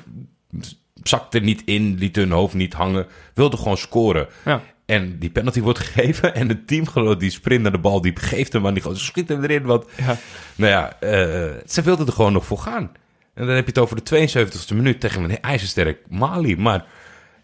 zakte 1.04 1.39
niet 1.39 1.62
in, 1.65 1.95
liet 1.97 2.15
hun 2.15 2.32
hoofd 2.32 2.54
niet 2.54 2.73
hangen. 2.73 3.08
Wilde 3.34 3.58
gewoon 3.58 3.78
scoren. 3.78 4.28
Ja. 4.45 4.62
En 4.86 5.19
die 5.19 5.30
penalty 5.30 5.62
wordt 5.62 5.80
gegeven. 5.86 6.36
En 6.36 6.47
het 6.49 6.67
teamgenoot 6.67 7.19
die 7.19 7.30
sprint 7.30 7.62
naar 7.62 7.71
de 7.71 7.78
bal, 7.78 8.02
die 8.02 8.13
geeft 8.19 8.54
hem 8.54 8.67
aan. 8.67 8.73
Die 8.73 8.82
gewoon 8.82 8.97
schiet 8.97 9.30
hem 9.30 9.43
erin. 9.43 9.63
Want, 9.63 9.86
Ja. 9.97 10.17
nou 10.56 10.71
ja, 10.71 10.99
eh, 10.99 11.56
ze 11.67 11.82
wilden 11.82 12.08
er 12.08 12.13
gewoon 12.13 12.34
nog 12.34 12.45
voor 12.45 12.58
gaan. 12.60 12.91
En 13.34 13.45
dan 13.45 13.56
heb 13.56 13.63
je 13.65 13.71
het 13.71 13.80
over 13.80 13.95
de 13.95 14.04
72e 14.04 14.75
minuut 14.75 14.99
tegen 14.99 15.23
een 15.23 15.41
ijzersterk 15.41 15.99
Mali. 16.10 16.58
Maar 16.58 16.86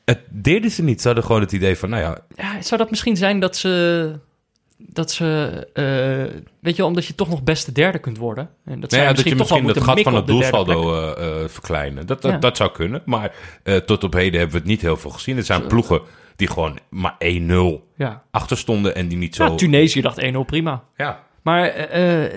het 0.05 0.19
deden 0.29 0.71
ze 0.71 0.83
niet. 0.83 1.01
Ze 1.01 1.07
hadden 1.07 1.25
gewoon 1.25 1.41
het 1.41 1.51
idee 1.51 1.77
van, 1.77 1.89
nou 1.89 2.01
ja, 2.01 2.17
Ja, 2.35 2.61
zou 2.61 2.81
dat 2.81 2.89
misschien 2.89 3.17
zijn 3.17 3.39
dat 3.39 3.57
ze... 3.57 4.19
Dat 4.77 5.11
ze... 5.11 5.67
eh, 5.73 6.41
weet 6.59 6.75
je, 6.75 6.85
omdat 6.85 7.05
je 7.05 7.15
toch 7.15 7.29
nog 7.29 7.43
beste 7.43 7.71
derde 7.71 7.99
kunt 7.99 8.17
worden. 8.17 8.49
En 8.65 8.79
dat, 8.79 8.91
Nou 8.91 9.01
zij 9.01 9.01
ja, 9.03 9.13
dat 9.13 9.23
je 9.29 9.35
misschien 9.35 9.67
het 9.67 9.83
gat 9.83 10.01
van 10.01 10.15
het 10.15 10.27
doelsaldo 10.27 10.95
eh, 10.95 11.43
eh, 11.43 11.49
verkleinen. 11.49 12.05
Dat, 12.05 12.21
dat, 12.21 12.31
Ja. 12.31 12.37
dat 12.37 12.57
zou 12.57 12.71
kunnen. 12.71 13.01
Maar 13.05 13.35
tot 13.85 14.03
op 14.03 14.13
heden 14.13 14.33
hebben 14.39 14.51
we 14.51 14.57
het 14.61 14.67
niet 14.67 14.81
heel 14.81 14.97
veel 14.97 15.09
gezien. 15.11 15.37
Er 15.37 15.43
zijn 15.43 15.67
ploegen 15.67 16.01
die 16.35 16.47
gewoon 16.47 16.77
maar 16.89 17.15
1-0 17.19 17.83
Ja. 17.95 18.23
achter 18.31 18.57
stonden 18.57 18.95
en 18.95 19.07
die 19.07 19.17
niet 19.17 19.35
zo... 19.35 19.43
ja, 19.43 19.55
Tunesië 19.55 20.01
dacht 20.01 20.21
1-0 20.33 20.37
prima. 20.45 20.83
Ja, 20.97 21.23
Maar 21.41 21.87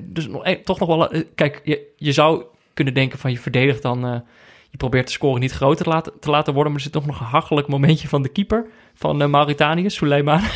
dus 0.05 0.27
nog, 0.29 0.45
eh, 0.45 0.55
toch 0.65 0.79
nog 0.79 0.89
wel... 0.89 1.23
kijk, 1.35 1.61
je, 1.65 1.87
je 1.97 2.13
zou 2.13 2.45
kunnen 2.75 2.95
denken 2.95 3.19
van 3.19 3.31
je 3.31 3.39
verdedigt 3.39 3.83
dan... 3.83 4.23
je 4.71 4.77
probeert 4.77 5.07
de 5.07 5.13
score 5.13 5.39
niet 5.39 5.53
groter 5.53 5.85
te 5.85 5.91
laten, 5.91 6.13
te 6.21 6.31
laten 6.31 6.53
worden... 6.55 6.73
maar 6.73 6.81
er 6.81 6.87
zit 6.87 6.97
toch 6.97 7.07
nog 7.07 7.21
een 7.21 7.27
hachelijk 7.27 7.69
momentje 7.69 8.09
van 8.09 8.23
de 8.23 8.29
keeper... 8.29 8.67
van 8.95 9.31
Mauritanië, 9.31 9.91
Suleiman. 9.91 10.41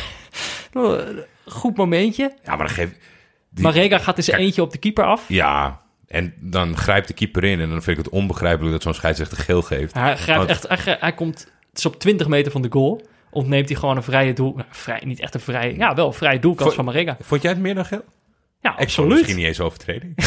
Goed 1.45 1.77
momentje. 1.77 2.23
ja 2.43 2.49
maar 2.55 2.57
dan 2.67 2.75
geef... 2.75 2.89
die- 3.49 3.63
Marega 3.63 3.97
gaat 3.97 4.25
Kijk. 4.25 4.37
eentje 4.37 4.61
op 4.61 4.71
de 4.71 4.77
keeper 4.77 5.03
af. 5.05 5.25
Ja, 5.27 5.81
en 6.07 6.33
dan 6.39 6.77
grijpt 6.77 7.07
de 7.07 7.13
keeper 7.13 7.43
in 7.43 7.59
en 7.59 7.69
dan 7.69 7.81
vind 7.83 7.97
ik 7.97 8.03
het 8.03 8.13
onbegrijpelijk 8.13 8.71
dat 8.71 8.81
zo'n 8.83 8.93
scheidsrechter 8.93 9.37
geel 9.37 9.61
geeft. 9.61 9.93
Hij, 9.93 10.17
grijpt 10.17 10.37
Want- 10.37 10.49
echt, 10.49 10.67
hij, 10.67 10.77
grijpt- 10.77 11.01
hij 11.01 11.13
komt... 11.13 11.39
Het 11.69 11.77
is 11.77 11.85
op 11.85 11.99
20 11.99 12.27
meter 12.27 12.51
van 12.51 12.61
de 12.61 12.71
goal. 12.71 13.01
Ontneemt 13.29 13.69
hij 13.69 13.77
gewoon 13.77 13.95
een 13.97 14.03
vrije 14.03 14.33
doel... 14.33 14.53
nou, 14.55 14.67
vrij, 14.71 15.01
niet 15.05 15.19
echt 15.19 15.33
een 15.33 15.39
vrije... 15.39 15.75
Ja, 15.77 15.93
wel 15.95 16.07
een 16.07 16.13
vrije 16.13 16.39
doelkans 16.39 16.73
van 16.73 16.85
Marega. 16.85 17.17
Vond 17.21 17.41
jij 17.41 17.51
het 17.51 17.59
meer 17.61 17.75
dan 17.75 17.85
geel? 17.85 18.03
Ja, 18.61 18.73
Ik 18.73 18.79
absoluut. 18.79 19.09
misschien 19.11 19.35
niet 19.35 19.45
eens 19.45 19.59
overtreding. 19.59 20.15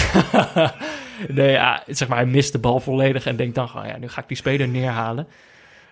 Nee, 1.29 1.51
ja, 1.51 1.83
zeg 1.87 2.09
maar, 2.09 2.17
hij 2.19 2.27
mist 2.27 2.53
de 2.53 2.59
bal 2.59 2.81
volledig 2.81 3.27
en 3.27 3.37
denkt 3.37 3.55
dan 3.55 3.69
gewoon, 3.69 3.87
ja, 3.87 3.97
nu 3.99 4.09
ga 4.09 4.21
ik 4.21 4.29
die 4.29 4.37
speler 4.37 4.69
neerhalen. 4.69 5.25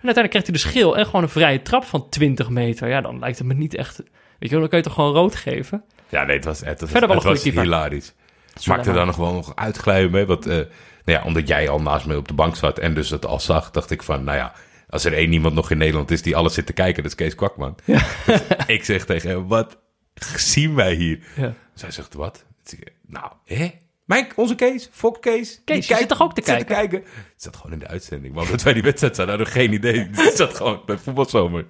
En 0.01 0.11
uiteindelijk 0.11 0.29
krijgt 0.29 0.47
hij 0.47 0.55
dus 0.55 0.63
geel 0.81 0.97
en 0.97 1.05
gewoon 1.05 1.23
een 1.23 1.29
vrije 1.29 1.61
trap 1.61 1.83
van 1.83 2.09
20 2.09 2.49
meter. 2.49 2.87
Ja, 2.89 3.01
dan 3.01 3.19
lijkt 3.19 3.37
het 3.37 3.47
me 3.47 3.53
niet 3.53 3.75
echt... 3.75 4.03
Weet 4.39 4.49
je 4.49 4.49
wel, 4.49 4.59
dan 4.59 4.69
kun 4.69 4.77
je 4.77 4.83
toch 4.83 4.93
gewoon 4.93 5.13
rood 5.13 5.35
geven? 5.35 5.83
Ja, 6.09 6.23
nee, 6.23 6.35
het 6.35 6.45
was, 6.45 6.59
het 6.59 6.81
was, 6.81 6.89
Verder 6.89 7.07
wel 7.09 7.17
het 7.17 7.25
een 7.25 7.31
was 7.33 7.41
keeper. 7.41 7.61
hilarisch. 7.63 8.13
Maakte 8.65 8.93
daar 8.93 9.05
nog 9.05 9.15
wel 9.15 9.33
nog 9.33 9.55
uitglijden 9.55 10.11
mee. 10.11 10.25
Want, 10.25 10.45
eh, 10.45 10.55
nou 10.55 11.19
ja, 11.19 11.23
omdat 11.23 11.47
jij 11.47 11.69
al 11.69 11.81
naast 11.81 12.05
me 12.05 12.17
op 12.17 12.27
de 12.27 12.33
bank 12.33 12.55
zat 12.55 12.79
en 12.79 12.93
dus 12.93 13.09
het 13.09 13.25
al 13.25 13.39
zag, 13.39 13.71
dacht 13.71 13.91
ik 13.91 14.03
van, 14.03 14.23
nou 14.23 14.37
ja, 14.37 14.53
als 14.89 15.05
er 15.05 15.13
één 15.13 15.33
iemand 15.33 15.53
nog 15.55 15.71
in 15.71 15.77
Nederland 15.77 16.11
is 16.11 16.21
die 16.21 16.35
alles 16.35 16.53
zit 16.53 16.65
te 16.65 16.73
kijken, 16.73 17.03
dat 17.03 17.11
is 17.11 17.17
Kees 17.17 17.35
Kwakman. 17.35 17.75
Dus 17.85 18.01
ik 18.67 18.83
zeg 18.83 19.05
tegen 19.05 19.29
hem, 19.29 19.47
wat 19.47 19.77
zien 20.35 20.75
wij 20.75 20.93
hier? 20.93 21.19
Ja. 21.35 21.53
Zij 21.73 21.91
zegt, 21.91 22.13
wat? 22.13 22.45
Nou, 23.07 23.31
hè? 23.45 23.71
Mijn, 24.05 24.27
onze 24.35 24.55
Kees, 24.55 24.89
Fok 24.91 25.21
Kees. 25.21 25.61
die 25.65 25.75
je 25.75 25.81
zit 25.81 26.07
toch 26.07 26.21
ook 26.21 26.33
te 26.33 26.41
zit 26.45 26.63
kijken? 26.63 26.99
Het 26.99 27.43
zat 27.43 27.55
gewoon 27.55 27.71
in 27.71 27.79
de 27.79 27.87
uitzending. 27.87 28.33
Maar 28.33 28.43
omdat 28.43 28.63
wij 28.63 28.73
die 28.73 28.83
wedstrijd 28.83 29.15
zaten, 29.15 29.29
hadden 29.29 29.47
we 29.53 29.59
geen 29.59 29.73
idee. 29.73 30.09
Het 30.11 30.35
zat 30.35 30.55
gewoon 30.55 30.81
bij 30.85 30.97
voetbalzomer. 30.97 31.65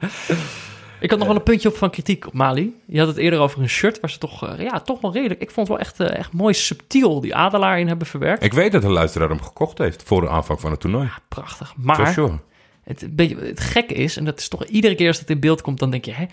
Ik 1.06 1.12
had 1.12 1.20
nog 1.20 1.28
wel 1.28 1.38
een 1.38 1.44
puntje 1.44 1.70
op 1.70 1.76
van 1.76 1.90
kritiek 1.90 2.28
op 2.28 2.34
Mali. 2.34 2.76
Je 2.86 3.00
had 3.00 3.08
het 3.08 3.18
eerder 3.18 3.40
over 3.40 3.62
een 3.62 3.70
shirt 3.70 4.00
waar 4.00 4.10
ze 4.10 4.18
toch, 4.18 4.48
eh, 4.48 4.60
ja, 4.64 4.80
toch 4.80 5.02
wel 5.02 5.14
redelijk... 5.14 5.42
Ik 5.42 5.52
vond 5.52 5.68
het 5.68 5.78
wel 5.78 5.86
echt, 5.86 6.00
eh, 6.00 6.18
echt 6.20 6.34
mooi 6.34 6.54
subtiel 6.54 7.22
die 7.22 7.36
adelaar 7.36 7.80
in 7.80 7.88
hebben 7.88 8.08
verwerkt. 8.08 8.44
Ik 8.44 8.54
weet 8.54 8.72
dat 8.72 8.84
een 8.84 8.92
luisteraar 8.92 9.30
hem 9.30 9.42
gekocht 9.42 9.78
heeft 9.78 10.04
voor 10.04 10.22
de 10.22 10.30
aanvang 10.30 10.60
van 10.60 10.72
het 10.72 10.80
toernooi. 10.80 11.10
Prachtig. 11.28 11.68
For 11.68 11.78
Maar 11.86 12.08
sure. 12.14 12.40
het, 12.84 13.16
beetje, 13.16 13.36
het 13.36 13.60
gekke 13.60 13.94
is, 13.94 14.18
en 14.18 14.26
dat 14.26 14.40
is 14.40 14.48
toch 14.48 14.66
iedere 14.66 14.96
keer 14.96 15.08
als 15.08 15.20
het 15.20 15.30
in 15.30 15.40
beeld 15.40 15.62
komt, 15.62 15.80
dan 15.80 15.90
denk 15.90 16.06
je, 16.06 16.14
hè, 16.14 16.26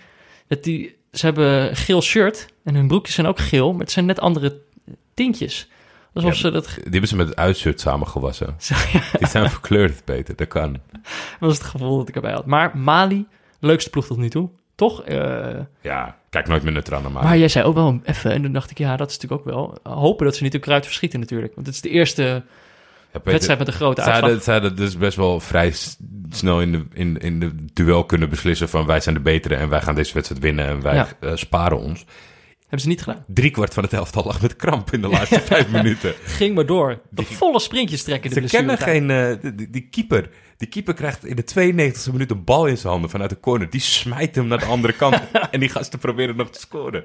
dat 0.47 0.63
die, 0.63 0.95
ze 1.11 1.25
hebben 1.25 1.69
een 1.69 1.75
geel 1.75 2.01
shirt 2.01 2.47
en 2.63 2.75
hun 2.75 2.87
broekjes 2.87 3.15
zijn 3.15 3.27
ook 3.27 3.39
geel, 3.39 3.71
maar 3.71 3.81
het 3.81 3.91
zijn 3.91 4.05
net 4.05 4.19
andere 4.19 4.61
tintjes. 5.13 5.69
Alsof 6.13 6.31
Ja, 6.33 6.37
ze 6.37 6.51
dat, 6.51 6.65
Die 6.65 6.91
hebben 6.91 7.07
ze 7.09 7.15
met 7.15 7.27
het 7.27 7.37
uitshirt 7.37 7.79
samengewassen. 7.79 8.55
ja, 8.93 9.01
Die 9.17 9.27
zijn 9.27 9.49
verkleurd, 9.49 10.03
Peter. 10.05 10.35
Dat 10.35 10.47
kan. 10.47 10.79
was 11.39 11.57
het 11.57 11.63
gevoel 11.67 11.97
dat 11.97 12.09
ik 12.09 12.15
erbij 12.15 12.31
had. 12.31 12.45
Maar 12.45 12.77
Mali, 12.77 13.25
leukste 13.59 13.89
ploeg 13.89 14.05
tot 14.05 14.17
nu 14.17 14.29
toe, 14.29 14.49
toch? 14.75 15.03
Eh, 15.03 15.59
Ja, 15.81 16.15
kijk 16.29 16.47
nooit 16.47 16.63
meer 16.63 16.71
neutraal 16.73 17.01
naar 17.01 17.11
maar 17.11 17.37
jij 17.37 17.47
zei 17.47 17.65
ook 17.65 17.73
wel 17.75 17.99
even, 18.03 18.31
en 18.31 18.41
dan 18.41 18.51
dacht 18.51 18.71
ik, 18.71 18.77
ja, 18.77 18.97
dat 18.97 19.09
is 19.09 19.17
natuurlijk 19.17 19.41
ook 19.47 19.53
wel, 19.53 19.93
hopen 19.95 20.25
dat 20.25 20.35
ze 20.35 20.43
niet 20.43 20.53
een 20.53 20.59
kruid 20.59 20.85
verschieten 20.85 21.19
natuurlijk. 21.19 21.55
Want 21.55 21.65
het 21.67 21.75
is 21.75 21.81
de 21.81 21.89
eerste 21.89 22.23
Ja, 22.23 22.39
Peter, 23.19 23.31
wedstrijd 23.31 23.59
met 23.59 23.67
een 23.67 23.73
grote 23.73 24.01
uitslag. 24.01 24.43
zij 24.43 24.53
hadden 24.53 24.75
dus 24.75 24.97
best 24.97 25.17
wel 25.17 25.39
vrij 25.39 25.73
snel 26.29 26.61
in 26.61 26.71
de, 26.71 26.85
in, 26.93 27.17
in 27.17 27.39
de 27.39 27.51
duel 27.73 28.03
kunnen 28.03 28.29
beslissen 28.29 28.69
van 28.69 28.85
wij 28.85 28.99
zijn 28.99 29.15
de 29.15 29.21
betere 29.21 29.55
en 29.55 29.69
wij 29.69 29.81
gaan 29.81 29.95
deze 29.95 30.13
wedstrijd 30.13 30.41
winnen 30.41 30.65
en 30.67 30.81
wij 30.81 30.95
Ja. 30.95 31.07
eh, 31.19 31.31
sparen 31.35 31.79
ons. 31.79 32.05
Hebben 32.73 32.91
ze 32.91 32.97
niet 32.97 33.03
gedaan. 33.03 33.25
Drie 33.27 33.51
kwart 33.51 33.73
van 33.73 33.83
het 33.83 33.93
elftal 33.93 34.23
lag 34.23 34.41
met 34.41 34.55
kramp 34.55 34.91
in 34.93 35.01
de 35.01 35.07
laatste 35.07 35.39
vijf 35.51 35.69
minuten. 35.69 36.13
Ging 36.23 36.55
maar 36.55 36.65
door. 36.65 36.99
De 37.09 37.23
volle 37.23 37.59
sprintjes 37.59 38.03
trekken 38.03 38.29
de 38.33 38.47
Ze 38.47 38.55
kennen 38.55 38.77
geen... 38.77 39.09
eh, 39.09 39.35
die, 39.55 39.69
die 39.69 39.87
keeper. 39.91 40.29
Die 40.57 40.67
keeper 40.67 40.93
krijgt 40.93 41.25
in 41.25 41.35
de 41.35 41.43
92e 41.43 42.11
minuut 42.11 42.31
een 42.31 42.43
bal 42.43 42.65
in 42.65 42.77
zijn 42.77 42.91
handen 42.91 43.09
vanuit 43.09 43.29
de 43.29 43.39
corner. 43.39 43.69
Die 43.69 43.81
smijt 43.81 44.35
hem 44.35 44.47
naar 44.47 44.59
de 44.59 44.65
andere 44.65 44.93
kant. 44.93 45.19
en 45.51 45.59
die 45.59 45.69
gasten 45.69 45.99
proberen 45.99 46.35
nog 46.35 46.49
te 46.49 46.59
scoren. 46.59 47.03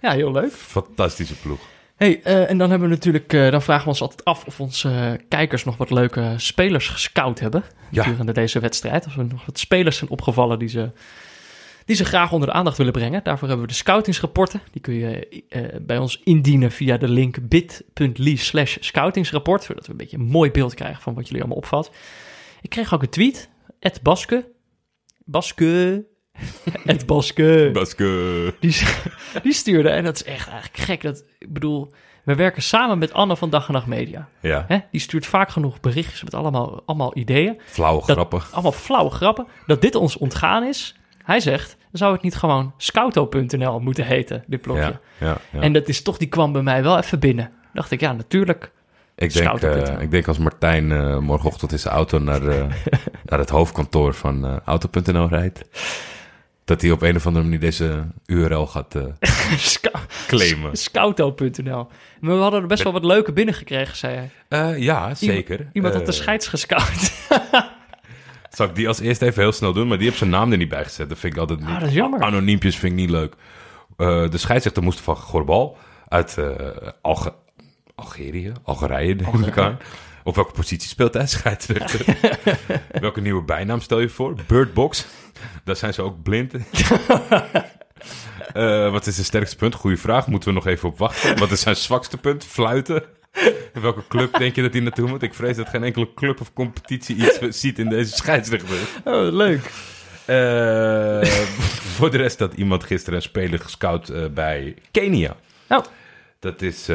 Ja, 0.00 0.12
heel 0.12 0.32
leuk. 0.32 0.52
Fantastische 0.52 1.34
ploeg. 1.34 1.60
Hey, 1.96 2.20
eh, 2.22 2.50
en 2.50 2.58
dan 2.58 2.70
hebben 2.70 2.88
we 2.88 2.94
natuurlijk, 2.94 3.32
eh, 3.32 3.50
dan 3.50 3.62
vragen 3.62 3.82
we 3.84 3.88
ons 3.88 4.00
altijd 4.00 4.24
af 4.24 4.44
of 4.44 4.60
onze 4.60 5.20
kijkers 5.28 5.64
nog 5.64 5.76
wat 5.76 5.90
leuke 5.90 6.34
spelers 6.36 6.88
gescout 6.88 7.40
hebben 7.40 7.64
Ja. 7.90 8.02
gedurende 8.02 8.32
deze 8.32 8.60
wedstrijd. 8.60 9.06
Of 9.06 9.16
er 9.16 9.24
nog 9.24 9.46
wat 9.46 9.58
spelers 9.58 9.96
zijn 9.96 10.10
opgevallen 10.10 10.58
die 10.58 10.68
ze, 10.68 10.90
die 11.84 11.96
ze 11.96 12.04
graag 12.04 12.32
onder 12.32 12.48
de 12.48 12.54
aandacht 12.54 12.76
willen 12.76 12.92
brengen. 12.92 13.24
Daarvoor 13.24 13.48
hebben 13.48 13.66
we 13.66 13.72
de 13.72 13.78
scoutingsrapporten. 13.78 14.60
Die 14.72 14.80
kun 14.80 14.94
je 14.94 15.28
eh, 15.48 15.62
bij 15.82 15.98
ons 15.98 16.20
indienen 16.24 16.70
via 16.72 16.96
de 16.96 17.08
link 17.08 17.48
bit.ly 17.48 18.36
slash 18.36 18.76
scoutingsrapport. 18.80 19.62
Zodat 19.62 19.86
we 19.86 19.90
een 19.92 19.98
beetje 19.98 20.16
een 20.16 20.24
mooi 20.24 20.50
beeld 20.50 20.74
krijgen 20.74 21.02
van 21.02 21.14
wat 21.14 21.24
jullie 21.24 21.40
allemaal 21.40 21.58
opvalt. 21.58 21.90
Ik 22.62 22.70
kreeg 22.70 22.94
ook 22.94 23.02
een 23.02 23.08
tweet. 23.08 23.50
Ed 23.78 24.02
Baske. 24.02 24.52
Baske. 25.24 26.04
Ed 26.86 27.06
Baske. 27.06 27.70
Baske. 27.72 28.54
Die, 28.60 28.76
die 29.42 29.52
stuurde, 29.52 29.88
en 29.88 30.04
dat 30.04 30.14
is 30.14 30.24
echt 30.24 30.48
eigenlijk 30.48 30.76
gek. 30.82 31.02
Dat, 31.02 31.24
ik 31.38 31.52
bedoel, 31.52 31.92
we 32.24 32.34
werken 32.34 32.62
samen 32.62 32.98
met 32.98 33.12
Anne 33.12 33.36
van 33.36 33.50
Dag 33.50 33.66
en 33.66 33.72
Nacht 33.72 33.86
Media. 33.86 34.28
Ja, 34.40 34.64
Hè? 34.68 34.78
Die 34.90 35.00
stuurt 35.00 35.26
vaak 35.26 35.50
genoeg 35.50 35.80
berichtjes 35.80 36.22
met 36.22 36.34
allemaal, 36.34 36.82
allemaal 36.86 37.16
ideeën. 37.16 37.60
flauwe 37.64 38.02
Dat- 38.06 38.10
grappen. 38.10 38.42
Allemaal 38.52 38.72
flauwe 38.72 39.10
grappen. 39.10 39.46
Dat 39.66 39.80
dit 39.80 39.94
ons 39.94 40.16
ontgaan 40.16 40.64
is. 40.64 40.94
Hij 41.24 41.40
zegt, 41.40 41.76
zou 41.92 42.12
het 42.12 42.22
niet 42.22 42.34
gewoon 42.36 42.72
scouto.nl 42.76 43.80
moeten 43.80 44.04
heten, 44.04 44.44
dit 44.46 44.60
blokje. 44.60 44.82
Ja, 44.82 45.00
ja, 45.18 45.36
ja. 45.52 45.60
En 45.60 45.72
dat 45.72 45.88
is 45.88 46.02
toch, 46.02 46.18
die 46.18 46.28
kwam 46.28 46.52
bij 46.52 46.62
mij 46.62 46.82
wel 46.82 46.98
even 46.98 47.18
binnen. 47.18 47.50
Dacht 47.72 47.90
ik, 47.90 48.00
ja, 48.00 48.12
natuurlijk. 48.12 48.70
Ik 49.16 49.32
denk, 49.32 49.60
eh, 49.62 50.00
ik 50.00 50.10
denk 50.10 50.28
als 50.28 50.38
Martijn 50.38 50.92
eh, 50.92 51.18
morgenochtend 51.18 51.72
in 51.72 51.78
zijn 51.78 51.94
auto 51.94 52.18
naar, 52.18 52.46
eh, 52.48 52.64
naar 53.28 53.38
het 53.38 53.50
hoofdkantoor 53.50 54.14
van 54.14 54.60
Auto.nl 54.64 55.28
rijdt, 55.28 55.62
dat 56.64 56.80
hij 56.80 56.90
op 56.90 57.02
een 57.02 57.16
of 57.16 57.26
andere 57.26 57.44
manier 57.44 57.60
deze 57.60 58.04
URL 58.26 58.66
gaat 58.66 58.94
claimen. 60.26 60.76
Scouto.nl. 60.76 61.88
Maar 62.20 62.36
we 62.36 62.42
hadden 62.42 62.60
er 62.60 62.66
best 62.66 62.82
wel 62.82 62.92
wat 62.92 63.04
leuke 63.04 63.32
binnengekregen, 63.32 63.96
zei 63.96 64.30
hij. 64.48 64.80
Ja, 64.80 65.14
zeker. 65.14 65.68
Iemand 65.72 65.92
Eh, 65.94 65.98
had 66.00 66.08
de 66.08 66.14
scheids 66.16 66.48
gescout. 66.48 67.12
Zal 68.54 68.66
ik 68.66 68.74
die 68.74 68.88
als 68.88 69.00
eerste 69.00 69.26
even 69.26 69.42
heel 69.42 69.52
snel 69.52 69.72
doen, 69.72 69.88
maar 69.88 69.96
die 69.96 70.06
heeft 70.06 70.18
zijn 70.18 70.30
naam 70.30 70.52
er 70.52 70.58
niet 70.58 70.68
bij 70.68 70.84
gezet. 70.84 71.08
Dat 71.08 71.18
vind 71.18 71.32
ik 71.34 71.38
altijd 71.40 71.58
niet. 71.60 71.68
Ah, 71.68 71.80
dat 71.80 71.88
is 71.88 71.94
jammer. 71.94 72.20
Anoniempjes 72.20 72.76
vind 72.76 72.92
ik 72.92 72.98
niet 72.98 73.10
leuk. 73.10 73.34
Eh, 73.96 74.30
de 74.30 74.38
scheidsrechter 74.38 74.82
moest 74.82 75.00
van 75.00 75.16
Gorbal 75.16 75.76
uit 76.08 76.38
Alge- 77.02 77.34
Algerië, 77.94 78.52
Algerije 78.62 79.16
denk 79.16 79.46
ik 79.46 79.58
aan. 79.58 79.78
Op 80.24 80.34
welke 80.34 80.52
positie 80.52 80.88
speelt 80.88 81.14
hij, 81.14 81.26
scheidsrechter? 81.26 82.16
welke 83.00 83.20
nieuwe 83.20 83.42
bijnaam 83.42 83.80
stel 83.80 84.00
je 84.00 84.08
voor? 84.08 84.34
Birdbox. 84.46 85.06
Daar 85.64 85.76
zijn 85.76 85.94
ze 85.94 86.02
ook 86.02 86.22
blind. 86.22 86.54
in. 86.54 86.64
Eh, 88.52 88.90
wat 88.90 89.06
is 89.06 89.14
zijn 89.14 89.26
sterkste 89.26 89.56
punt? 89.56 89.74
Goeie 89.74 89.96
vraag. 89.98 90.26
Moeten 90.26 90.48
we 90.48 90.54
nog 90.54 90.66
even 90.66 90.88
op 90.88 90.98
wachten. 90.98 91.38
Wat 91.38 91.50
is 91.50 91.60
zijn 91.60 91.76
zwakste 91.76 92.16
punt? 92.16 92.44
Fluiten. 92.44 93.02
Welke 93.72 94.02
club 94.08 94.38
denk 94.38 94.54
je 94.54 94.62
dat 94.62 94.72
hij 94.72 94.82
naartoe 94.82 95.08
moet? 95.08 95.22
Ik 95.22 95.34
vrees 95.34 95.56
dat 95.56 95.68
geen 95.68 95.84
enkele 95.84 96.14
club 96.14 96.40
of 96.40 96.52
competitie 96.52 97.16
iets 97.16 97.60
ziet 97.60 97.78
in 97.78 97.88
deze 97.88 98.12
scheidsrechter. 98.12 98.78
Oh, 99.04 99.32
leuk. 99.32 99.70
Eh, 100.24 101.22
voor 101.96 102.10
de 102.10 102.16
rest 102.16 102.38
had 102.38 102.54
iemand 102.54 102.84
gisteren 102.84 103.14
een 103.14 103.22
speler 103.22 103.58
gescout 103.58 104.08
eh, 104.08 104.26
bij 104.26 104.74
Kenia. 104.90 105.36
Oh. 105.68 105.84
Dat 106.38 106.62
is 106.62 106.90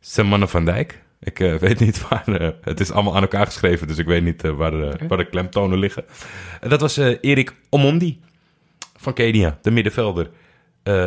Semane 0.00 0.48
van 0.48 0.64
Dijk. 0.64 1.02
Ik 1.20 1.38
weet 1.38 1.78
niet 1.80 2.08
waar... 2.08 2.54
het 2.60 2.80
is 2.80 2.90
allemaal 2.90 3.16
aan 3.16 3.22
elkaar 3.22 3.46
geschreven, 3.46 3.86
dus 3.86 3.98
ik 3.98 4.06
weet 4.06 4.22
niet 4.22 4.42
waar, 4.42 4.70
de, 4.70 4.96
waar 5.08 5.18
de 5.18 5.28
klemtonen 5.28 5.78
liggen. 5.78 6.04
En 6.60 6.68
dat 6.68 6.80
was 6.80 6.96
Erik 6.96 7.54
Omondi 7.68 8.20
van 8.96 9.12
Kenia, 9.12 9.58
de 9.62 9.70
middenvelder. 9.70 10.30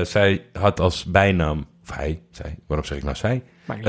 Zij 0.02 0.46
had 0.54 0.80
als 0.80 1.06
bijnaam... 1.06 1.70
Of 1.84 1.96
hij, 1.96 2.22
zij, 2.32 2.58
waarom 2.68 2.86
zeg 2.86 2.98
ik 2.98 3.04
nou 3.04 3.16
zij? 3.16 3.44
Eh, 3.68 3.84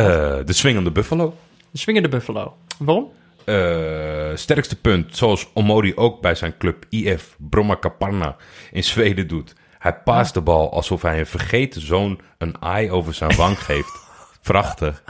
de 0.44 0.52
swingende 0.52 0.90
buffalo. 0.90 1.36
De 1.70 1.78
swingende 1.78 2.08
buffalo. 2.08 2.56
Waarom? 2.78 3.10
Eh, 3.44 4.30
sterkste 4.34 4.80
punt, 4.80 5.16
zoals 5.16 5.48
Omori 5.54 5.94
ook 5.94 6.20
bij 6.20 6.34
zijn 6.34 6.56
club 6.56 6.84
IF 6.88 7.36
Bromma 7.38 7.74
Kaparna 7.74 8.36
in 8.70 8.84
Zweden 8.84 9.28
doet. 9.28 9.54
Hij 9.78 9.94
paast 9.94 10.34
de 10.34 10.40
bal 10.40 10.72
alsof 10.72 11.02
hij 11.02 11.18
een 11.18 11.26
vergeten 11.26 11.80
zoon 11.80 12.20
een 12.38 12.56
eye 12.60 12.90
over 12.90 13.14
zijn 13.14 13.36
wang 13.36 13.58
geeft. 13.66 14.00
Prachtig. 14.42 15.02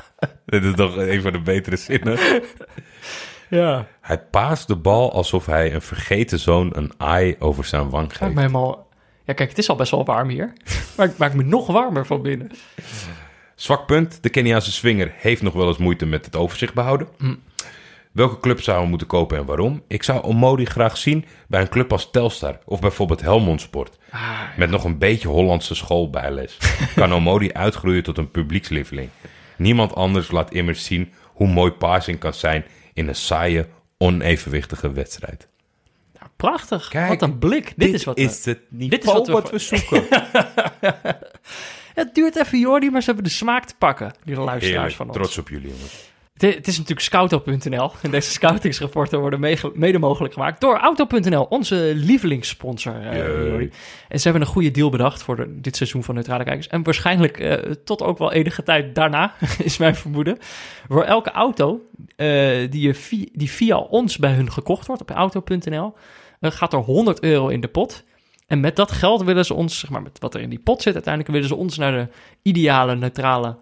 Dit 0.47 0.65
is 0.65 0.75
toch 0.75 0.97
een 0.97 1.23
van 1.23 1.33
de 1.33 1.41
betere 1.41 1.77
zinnen. 1.77 2.19
Ja. 3.51 3.87
Hij 4.01 4.21
paast 4.21 4.67
de 4.67 4.77
bal 4.77 5.13
alsof 5.13 5.47
hij 5.47 5.75
een 5.75 5.83
vergeten 5.83 6.39
zoon 6.39 6.71
een 6.77 6.93
eye 6.99 7.37
over 7.39 7.65
zijn 7.65 7.91
wang 7.91 8.17
geeft. 8.17 8.35
me 8.35 8.41
helemaal... 8.41 8.82
Ja, 9.25 9.33
kijk, 9.33 9.49
het 9.49 9.59
is 9.59 9.69
al 9.69 9.77
best 9.77 9.91
wel 9.91 10.05
warm 10.05 10.29
hier. 10.29 10.53
Maar 10.97 11.07
het 11.07 11.19
maakt 11.19 11.35
me 11.35 11.43
nog 11.43 11.67
warmer 11.67 12.07
van 12.07 12.23
binnen. 12.23 12.51
Zwak 13.55 13.87
punt. 13.87 14.23
De 14.23 14.29
Keniaanse 14.29 14.73
swinger 14.73 15.13
heeft 15.17 15.43
nog 15.43 15.53
wel 15.53 15.69
eens 15.69 15.79
moeite 15.79 16.07
met 16.07 16.25
het 16.25 16.37
overzicht 16.37 16.75
behouden. 16.75 17.09
Welke 18.13 18.41
club 18.41 18.61
zou 18.61 18.83
we 18.83 18.89
moeten 18.89 19.07
kopen 19.07 19.39
en 19.39 19.45
waarom? 19.45 19.83
Ik 19.89 20.03
zou 20.03 20.23
Omodi 20.23 20.65
graag 20.65 20.97
zien 20.97 21.25
bij 21.49 21.61
een 21.61 21.69
club 21.69 21.93
als 21.93 22.11
Telstar 22.11 22.59
of 22.65 22.81
bijvoorbeeld 22.81 23.21
Helmond 23.21 23.61
Sport. 23.61 23.99
Met 24.57 24.71
nog 24.71 24.85
een 24.85 24.99
beetje 24.99 25.29
Hollandse 25.29 25.75
schoolbijles. 25.75 26.59
kan 26.95 27.15
Omodi 27.15 27.53
uitgroeien 27.53 28.03
tot 28.03 28.19
een 28.19 28.31
publiekslieveling. 28.31 29.09
Niemand 29.57 29.95
anders 29.95 30.31
laat 30.31 30.53
immers 30.53 30.85
zien 30.85 31.13
hoe 31.25 31.49
mooi 31.49 31.71
passing 31.71 32.19
kan 32.19 32.35
zijn 32.35 32.65
in 32.93 33.09
een 33.09 33.15
saaie, 33.15 33.67
onevenwichtige 33.99 34.93
wedstrijd. 34.93 35.49
Prachtig. 36.51 36.89
Kijk, 36.89 37.09
wat 37.09 37.23
een 37.23 37.39
blik. 37.39 37.73
Dit, 37.77 37.95
is 37.95 38.05
wat 38.05 38.17
we- 38.19 38.23
is 38.25 38.45
het 38.45 38.59
niveau 38.69 38.91
dit 38.91 39.05
is 39.05 39.13
wat 39.13 39.27
we- 39.27 39.33
wat 39.33 39.51
we 39.51 39.59
zoeken. 39.77 40.05
Het 41.95 42.15
duurt 42.15 42.37
even, 42.37 42.59
Jordi, 42.59 42.91
maar 42.91 43.01
ze 43.01 43.07
hebben 43.07 43.25
de 43.25 43.31
smaak 43.31 43.65
te 43.65 43.75
pakken. 43.79 44.13
Die 44.25 44.35
luisteraars 44.37 44.67
Heerlijk, 44.73 44.95
van 44.95 45.07
ons. 45.07 45.17
trots 45.17 45.39
op 45.39 45.49
jullie 45.49 45.69
jongens. 45.71 46.11
Het, 46.37 46.67
is 46.69 46.75
natuurlijk 46.79 47.01
Scouto.nl. 47.07 47.91
En 48.03 48.11
deze 48.11 48.31
scoutingsrapporten 48.31 49.21
worden 49.21 49.41
mede 49.75 49.99
mogelijk 49.99 50.35
gemaakt 50.35 50.61
door 50.61 50.77
Auto.nl, 50.79 51.43
onze 51.45 51.93
lievelingssponsor. 51.95 53.01
eh. 53.01 53.55
En 54.09 54.19
ze 54.19 54.23
hebben 54.23 54.41
een 54.43 54.47
goede 54.55 54.71
deal 54.71 54.91
bedacht 54.91 55.23
voor 55.23 55.37
de- 55.37 55.61
dit 55.61 55.77
seizoen 55.77 56.03
van 56.05 56.15
Neutrale 56.15 56.45
Kijkers. 56.45 56.67
En 56.69 56.83
waarschijnlijk 56.83 57.39
eh, 57.41 57.53
tot 57.85 58.03
ook 58.03 58.19
wel 58.19 58.33
enige 58.33 58.63
tijd 58.63 58.95
daarna, 58.95 59.35
is 59.65 59.77
mijn 59.77 59.95
vermoeden. 59.97 60.39
Voor 60.89 61.05
elke 61.05 61.31
auto 61.31 61.81
eh, 62.17 62.27
die, 62.71 62.81
je 62.81 63.29
die 63.33 63.51
via 63.51 63.79
ons 63.79 64.19
bij 64.19 64.33
hun 64.33 64.53
gekocht 64.53 64.87
wordt 64.87 65.03
op 65.03 65.11
Auto.nl, 65.11 65.95
eh, 66.43 66.51
gaat 66.51 66.73
er 66.73 66.79
100 66.79 67.23
euro 67.23 67.49
in 67.49 67.61
de 67.61 67.69
pot. 67.69 68.05
En 68.47 68.61
met 68.61 68.77
dat 68.77 68.93
geld 68.93 69.23
willen 69.23 69.45
ze 69.45 69.55
ons, 69.55 69.79
zeg 69.79 69.91
maar, 69.91 70.03
met 70.03 70.19
wat 70.19 70.35
er 70.35 70.41
in 70.41 70.51
die 70.51 70.59
pot 70.59 70.83
zit, 70.83 70.95
uiteindelijk 70.95 71.33
willen 71.35 71.49
ze 71.49 71.55
ons 71.57 71.79
naar 71.79 71.93
de 71.93 72.09
ideale 72.43 72.97
neutrale 72.97 73.57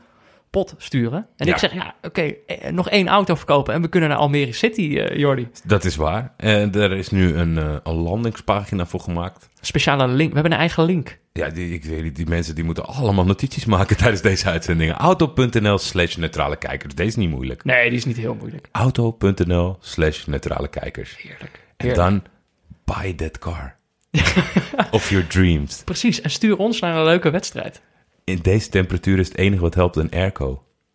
pot 0.50 0.74
sturen. 0.78 1.26
En 1.36 1.46
Ja. 1.46 1.52
ik 1.52 1.58
zeg, 1.58 1.72
ja, 1.74 1.94
oké, 2.02 2.20
eh, 2.46 2.72
nog 2.72 2.88
één 2.88 3.08
auto 3.08 3.34
verkopen 3.34 3.74
en 3.74 3.82
we 3.82 3.88
kunnen 3.88 4.08
naar 4.08 4.18
Almere 4.18 4.52
City, 4.52 4.96
eh, 4.98 5.16
Jordi. 5.18 5.48
Dat 5.64 5.84
is 5.84 5.96
waar. 5.96 6.32
En 6.36 6.72
er 6.74 6.92
is 6.92 7.10
nu 7.10 7.34
een, 7.34 7.58
eh, 7.58 7.74
een 7.82 7.94
landingspagina 7.94 8.86
voor 8.86 9.00
gemaakt. 9.00 9.48
Speciale 9.60 10.06
link. 10.08 10.28
We 10.28 10.34
hebben 10.34 10.52
een 10.52 10.58
eigen 10.58 10.84
link. 10.84 11.18
Ja, 11.32 11.48
die, 11.48 11.72
ik 11.74 11.84
weet 11.84 12.02
niet, 12.02 12.16
die 12.16 12.26
mensen 12.28 12.54
die 12.54 12.64
moeten 12.64 12.86
allemaal 12.86 13.24
notities 13.24 13.64
maken 13.64 13.96
tijdens 14.02 14.22
deze 14.22 14.48
uitzendingen. 14.48 14.94
Auto.nl 14.96 15.78
slash 15.78 16.16
neutrale 16.16 16.56
kijkers. 16.56 16.94
Deze 16.94 17.08
is 17.08 17.16
niet 17.16 17.30
moeilijk. 17.30 17.64
Nee, 17.64 17.88
die 17.88 17.98
is 17.98 18.04
niet 18.04 18.16
heel 18.16 18.34
moeilijk. 18.34 18.68
Auto.nl 18.72 19.76
slash 19.80 20.24
neutrale 20.24 20.68
kijkers. 20.68 21.16
Heerlijk. 21.16 21.60
En 21.76 21.86
Heerlijk. 21.86 22.10
dan 22.10 22.22
buy 22.94 23.14
that 23.14 23.38
car. 23.38 23.76
of 24.90 25.10
your 25.10 25.26
dreams. 25.26 25.82
Precies, 25.84 26.20
en 26.20 26.30
stuur 26.30 26.56
ons 26.56 26.80
naar 26.80 26.96
een 26.96 27.04
leuke 27.04 27.30
wedstrijd. 27.30 27.80
In 28.24 28.38
deze 28.42 28.68
temperatuur 28.68 29.18
is 29.18 29.28
het 29.28 29.36
enige 29.36 29.62
wat 29.62 29.74
helpt 29.74 29.96
een 29.96 30.10
airco. 30.10 30.46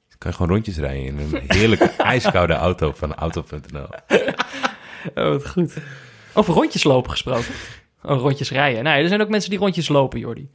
Dan 0.08 0.18
kan 0.18 0.32
je 0.32 0.38
gewoon 0.38 0.52
rondjes 0.52 0.78
rijden 0.78 1.04
in 1.04 1.20
een 1.20 1.42
heerlijke 1.48 1.86
ijskoude 2.16 2.54
auto 2.54 2.92
van 2.96 3.16
Auto.nl. 3.16 3.88
Oh, 5.16 5.30
wat 5.30 5.48
goed. 5.48 5.74
Over 6.34 6.54
rondjes 6.54 6.84
lopen 6.84 7.12
gesproken. 7.12 7.54
Oh, 8.04 8.20
rondjes 8.20 8.52
rijden. 8.52 8.84
Nou, 8.84 9.02
er 9.02 9.08
zijn 9.08 9.22
ook 9.22 9.30
mensen 9.30 9.50
die 9.50 9.60
rondjes 9.60 9.88
lopen, 9.88 10.20
Jordi. 10.20 10.50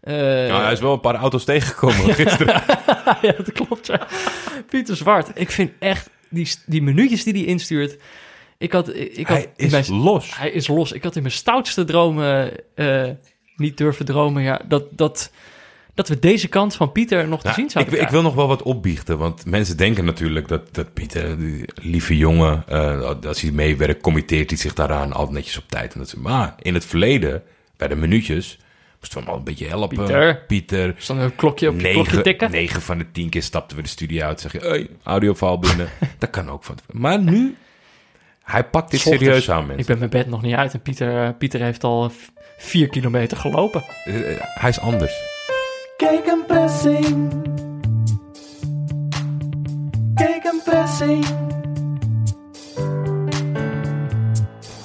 Nou, 0.00 0.62
hij 0.62 0.72
is 0.72 0.80
wel 0.80 0.92
een 0.92 1.00
paar 1.00 1.14
auto's 1.14 1.44
tegengekomen 1.44 2.14
gisteren. 2.14 2.62
ja, 3.22 3.32
dat 3.32 3.52
klopt. 3.52 3.86
Ja. 3.86 4.06
Pieter 4.68 4.96
Zwart. 4.96 5.30
Ik 5.34 5.50
vind 5.50 5.72
echt 5.78 6.10
die, 6.28 6.54
die 6.66 6.82
minuutjes 6.82 7.24
die 7.24 7.32
hij 7.32 7.44
instuurt. 7.44 7.98
Ik 8.60 8.72
had, 8.72 8.88
ik, 8.96 9.12
ik 9.16 9.26
had 9.26 9.36
hij 9.36 9.50
is 9.56 9.70
mijn- 9.70 9.92
los. 9.92 10.36
Hij 10.38 10.50
is 10.50 10.68
los. 10.68 10.92
Ik 10.92 11.02
had 11.02 11.16
in 11.16 11.22
mijn 11.22 11.34
stoutste 11.34 11.84
dromen 11.84 12.52
eh, 12.74 13.08
niet 13.56 13.76
durven 13.76 14.04
dromen. 14.04 14.42
Ja, 14.42 14.60
dat, 14.68 14.84
dat, 14.90 15.32
dat 15.94 16.08
we 16.08 16.18
deze 16.18 16.48
kant 16.48 16.74
van 16.74 16.92
Pieter 16.92 17.28
nog 17.28 17.40
te 17.40 17.44
Nou, 17.46 17.56
zien 17.58 17.64
ik, 17.66 17.70
zouden 17.70 17.92
ik 17.92 17.98
krijgen. 17.98 18.20
wil 18.22 18.30
nog 18.30 18.38
wel 18.38 18.48
wat 18.48 18.62
opbiechten, 18.62 19.18
want 19.18 19.46
mensen 19.46 19.76
denken 19.76 20.04
natuurlijk 20.04 20.48
dat, 20.48 20.74
dat 20.74 20.92
Pieter, 20.94 21.38
die 21.38 21.64
lieve 21.74 22.16
jongen, 22.16 22.64
eh, 22.68 23.10
als 23.26 23.40
hij 23.40 23.50
meewerkt, 23.50 24.02
committeert 24.02 24.50
hij 24.50 24.58
zich 24.58 24.74
daaraan 24.74 25.12
altijd 25.12 25.36
netjes 25.36 25.58
op 25.58 25.68
tijd. 25.68 25.92
En 25.92 25.98
dat, 25.98 26.08
ze- 26.08 26.20
maar 26.20 26.54
in 26.62 26.74
het 26.74 26.84
verleden, 26.84 27.42
bij 27.76 27.88
de 27.88 27.96
minuutjes, 27.96 28.58
moesten 28.98 29.18
we 29.18 29.24
hem 29.24 29.32
al 29.32 29.38
een 29.38 29.44
beetje 29.44 29.66
helpen. 29.68 29.96
Pieter. 29.96 30.36
Pieter. 30.46 30.86
Er 30.88 30.94
stond 30.98 31.20
een 31.20 31.36
klokje 31.36 31.68
op 31.68 31.80
je 31.80 31.90
klokje 31.92 32.20
tikken. 32.20 32.50
negen 32.50 32.80
van 32.82 32.98
de 32.98 33.10
tien 33.10 33.28
keer 33.28 33.42
stapten 33.42 33.76
we 33.76 33.82
de 33.82 33.88
studio 33.88 34.24
uit. 34.26 34.40
Zeg 34.40 34.52
je, 34.52 34.58
hey, 34.58 34.88
binnen. 35.60 35.88
dat 36.18 36.30
kan 36.30 36.50
ook 36.50 36.64
van. 36.64 36.78
Maar 36.90 37.18
nu, 37.20 37.56
hij 38.50 38.64
pakt 38.64 38.90
dit 38.90 39.00
ochtends. 39.00 39.24
serieus 39.24 39.50
aan, 39.50 39.60
mensen. 39.66 39.78
Ik 39.78 39.86
ben 39.86 39.98
mijn 39.98 40.10
bed 40.10 40.26
nog 40.26 40.42
niet 40.42 40.54
uit 40.54 40.74
en 40.74 40.82
Pieter, 40.82 41.24
eh, 41.24 41.28
Pieter 41.38 41.60
heeft 41.60 41.84
al 41.84 42.10
vier 42.58 42.88
kilometer 42.88 43.36
gelopen. 43.36 43.82
Eh, 44.04 44.14
hij 44.38 44.68
is 44.70 44.80
anders. 44.80 45.12
Kijk 45.96 46.26
een 46.26 46.44
pressing. 46.46 47.32
Kijk 50.14 50.44
een 50.44 50.60
pressing. 50.64 51.24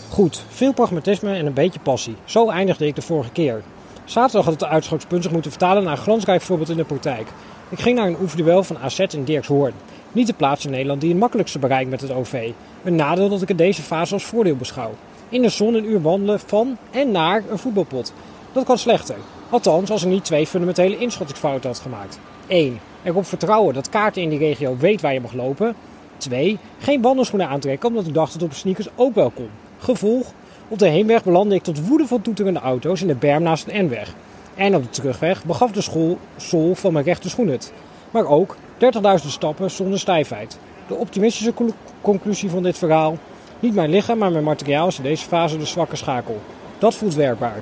Goed, 0.10 0.44
veel 0.50 0.74
pragmatisme 0.74 1.34
en 1.34 1.46
een 1.46 1.54
beetje 1.54 1.80
passie. 1.80 2.16
Zo 2.26 2.50
eindigde 2.50 2.88
ik 2.88 2.96
de 2.96 3.02
vorige 3.02 3.32
keer. 3.32 3.62
Zaterdag 4.06 4.46
had 4.46 4.54
het 4.54 4.70
uitschotspunt 4.70 5.24
zich 5.24 5.32
moeten 5.32 5.52
vertalen 5.52 5.84
naar 5.84 5.92
een 5.92 6.04
glansrijk 6.04 6.42
voorbeeld 6.42 6.70
in 6.70 6.78
de 6.78 6.84
praktijk. 6.84 7.28
Ik 7.70 7.80
ging 7.80 7.98
naar 7.98 8.08
een 8.08 8.20
oefenduel 8.22 8.64
van 8.64 8.78
AZ 8.78 9.00
en 9.00 9.24
Dirkshoorn. 9.24 9.74
Niet 10.16 10.28
de 10.28 10.34
plaats 10.34 10.66
in 10.66 10.72
Nederland 10.72 11.02
die 11.02 11.10
het 11.10 11.20
makkelijkste 11.20 11.60
bereikt 11.60 11.90
met 11.90 12.02
het 12.02 12.12
OV. 12.12 12.52
Een 12.84 12.96
nadeel 12.96 13.30
dat 13.30 13.42
ik 13.42 13.50
in 13.50 13.56
deze 13.56 13.82
fase 13.82 14.14
als 14.14 14.24
voordeel 14.24 14.56
beschouw. 14.56 14.92
In 15.30 15.42
de 15.42 15.50
zon 15.50 15.74
een 15.74 15.90
uur 15.90 16.02
wandelen 16.02 16.40
van 16.40 16.78
en 16.92 17.12
naar 17.12 17.44
een 17.50 17.58
voetbalpot. 17.58 18.14
Dat 18.52 18.66
kan 18.66 18.78
slechter. 18.78 19.16
Althans, 19.50 19.92
als 19.92 20.04
ik 20.04 20.10
niet 20.10 20.26
twee 20.26 20.48
fundamentele 20.48 20.98
inschattingsfouten 20.98 21.70
had 21.70 21.80
gemaakt. 21.80 22.20
1. 22.48 22.80
Erop 23.04 23.26
vertrouwen 23.26 23.74
dat 23.74 23.90
kaarten 23.90 24.22
in 24.22 24.30
die 24.30 24.40
regio 24.40 24.78
weet 24.78 25.02
waar 25.02 25.14
je 25.14 25.22
mag 25.22 25.34
lopen. 25.34 25.76
2. 26.18 26.58
Geen 26.80 27.02
wandelschoenen 27.02 27.48
aantrekken 27.48 27.90
omdat 27.90 28.08
ik 28.08 28.14
dacht 28.14 28.34
dat 28.34 28.44
op 28.44 28.54
sneakers 28.54 28.88
ook 28.96 29.16
wel 29.16 29.30
kon. 29.30 29.50
Gevolg? 29.78 30.32
Op 30.68 30.80
de 30.80 30.88
heenweg 30.88 31.24
belandde 31.24 31.56
ik 31.56 31.64
tot 31.64 31.88
woede 31.88 32.08
van 32.08 32.22
toeterende 32.22 32.60
auto's 32.60 33.02
in 33.02 33.08
de 33.08 33.16
berm 33.16 33.44
naast 33.44 33.68
een 33.68 33.86
N-weg. 33.86 34.14
En 34.56 34.76
op 34.76 34.84
de 34.84 34.90
terugweg 34.90 35.46
begaf 35.46 35.72
de 35.72 35.82
school 35.82 36.18
sol 36.38 36.76
van 36.76 36.94
mijn 36.94 37.06
rechter 37.06 37.30
schoen 37.30 37.48
het. 37.48 37.74
Maar 38.12 38.26
ook 38.26 38.56
30.000 38.80 39.28
stappen 39.28 39.72
zonder 39.72 40.00
stijfheid. 40.00 40.60
De 40.88 40.96
optimistische 40.96 41.54
clu- 41.54 41.72
conclusie 42.02 42.50
van 42.50 42.64
dit 42.64 42.78
verhaal. 42.78 43.18
Niet 43.60 43.74
mijn 43.76 43.90
lichaam, 43.90 44.18
maar 44.18 44.32
mijn 44.32 44.44
materiaal 44.44 44.88
is 44.88 44.98
in 44.98 45.04
deze 45.04 45.26
fase 45.26 45.58
de 45.58 45.66
zwakke 45.66 45.96
schakel. 45.96 46.42
Dat 46.78 46.96
voelt 46.96 47.16
werkbaar. 47.16 47.62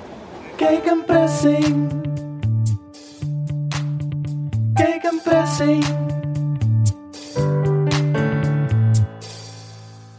Kijk 0.56 0.86
een 0.86 1.02
pressing. 1.06 1.90
Kijk 4.74 5.02
een 5.04 5.20
pressing. 5.24 5.84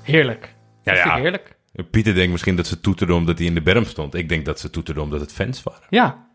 Heerlijk. 0.02 0.56
Ja, 0.84 0.94
Dat 0.94 1.04
ja. 1.04 1.16
heerlijk. 1.16 1.56
Pieter 1.92 2.16
denkt 2.16 2.32
misschien 2.32 2.56
dat 2.56 2.68
ze 2.68 2.80
toeterden 2.80 3.16
omdat 3.16 3.38
hij 3.38 3.48
in 3.48 3.54
de 3.54 3.62
berm 3.62 3.86
stond. 3.86 4.14
Ik 4.16 4.30
denk 4.30 4.46
dat 4.46 4.60
ze 4.60 4.70
toeterden 4.70 5.04
omdat 5.04 5.20
het 5.20 5.34
fans 5.34 5.64
waren. 5.64 5.82
Ja. 5.90 6.28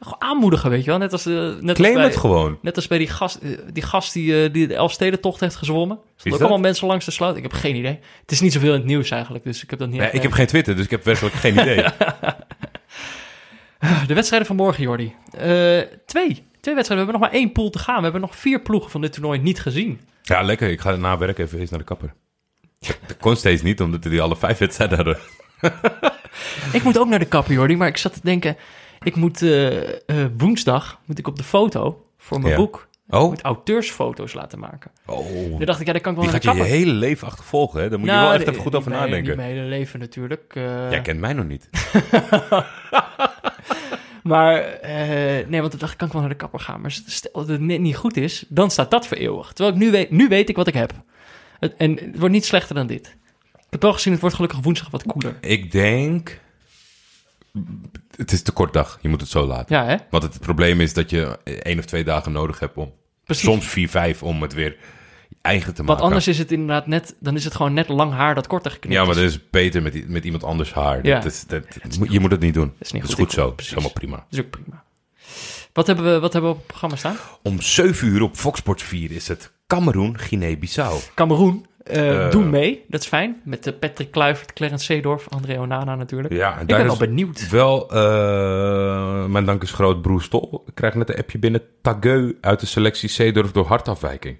Gewoon 0.00 0.20
aanmoedigen, 0.20 0.70
weet 0.70 0.84
je 0.84 0.90
wel. 0.90 0.98
Net 0.98 1.12
als, 1.12 1.26
eh, 1.26 1.34
net 1.60 1.78
als 1.78 1.92
bij, 1.92 2.02
het 2.02 2.16
gewoon. 2.16 2.58
Net 2.62 2.76
als 2.76 2.86
bij 2.86 2.98
die 2.98 3.08
gast, 3.08 3.36
eh, 3.36 3.50
die, 3.72 3.82
gast 3.82 4.12
die, 4.12 4.44
eh, 4.44 4.52
die 4.52 4.66
de 4.66 4.74
Elfstedentocht 4.74 5.40
heeft 5.40 5.56
gezwommen. 5.56 5.96
Er 5.96 6.02
stonden 6.16 6.40
ook 6.40 6.46
allemaal 6.46 6.66
mensen 6.66 6.86
langs 6.86 7.04
de 7.04 7.10
sloot. 7.10 7.36
Ik 7.36 7.42
heb 7.42 7.52
geen 7.52 7.76
idee. 7.76 7.98
Het 8.20 8.30
is 8.30 8.40
niet 8.40 8.52
zoveel 8.52 8.72
in 8.72 8.78
het 8.78 8.86
nieuws 8.86 9.10
eigenlijk, 9.10 9.44
dus 9.44 9.62
ik 9.62 9.70
heb 9.70 9.78
dat 9.78 9.88
niet 9.88 10.00
Nee, 10.00 10.10
ik 10.10 10.22
heb 10.22 10.32
geen 10.32 10.46
Twitter, 10.46 10.76
dus 10.76 10.84
ik 10.84 10.90
heb 10.90 11.04
werkelijk 11.04 11.34
geen 11.34 11.52
idee. 11.52 11.84
De 14.06 14.14
wedstrijden 14.14 14.46
van 14.46 14.56
morgen, 14.56 14.82
Jordi. 14.82 15.14
Twee. 16.06 16.44
Twee 16.60 16.74
wedstrijden. 16.74 16.86
We 16.88 16.94
hebben 16.94 17.12
nog 17.12 17.20
maar 17.20 17.30
één 17.30 17.52
pool 17.52 17.70
te 17.70 17.78
gaan. 17.78 17.96
We 17.96 18.02
hebben 18.02 18.20
nog 18.20 18.36
vier 18.36 18.60
ploegen 18.60 18.90
van 18.90 19.00
dit 19.00 19.12
toernooi 19.12 19.38
niet 19.38 19.60
gezien. 19.60 20.00
Ja, 20.22 20.42
lekker. 20.42 20.70
Ik 20.70 20.80
ga 20.80 20.96
na 20.96 21.18
werk 21.18 21.38
even 21.38 21.58
eens 21.58 21.70
naar 21.70 21.78
de 21.78 21.84
kapper. 21.84 22.14
Dat 22.80 23.16
kon 23.20 23.36
steeds 23.36 23.62
niet, 23.62 23.80
omdat 23.80 24.02
die 24.02 24.22
alle 24.22 24.36
vijf 24.36 24.58
wedstrijden 24.58 24.96
hadden. 24.96 25.18
Ik 26.72 26.82
moet 26.82 26.98
ook 26.98 27.08
naar 27.08 27.18
de 27.18 27.24
kapper, 27.24 27.54
Jordi. 27.54 27.76
Maar 27.76 27.88
ik 27.88 27.96
zat 27.96 28.12
te 28.12 28.20
denken... 28.22 28.56
Ik 29.06 29.16
moet 29.16 29.42
eh, 29.42 29.88
eh, 29.88 29.96
woensdag 30.36 31.00
moet 31.04 31.18
ik 31.18 31.26
op 31.26 31.36
de 31.36 31.42
foto 31.44 32.06
voor 32.18 32.38
mijn 32.40 32.50
Ja. 32.52 32.56
boek... 32.58 32.88
Oh, 33.08 33.28
moet 33.28 33.42
auteursfoto's 33.42 34.32
laten 34.34 34.58
maken. 34.58 34.90
oh. 35.06 35.26
Toen 35.56 35.64
dacht 35.64 35.80
ik, 35.80 35.86
ja, 35.86 35.92
dan 35.92 36.02
kan 36.02 36.12
ik 36.12 36.18
wel 36.18 36.30
Die 36.30 36.40
gaat 36.40 36.56
je 36.56 36.62
je 36.62 36.68
hele 36.68 36.92
leven 36.92 37.26
achtervolgen, 37.26 37.80
hè? 37.82 37.88
Daar 37.88 37.98
moet 37.98 38.08
je 38.08 38.14
Nou, 38.14 38.26
wel 38.28 38.34
echt 38.38 38.48
even 38.48 38.62
goed 38.62 38.74
over 38.74 38.90
mijn- 38.90 39.02
Niet 39.02 39.10
nadenken. 39.10 39.36
mijn 39.36 39.48
hele 39.50 39.68
leven 39.68 40.00
natuurlijk. 40.00 40.52
eh, 40.54 40.90
Jij 40.90 41.00
kent 41.02 41.20
mij 41.20 41.32
nog 41.32 41.46
niet. 41.46 41.68
Maar 44.22 44.78
nee, 45.48 45.60
want 45.60 45.80
dacht 45.80 45.92
ik, 45.92 45.98
kan 45.98 46.06
ik 46.06 46.12
wel 46.12 46.22
naar 46.22 46.30
de 46.30 46.36
kapper 46.36 46.60
gaan. 46.60 46.80
Maar 46.80 46.90
stel 46.90 47.30
dat 47.32 47.48
het 47.48 47.60
net 47.60 47.80
niet 47.80 47.96
goed 47.96 48.16
is, 48.16 48.44
dan 48.48 48.70
staat 48.70 48.90
dat 48.90 49.06
voor 49.06 49.16
eeuwig. 49.16 49.52
Terwijl 49.52 49.76
ik 49.76 49.82
nu 49.82 49.90
weet, 49.90 50.10
nu 50.10 50.28
weet 50.28 50.48
ik 50.48 50.56
wat 50.56 50.66
ik 50.66 50.74
heb. 50.74 50.92
Het- 51.60 51.74
En 51.76 51.90
het 51.94 52.18
wordt 52.18 52.34
niet 52.34 52.44
slechter 52.44 52.74
dan 52.74 52.86
dit. 52.86 53.16
Ik 53.54 53.66
heb 53.70 53.82
wel 53.82 53.92
gezien, 53.92 54.12
het 54.12 54.20
wordt 54.20 54.36
gelukkig 54.36 54.60
woensdag 54.62 54.90
wat 54.90 55.02
koeler. 55.02 55.36
Ik 55.40 55.72
denk 55.72 56.40
Het 58.16 58.32
is 58.32 58.42
te 58.42 58.52
kort 58.52 58.72
dag. 58.72 58.98
Je 59.00 59.08
moet 59.08 59.20
het 59.20 59.30
zo 59.30 59.46
laten. 59.46 59.76
Ja, 59.76 59.84
hè? 59.84 59.96
Want 60.10 60.22
het 60.22 60.40
probleem 60.40 60.80
is 60.80 60.92
dat 60.92 61.10
je 61.10 61.38
één 61.62 61.78
of 61.78 61.84
twee 61.84 62.04
dagen 62.04 62.32
nodig 62.32 62.58
hebt 62.58 62.76
om... 62.76 62.92
Precies. 63.24 63.44
Soms 63.44 63.66
vier, 63.66 63.88
vijf 63.88 64.22
om 64.22 64.42
het 64.42 64.54
weer 64.54 64.76
eigen 65.40 65.70
te 65.74 65.76
Want 65.76 65.88
maken. 65.88 66.04
anders 66.04 66.28
is 66.28 66.38
het 66.38 66.52
inderdaad 66.52 66.86
net, 66.86 67.14
dan 67.20 67.34
is 67.36 67.44
het 67.44 67.54
gewoon 67.54 67.74
net 67.74 67.88
lang 67.88 68.12
haar 68.12 68.34
dat 68.34 68.46
korter 68.46 68.70
geknipt 68.70 68.94
Ja, 68.94 69.04
maar 69.04 69.14
dat 69.14 69.24
is 69.24 69.50
beter 69.50 69.82
met, 69.82 70.08
met 70.08 70.24
iemand 70.24 70.44
anders 70.44 70.72
haar. 70.72 71.06
Ja. 71.06 71.14
Dat 71.14 71.24
is, 71.32 71.44
dat, 71.46 71.64
je 72.08 72.20
moet 72.20 72.30
het 72.30 72.40
niet 72.40 72.54
doen. 72.54 72.72
is 72.78 72.92
niet 72.92 73.02
dat 73.02 73.10
is 73.10 73.16
goed. 73.16 73.24
goed 73.24 73.34
zo. 73.34 73.50
Dat 73.50 73.60
is 73.60 73.68
helemaal 73.68 73.90
prima. 73.92 74.16
Dat 74.16 74.26
is 74.30 74.38
ook 74.40 74.50
prima. 74.50 74.84
Wat 75.72 75.86
hebben 75.86 76.04
we, 76.04 76.20
wat 76.20 76.32
hebben 76.32 76.50
we 76.50 76.56
op 76.56 76.62
het 76.62 76.70
programma 76.70 76.96
staan? 76.96 77.16
Om 77.42 77.60
7 77.60 78.08
uur 78.08 78.22
op 78.22 78.36
Fox 78.36 78.58
Sports 78.58 78.82
4 78.82 79.10
is 79.10 79.28
het 79.28 79.52
Cameroen, 79.66 80.18
Guinea-Bissau. 80.18 81.00
Cameroen. 81.14 81.66
Eh 81.86 82.24
Eh. 82.24 82.30
doe 82.30 82.44
mee, 82.44 82.84
dat 82.88 83.00
is 83.00 83.06
fijn. 83.06 83.40
Met 83.44 83.66
eh, 83.66 83.72
Patrick 83.80 84.10
Kluivert, 84.10 84.52
Clarence 84.52 84.84
Seedorf, 84.84 85.28
André 85.28 85.58
Onana 85.60 85.94
natuurlijk. 85.94 86.34
Ja, 86.34 86.58
Ik 86.58 86.66
ben 86.66 86.84
wel 86.86 86.96
benieuwd. 86.96 87.50
wel... 87.50 87.86
mijn 89.28 89.44
dank 89.44 89.62
is 89.62 89.72
groot, 89.72 90.02
Broer 90.02 90.22
Stol. 90.22 90.62
Ik 90.66 90.74
krijg 90.74 90.94
net 90.94 91.08
een 91.08 91.16
appje 91.18 91.38
binnen. 91.38 91.62
Tageu 91.82 92.36
uit 92.40 92.60
de 92.60 92.66
selectie 92.66 93.08
Zeedorf 93.08 93.52
door 93.52 93.66
hartafwijking. 93.66 94.36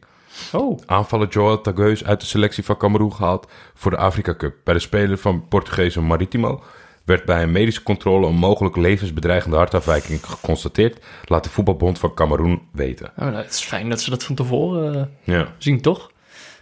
Oh, 0.53 0.78
Aanvaller 0.86 1.28
Joel 1.28 1.61
Tageu 1.61 1.90
is 1.90 2.05
uit 2.05 2.20
de 2.20 2.26
selectie 2.26 2.64
van 2.64 2.76
Cameroen 2.76 3.12
gehaald 3.12 3.49
voor 3.74 3.90
de 3.90 3.97
Afrika 3.97 4.34
Cup. 4.34 4.55
Bij 4.64 4.74
de 4.74 4.80
speler 4.80 5.18
van 5.18 5.49
Portugese 5.49 6.01
Maritimo 6.01 6.62
werd 7.05 7.24
bij 7.24 7.42
een 7.42 7.53
medische 7.53 7.82
controle 7.82 8.26
een 8.26 8.34
mogelijk 8.34 8.76
levensbedreigende 8.76 9.57
hartafwijking 9.57 10.26
geconstateerd. 10.26 11.05
Laat 11.24 11.44
de 11.44 11.51
voetbalbond 11.51 11.99
van 11.99 12.14
Cameroen 12.14 12.62
weten. 12.72 13.07
oh, 13.16 13.24
nou, 13.24 13.36
het 13.36 13.51
is 13.53 13.61
fijn 13.64 13.88
dat 13.88 14.01
ze 14.01 14.11
dat 14.11 14.24
van 14.24 14.34
tevoren 14.34 15.11
Ja, 15.22 15.47
zien, 15.59 15.80
toch? 15.80 16.11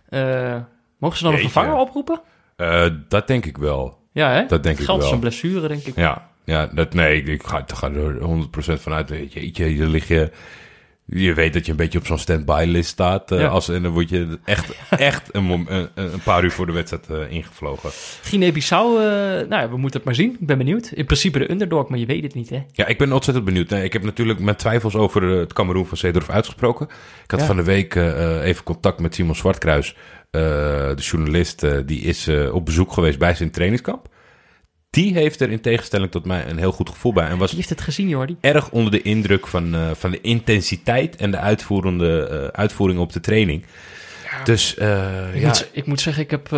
Eh, 0.09 0.57
mogen 1.05 1.19
ze 1.19 1.25
dan 1.25 1.33
een 1.33 1.41
vervanger 1.41 1.77
oproepen? 1.77 2.21
Eh, 2.57 2.87
dat 3.09 3.27
denk 3.27 3.47
ik 3.47 3.57
wel. 3.57 3.99
Ja, 4.13 4.33
hè? 4.33 4.47
Dat 4.47 4.63
denk 4.63 4.79
ik 4.79 4.87
wel. 4.87 5.13
een 5.13 5.19
blessure, 5.19 5.69
denk 5.69 5.83
ik. 5.83 5.97
Ja, 5.97 6.29
ja 6.45 6.67
dat, 6.67 6.95
nee, 6.95 7.17
ik, 7.17 7.27
ik 7.27 7.43
ga, 7.43 7.59
ik 7.59 7.73
ga 7.73 7.91
er 7.91 8.19
100% 8.19 8.81
vanuit. 8.81 9.09
Jeetje, 9.09 9.77
je 9.77 9.87
lig 9.87 10.09
je... 10.09 10.31
Je 11.07 11.35
weet 11.35 11.53
dat 11.53 11.65
je 11.65 11.71
een 11.71 11.77
beetje 11.77 11.99
op 11.99 12.07
zo'n 12.07 12.19
stand-by-list 12.19 12.89
staat. 12.91 13.33
eh, 13.33 13.39
Ja. 13.41 13.47
als, 13.47 13.69
en 13.69 13.83
dan 13.83 13.93
word 13.93 14.09
je 14.09 14.39
echt, 14.45 14.75
echt 14.91 15.29
een, 15.35 15.51
een, 15.69 15.89
een 15.95 16.21
paar 16.25 16.45
uur 16.45 16.51
voor 16.51 16.67
de 16.67 16.73
wedstrijd 16.73 17.11
eh, 17.11 17.37
ingevlogen. 17.37 17.91
Guinea-Bissau, 18.23 18.97
eh, 18.99 19.05
nou 19.49 19.63
ja, 19.63 19.69
we 19.71 19.77
moeten 19.77 19.97
het 20.01 20.05
maar 20.05 20.15
zien. 20.15 20.37
Ik 20.41 20.47
ben 20.47 20.59
benieuwd. 20.59 20.91
In 20.95 21.05
principe 21.07 21.39
de 21.39 21.51
underdog, 21.51 21.89
maar 21.89 21.99
je 21.99 22.07
weet 22.07 22.23
het 22.23 22.35
niet, 22.35 22.51
hè? 22.51 22.63
Ja, 22.73 22.87
ik 22.87 22.99
ben 22.99 23.13
ontzettend 23.13 23.45
benieuwd. 23.47 23.69
Nee, 23.69 23.85
ik 23.85 23.93
heb 23.93 24.03
natuurlijk 24.03 24.39
mijn 24.39 24.57
twijfels 24.57 24.95
over 24.95 25.23
het 25.23 25.53
Cameroen 25.53 25.87
van 25.87 25.97
Zeedorf 25.97 26.31
uitgesproken. 26.31 26.87
Ik 27.25 27.31
had 27.31 27.41
Ja. 27.41 27.47
van 27.47 27.57
de 27.57 27.63
week 27.65 27.95
even 27.95 28.65
contact 28.65 29.01
met 29.01 29.15
Simon 29.15 29.35
Zwartkruis, 29.35 29.97
de 30.31 30.95
journalist. 30.97 31.87
die 31.87 32.01
is 32.01 32.29
op 32.53 32.65
bezoek 32.65 32.93
geweest 32.93 33.19
bij 33.19 33.35
zijn 33.35 33.51
trainingskamp. 33.51 34.09
Die 34.95 35.15
heeft 35.15 35.41
er 35.41 35.51
in 35.51 35.61
tegenstelling 35.61 36.11
tot 36.11 36.25
mij 36.25 36.47
een 36.49 36.59
heel 36.59 36.73
goed 36.73 36.89
gevoel 36.91 37.13
bij. 37.13 37.27
En 37.29 37.39
was 37.39 37.49
Wie 37.49 37.57
heeft 37.57 37.69
het 37.71 37.81
gezien, 37.81 38.09
Jordi? 38.09 38.37
erg 38.41 38.71
onder 38.71 38.91
de 38.93 39.03
indruk 39.03 39.47
van, 39.47 39.75
eh, 39.75 39.91
van 39.95 40.11
de 40.11 40.21
intensiteit 40.21 41.17
en 41.17 41.31
de 41.31 41.39
uitvoerende, 41.39 42.27
eh, 42.29 42.61
uitvoering 42.61 43.01
op 43.01 43.13
de 43.13 43.21
training. 43.21 43.65
Dus 44.45 44.77
eh, 44.77 45.35
Ik, 45.35 45.41
ja, 45.41 45.47
moet, 45.47 45.69
ik 45.73 45.87
moet 45.87 46.01
zeggen, 46.01 46.23
ik 46.23 46.31
heb... 46.31 46.53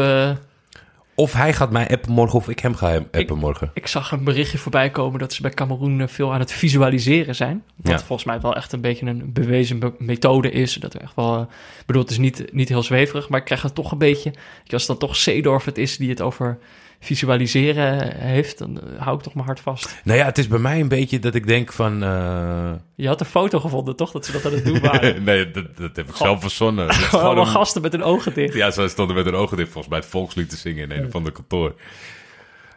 of 1.14 1.32
hij 1.32 1.52
gaat 1.52 1.70
mij 1.70 1.88
appen 1.88 2.12
morgen 2.12 2.38
of 2.38 2.48
ik 2.48 2.58
hem 2.58 2.74
ga 2.74 3.02
appen 3.12 3.38
morgen. 3.38 3.70
Ik 3.74 3.86
zag 3.86 4.12
een 4.12 4.24
berichtje 4.24 4.58
voorbij 4.58 4.90
komen 4.90 5.18
dat 5.18 5.32
ze 5.32 5.42
bij 5.42 5.50
Cameroen 5.50 6.08
veel 6.08 6.32
aan 6.32 6.40
het 6.40 6.52
visualiseren 6.52 7.34
zijn. 7.34 7.62
Wat 7.76 7.92
Ja. 7.92 7.98
volgens 8.06 8.24
mij 8.28 8.40
wel 8.40 8.56
echt 8.56 8.72
een 8.72 8.80
beetje 8.80 9.06
een 9.06 9.32
bewezen 9.32 9.78
be- 9.78 9.92
methode 9.98 10.50
is. 10.50 10.74
Dat 10.74 10.94
er 10.94 11.00
echt 11.00 11.14
wel, 11.14 11.40
ik 11.78 11.86
bedoel, 11.86 12.02
het 12.02 12.10
is 12.10 12.18
niet, 12.18 12.52
niet 12.52 12.68
heel 12.68 12.82
zweverig, 12.82 13.28
maar 13.28 13.38
ik 13.38 13.44
krijg 13.46 13.62
het 13.62 13.74
toch 13.74 13.92
een 13.92 13.98
beetje. 13.98 14.30
Als 14.70 14.82
het 14.82 14.86
dan 14.86 15.08
toch 15.08 15.16
Seedorf 15.16 15.64
het 15.64 15.78
is 15.78 15.96
die 15.96 16.10
het 16.10 16.20
over 16.20 16.58
visualiseren 17.00 18.16
heeft, 18.16 18.58
dan 18.58 18.80
eh, 18.80 19.02
hou 19.02 19.16
ik 19.16 19.22
toch 19.22 19.34
mijn 19.34 19.46
hart 19.46 19.60
vast. 19.60 20.00
Nou 20.04 20.18
ja, 20.18 20.24
het 20.24 20.38
is 20.38 20.48
bij 20.48 20.58
mij 20.58 20.80
een 20.80 20.88
beetje 20.88 21.18
dat 21.18 21.34
ik 21.34 21.46
denk 21.46 21.72
van... 21.72 22.02
eh, 22.02 22.70
Je 22.94 23.06
had 23.06 23.20
een 23.20 23.26
foto 23.26 23.60
gevonden, 23.60 23.96
toch? 23.96 24.10
Dat 24.10 24.26
ze 24.26 24.32
dat 24.32 24.46
aan 24.46 24.52
het 24.52 24.64
doen 24.64 24.80
waren. 24.80 25.22
nee, 25.24 25.50
dat, 25.50 25.76
dat 25.76 25.96
heb 25.96 26.08
ik 26.08 26.16
zelf 26.16 26.40
verzonnen. 26.40 26.86
Dat 26.86 26.96
Gewoon 26.96 27.24
allemaal 27.24 27.44
een- 27.44 27.50
gasten 27.50 27.82
met 27.82 27.92
hun 27.92 28.02
ogen 28.02 28.34
dicht. 28.34 28.54
Ja, 28.54 28.70
ze 28.70 28.88
stonden 28.88 29.16
met 29.16 29.24
hun 29.24 29.34
ogen 29.34 29.56
dicht 29.56 29.70
volgens 29.70 29.92
mij 29.92 30.02
het 30.02 30.08
volkslied 30.10 30.50
te 30.50 30.56
zingen 30.56 30.90
in 30.90 31.02
een 31.04 31.10
van 31.10 31.24
de 31.24 31.32
kantoor. 31.32 31.74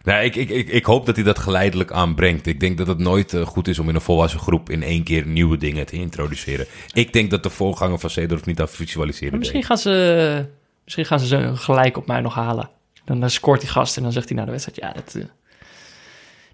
Nou, 0.04 0.24
ik, 0.24 0.36
ik, 0.36 0.50
ik, 0.50 0.68
ik 0.70 0.86
hoop 0.86 1.06
dat 1.06 1.16
hij 1.16 1.24
dat 1.26 1.40
geleidelijk 1.40 1.92
aanbrengt. 1.92 2.48
Ik 2.48 2.60
denk 2.60 2.78
dat 2.78 2.88
het 2.88 2.98
nooit 3.00 3.34
eh, 3.34 3.46
goed 3.46 3.68
is 3.68 3.80
om 3.80 3.90
in 3.90 3.96
een 3.96 4.02
volwassen 4.02 4.40
groep 4.40 4.70
in 4.70 4.84
één 4.84 5.04
keer 5.04 5.26
nieuwe 5.28 5.58
dingen 5.58 5.86
te 5.86 5.96
introduceren. 5.96 6.66
Ik 6.94 7.14
denk 7.14 7.32
dat 7.32 7.44
de 7.44 7.50
voorganger 7.50 8.00
van 8.00 8.10
Seedorf 8.10 8.46
niet 8.46 8.60
aan 8.62 8.70
visualiseren 8.70 9.30
Maar 9.30 9.40
misschien 9.40 9.60
deed. 9.60 9.70
gaan 9.70 9.78
ze, 9.78 10.46
misschien 10.84 11.06
gaan 11.06 11.20
ze 11.20 11.28
ze 11.28 11.52
gelijk 11.56 11.98
op 11.98 12.08
mij 12.08 12.22
nog 12.22 12.34
halen. 12.34 12.70
Dan 13.10 13.24
eh, 13.24 13.30
scoort 13.30 13.60
die 13.62 13.70
gast 13.70 13.98
en 13.98 14.04
dan 14.04 14.12
zegt 14.12 14.30
hij 14.30 14.38
na 14.38 14.46
de 14.46 14.52
wedstrijd, 14.52 14.78
ja, 14.78 14.92
dat, 15.02 15.16
eh, 15.16 15.24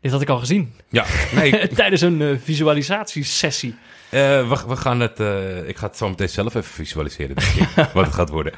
dit 0.01 0.11
had 0.11 0.21
ik 0.21 0.29
al 0.29 0.39
gezien. 0.39 0.73
Ja, 0.89 1.05
nee, 1.35 1.67
Tijdens 1.81 2.01
een 2.01 2.21
eh, 2.21 2.27
visualisatiesessie. 2.43 3.75
eh, 4.09 4.19
we, 4.49 4.63
we 4.67 4.75
gaan 4.75 4.99
het, 4.99 5.19
ik 5.67 5.77
ga 5.77 5.87
het 5.87 5.97
zo 5.97 6.09
meteen 6.09 6.29
zelf 6.29 6.55
even 6.55 6.71
visualiseren, 6.71 7.35
ik, 7.35 7.67
wat 7.93 8.05
het 8.05 8.13
gaat 8.13 8.29
worden. 8.29 8.53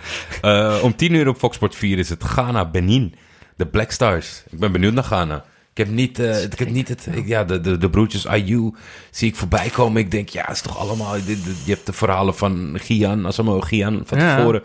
Om 0.81 0.95
tien 0.95 1.13
uur 1.13 1.27
op 1.27 1.37
Fox 1.37 1.55
Sport 1.55 1.75
4 1.75 1.97
is 1.97 2.09
het 2.09 2.23
Ghana-Benin, 2.23 3.15
de 3.55 3.65
Black 3.67 3.91
Stars. 3.91 4.43
Ik 4.49 4.59
ben 4.59 4.71
benieuwd 4.71 4.93
naar 4.93 5.03
Ghana. 5.03 5.43
Ik 5.71 5.85
heb 5.85 5.95
niet, 5.95 6.19
ik 6.19 6.59
heb 6.59 6.69
niet 6.69 6.87
het, 6.87 7.07
ik- 7.11 7.27
ja, 7.27 7.43
de, 7.43 7.61
de, 7.61 7.77
de 7.77 7.89
broertjes 7.89 8.27
Ayu 8.27 8.73
zie 9.11 9.27
ik 9.29 9.35
voorbij 9.35 9.69
komen. 9.69 10.01
Ik 10.01 10.11
denk, 10.11 10.29
ja, 10.29 10.49
is 10.49 10.61
toch 10.61 10.77
allemaal, 10.79 11.11
dit- 11.13 11.25
dit- 11.25 11.65
je 11.65 11.71
hebt 11.73 11.85
de 11.85 11.93
verhalen 11.93 12.35
van 12.35 12.77
Gian, 12.81 13.25
Asamoah 13.27 13.65
Gian 13.65 14.01
van 14.05 14.19
Ja. 14.19 14.35
tevoren. 14.35 14.63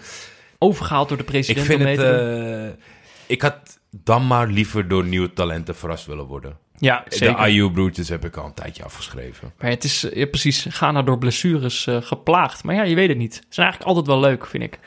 Overgehaald 0.58 1.08
door 1.08 1.16
de 1.16 1.22
Ik 1.22 1.28
president 1.30 1.66
vind 1.66 1.78
om 1.78 1.84
mee 1.84 1.98
het, 1.98 2.68
eh, 2.68 2.84
ik 3.32 3.42
had 3.42 3.80
dan 3.90 4.26
maar 4.26 4.46
liever 4.46 4.88
door 4.88 5.04
nieuwe 5.04 5.32
talenten 5.32 5.76
verrast 5.76 6.06
willen 6.06 6.24
worden. 6.24 6.56
ja, 6.78 7.04
De 7.08 7.16
zeker. 7.16 7.36
Ayu-broertjes 7.36 8.08
heb 8.08 8.24
ik 8.24 8.36
al 8.36 8.44
een 8.46 8.54
tijdje 8.54 8.84
afgeschreven. 8.84 9.52
Maar 9.58 9.70
het 9.70 9.84
is 9.84 10.04
eh, 10.04 10.16
ja, 10.16 10.26
precies, 10.26 10.66
Ghana 10.68 11.02
door 11.02 11.18
blessures 11.18 11.86
eh, 11.86 11.96
geplaagd. 12.02 12.64
Maar 12.64 12.74
ja, 12.74 12.82
je 12.82 12.94
weet 12.94 13.08
het 13.08 13.18
niet. 13.18 13.34
Ze 13.34 13.40
zijn 13.48 13.66
eigenlijk 13.66 13.96
altijd 13.96 14.06
wel 14.06 14.30
leuk, 14.30 14.46
vind 14.46 14.62
ik. 14.62 14.78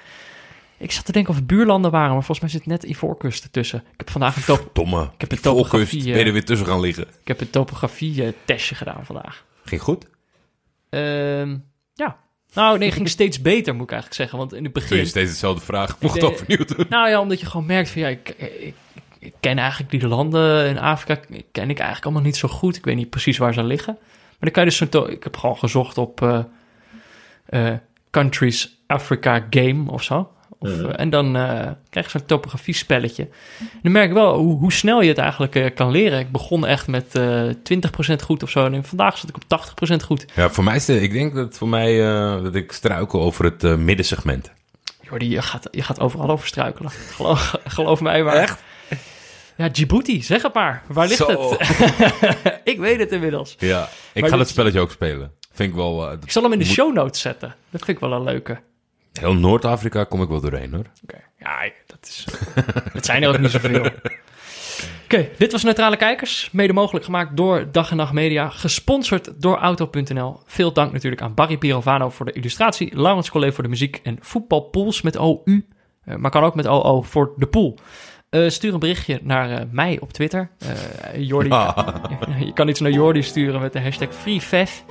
Ik 0.78 0.92
zat 0.92 1.06
te 1.06 1.12
denken 1.12 1.32
of 1.32 1.38
het 1.38 1.48
buurlanden 1.48 1.92
waren, 1.92 2.14
maar 2.14 2.24
volgens 2.24 2.40
mij 2.40 2.50
zit 2.50 2.66
net 2.66 2.84
Ivoorkust 2.84 3.44
ertussen. 3.44 3.80
Ik 3.80 3.98
heb 3.98 4.10
vandaag 4.10 4.36
een, 4.36 4.44
top, 4.44 4.70
Domme. 4.74 5.02
Ik 5.02 5.10
heb 5.18 5.30
volkust, 5.30 5.44
topografie, 5.44 6.04
ben 6.04 6.14
eh, 6.14 6.20
je 6.20 6.26
er 6.26 6.34
weer 6.34 6.46
tussen 6.46 6.68
gaan 6.68 6.80
liggen. 6.80 7.04
ik 7.22 7.28
heb 7.28 7.42
een 7.42 7.50
topografie-testje 7.50 8.76
gedaan 8.76 9.06
vandaag. 9.06 9.46
Ging 9.66 9.82
goed? 9.82 10.06
Ehm. 10.90 11.58
Nou, 12.56 12.78
nee, 12.78 12.92
ging 12.92 13.10
steeds 13.10 13.42
beter, 13.42 13.74
moet 13.74 13.84
ik 13.84 13.92
eigenlijk 13.92 14.22
zeggen. 14.22 14.38
Want 14.38 14.54
in 14.54 14.64
het 14.64 14.74
Kun 14.74 14.82
je 14.82 14.90
begin... 14.90 15.08
steeds 15.08 15.32
dezelfde 15.32 15.66
vraag 15.66 16.00
mocht 16.02 16.20
denk- 16.20 16.34
overnieuw 16.34 16.66
doen? 16.66 16.86
Nou 16.90 17.10
ja, 17.10 17.20
omdat 17.20 17.40
je 17.40 17.46
gewoon 17.46 17.66
merkt 17.66 17.90
van 17.90 18.02
ja, 18.02 18.08
ik, 18.08 18.30
ik, 18.60 18.74
ik 19.20 19.34
ken 19.40 19.58
eigenlijk 19.58 19.92
die 19.92 20.08
landen 20.08 20.68
in 20.68 20.80
Afrika, 20.80 21.22
ken 21.52 21.70
ik 21.70 21.78
eigenlijk 21.78 22.04
allemaal 22.06 22.22
niet 22.22 22.38
zo 22.38 22.48
goed. 22.48 22.76
Ik 22.76 22.86
weet 22.86 22.96
niet 22.96 23.10
precies 23.10 23.38
waar 23.38 23.54
ze 23.54 23.64
liggen. 23.64 23.94
Maar 24.00 24.38
dan 24.40 24.52
kan 24.52 24.64
je 24.64 24.70
dus 24.70 24.90
zo, 24.92 25.04
ik 25.06 25.24
heb 25.24 25.38
gewoon 25.38 25.58
gezocht 25.58 25.98
op 25.98 26.22
eh, 26.22 26.40
eh, 27.46 27.74
countries 28.10 28.78
Africa 28.88 29.48
game 29.50 29.92
of 29.92 30.04
zo. 30.04 30.32
Of, 30.60 30.70
eh, 30.70 31.00
en 31.00 31.10
dan 31.10 31.36
eh, 31.36 31.68
krijg 31.90 32.06
je 32.12 32.18
zo'n 32.18 32.28
topografie-spelletje. 32.28 33.24
En 33.60 33.80
dan 33.84 33.92
merk 33.92 34.08
ik 34.08 34.14
wel 34.14 34.38
hoe, 34.38 34.58
hoe 34.60 34.74
snel 34.74 35.02
je 35.02 35.08
het 35.10 35.18
eigenlijk 35.18 35.56
eh, 35.56 35.76
kan 35.76 35.92
leren. 35.92 36.20
Ik 36.20 36.32
begon 36.32 36.66
echt 36.66 36.88
met 36.88 37.16
eh 37.16 37.50
20% 38.12 38.16
goed 38.24 38.44
of 38.44 38.50
zo. 38.50 38.66
En 38.66 38.84
vandaag 38.84 39.18
zat 39.18 39.30
ik 39.30 39.36
op 39.36 39.44
80% 40.02 40.06
goed. 40.06 40.26
Ja, 40.36 40.50
voor 40.50 40.64
mij 40.64 40.76
is 40.76 40.88
het, 40.88 41.02
ik 41.02 41.12
denk 41.14 41.36
dat 41.36 41.58
voor 41.58 41.68
mij 41.70 41.98
dat 42.44 42.56
ik 42.56 42.72
struikel 42.72 43.22
over 43.22 43.46
het 43.46 43.62
middensegment. 43.78 44.52
Jordi, 45.02 45.30
je 45.30 45.42
gaat, 45.42 45.68
je 45.72 45.82
gaat 45.82 46.00
overal 46.00 46.30
over 46.30 46.48
struikelen. 46.48 46.92
Geloof, 46.92 47.56
geloof 47.68 48.02
mij 48.02 48.24
maar. 48.24 48.36
Echt? 48.36 48.64
Ja, 49.58 49.70
Djibouti, 49.70 50.24
zeg 50.24 50.42
het 50.42 50.54
maar. 50.54 50.84
Waar 50.88 51.08
ligt 51.08 51.18
Zo. 51.26 51.50
het? 51.58 51.70
ik 52.74 52.80
weet 52.80 53.00
het 53.00 53.12
inmiddels. 53.12 53.56
Ja, 53.60 53.90
ik 54.14 54.22
Maar 54.22 54.30
ga 54.30 54.36
dit- 54.36 54.46
het 54.46 54.50
spelletje 54.54 54.80
ook 54.80 54.92
spelen. 54.92 55.32
Vind 55.52 55.70
ik 55.70 55.76
wel. 55.76 56.00
dat- 56.00 56.24
Ik 56.24 56.32
zal 56.32 56.44
hem 56.44 56.52
in 56.52 56.60
de 56.60 56.66
show 56.66 56.94
notes 56.94 57.22
zetten. 57.22 57.56
Dat 57.70 57.82
vind 57.86 57.98
ik 57.98 58.00
wel 58.00 58.12
een 58.14 58.24
leuke. 58.24 58.58
Heel 59.20 59.34
Noord-Afrika 59.34 60.04
kom 60.04 60.22
ik 60.22 60.30
wel 60.30 60.42
doorheen 60.42 60.74
hoor. 60.74 60.86
Oké, 61.04 61.18
ja, 61.40 61.70
dat 61.86 61.98
is... 62.02 62.26
het 62.94 63.06
zijn 63.06 63.24
er 63.24 63.30
ook 63.30 63.40
niet 63.40 63.52
zoveel. 63.52 63.86
Oké, 65.06 65.30
dit 65.38 65.52
was 65.52 65.64
Neutrale 65.64 65.98
Kijkers. 65.98 66.50
Mede 66.52 66.74
mogelijk 66.74 67.06
gemaakt 67.06 67.38
door 67.38 67.68
Dag 67.72 67.92
en 67.92 67.98
Nacht 67.98 68.14
Media. 68.14 68.50
Gesponsord 68.50 69.42
door 69.42 69.58
Auto.nl. 69.58 70.40
Veel 70.46 70.74
dank 70.74 70.92
natuurlijk 70.92 71.22
aan 71.22 71.34
Barry 71.34 71.58
Pirovano 71.58 72.10
voor 72.10 72.26
de 72.26 72.32
illustratie. 72.32 72.98
Laurens 72.98 73.30
Collet 73.30 73.54
voor 73.54 73.64
de 73.64 73.70
muziek. 73.70 74.00
En 74.04 74.18
Voetbalpools 74.22 75.02
met 75.02 75.16
OU. 75.18 75.66
eh, 76.04 76.16
maar 76.16 76.32
kan 76.32 76.44
ook 76.44 76.56
met 76.56 76.68
OO 76.68 77.02
voor 77.02 77.34
de 77.38 77.48
pool. 77.48 77.78
Eh, 78.44 78.50
stuur 78.50 78.74
een 78.74 78.80
berichtje 78.80 79.20
naar 79.24 79.50
eh, 79.52 79.62
mij 79.72 79.98
op 80.02 80.14
Twitter. 80.14 80.50
Eh 80.60 80.70
Jordi, 81.22 81.50
je 82.46 82.54
kan 82.54 82.68
iets 82.68 82.80
naar 82.80 82.92
Jordi 82.92 83.22
sturen 83.24 83.62
met 83.62 83.74
de 83.74 83.82
hashtag 83.82 84.08
FreeFef. 84.22 84.84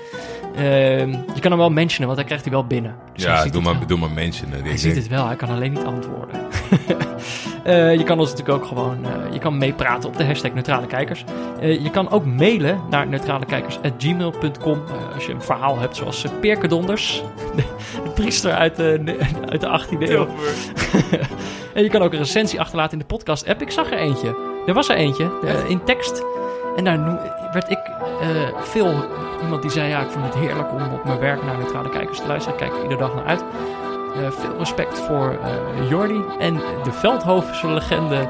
Ehm, 0.57 1.11
je 1.11 1.41
kan 1.41 1.51
hem 1.51 1.59
wel 1.61 1.71
mentionen, 1.71 2.07
want 2.07 2.17
dan 2.19 2.25
krijgt 2.27 2.45
hij 2.45 2.53
wel 2.53 2.67
binnen. 2.67 2.95
Dus 3.15 3.25
hij 3.25 3.35
Ja, 3.35 3.43
doe 3.51 3.63
wel. 3.63 3.75
maar, 3.75 3.87
doe 3.87 3.99
maar 3.99 4.11
mensen. 4.11 4.53
eh, 4.55 4.63
Hij 4.63 4.77
ziet 4.77 4.97
het 4.97 5.09
wel, 5.09 5.27
hij 5.27 5.37
kan 5.37 5.49
alleen 5.49 5.73
niet 5.73 5.85
antwoorden. 5.85 6.41
Eh, 7.65 7.95
je 7.95 8.05
kan 8.05 8.19
ons 8.19 8.31
natuurlijk 8.31 8.59
ook 8.59 8.69
gewoon, 8.69 9.05
eh, 9.05 9.33
je 9.33 9.39
kan 9.39 9.59
meepraten 9.59 10.09
op 10.09 10.17
de 10.17 10.25
hashtag 10.25 10.53
Neutrale 10.53 10.87
Kijkers. 10.87 11.25
Eh, 11.61 11.83
je 11.83 11.91
kan 11.91 12.11
ook 12.11 12.25
mailen 12.25 12.81
naar 12.91 13.07
neutralekijkers.gmail.com 13.07 14.83
als 15.15 15.27
je 15.27 15.33
een 15.33 15.43
verhaal 15.43 15.79
hebt 15.79 15.97
zoals 15.97 16.25
Peerke 16.41 16.69
Donders, 16.69 17.23
de, 17.57 17.63
de 18.05 18.11
priester 18.11 18.53
uit 18.53 18.77
de, 18.77 19.17
uit 19.49 19.61
de 19.61 19.81
18e 19.81 20.11
eeuw. 20.11 20.27
en 21.75 21.83
je 21.83 21.89
kan 21.89 22.03
ook 22.03 22.13
een 22.13 22.19
recensie 22.19 22.61
achterlaten 22.61 22.93
in 22.93 22.99
de 22.99 23.15
podcast 23.15 23.49
app. 23.49 23.63
Ik 23.63 23.71
zag 23.71 23.91
er 23.91 23.99
eentje. 23.99 24.37
Er 24.67 24.75
was 24.75 24.89
er 24.89 24.97
eentje, 24.97 25.31
in 25.69 25.85
tekst. 25.85 26.23
En 26.77 26.85
daar 26.85 27.21
werd 27.53 27.71
ik 27.71 27.79
veel 28.61 28.95
iemand 29.43 29.63
die 29.63 29.71
zei: 29.71 29.89
Ja, 29.89 30.01
ik 30.01 30.11
vond 30.11 30.25
het 30.25 30.35
heerlijk 30.35 30.73
om 30.73 30.93
op 30.93 31.05
mijn 31.05 31.19
werk 31.19 31.45
naar 31.45 31.59
neutrale 31.59 31.89
kijkers 31.89 32.19
te 32.19 32.27
luisteren. 32.27 32.59
Ik 32.59 32.65
kijk 32.65 32.77
er 32.77 32.83
iedere 32.83 33.01
dag 33.01 33.15
naar 33.15 33.25
uit. 33.25 33.45
Eh, 34.15 34.31
veel 34.31 34.57
respect 34.59 34.99
voor 35.01 35.31
eh 35.43 35.89
Jordi 35.91 36.25
en 36.39 36.55
de 36.83 36.93
Veldhovense 36.93 37.67
legende 37.69 38.29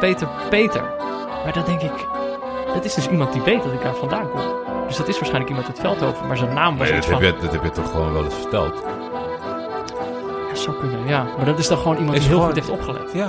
Peter 0.00 0.28
Peter. 0.50 0.82
Maar 1.44 1.52
dan 1.52 1.64
denk 1.64 1.80
ik, 1.80 2.06
dat 2.74 2.84
is 2.84 2.94
dus 2.94 3.08
iemand 3.08 3.32
die 3.32 3.42
weet 3.42 3.62
dat 3.62 3.72
ik 3.72 3.82
daar 3.82 3.94
vandaan 3.94 4.30
kom. 4.30 4.40
Dus 4.86 4.96
dat 4.96 5.08
is 5.08 5.14
waarschijnlijk 5.14 5.48
iemand 5.50 5.68
uit 5.68 5.78
Veldhoven, 5.80 6.26
maar 6.26 6.36
zijn 6.36 6.54
naam 6.54 6.78
was 6.78 6.88
iets 6.90 6.96
dat, 6.96 7.04
van... 7.16 7.22
heb 7.24 7.36
je, 7.36 7.42
dat 7.42 7.52
heb 7.52 7.62
je 7.62 7.70
toch 7.70 7.90
gewoon 7.90 8.12
wel 8.12 8.24
eens 8.24 8.34
verteld? 8.34 8.82
Ja, 10.48 10.54
zou 10.54 10.76
kunnen, 10.76 11.06
ja. 11.06 11.26
Maar 11.36 11.44
dat 11.46 11.58
is 11.58 11.68
dan 11.68 11.78
gewoon 11.78 11.96
iemand 11.96 12.16
Is 12.16 12.20
die 12.22 12.28
heel 12.30 12.38
gewoon- 12.40 12.54
goed 12.56 12.66
heeft 12.66 12.80
opgelet. 12.80 13.12
Ja. 13.12 13.28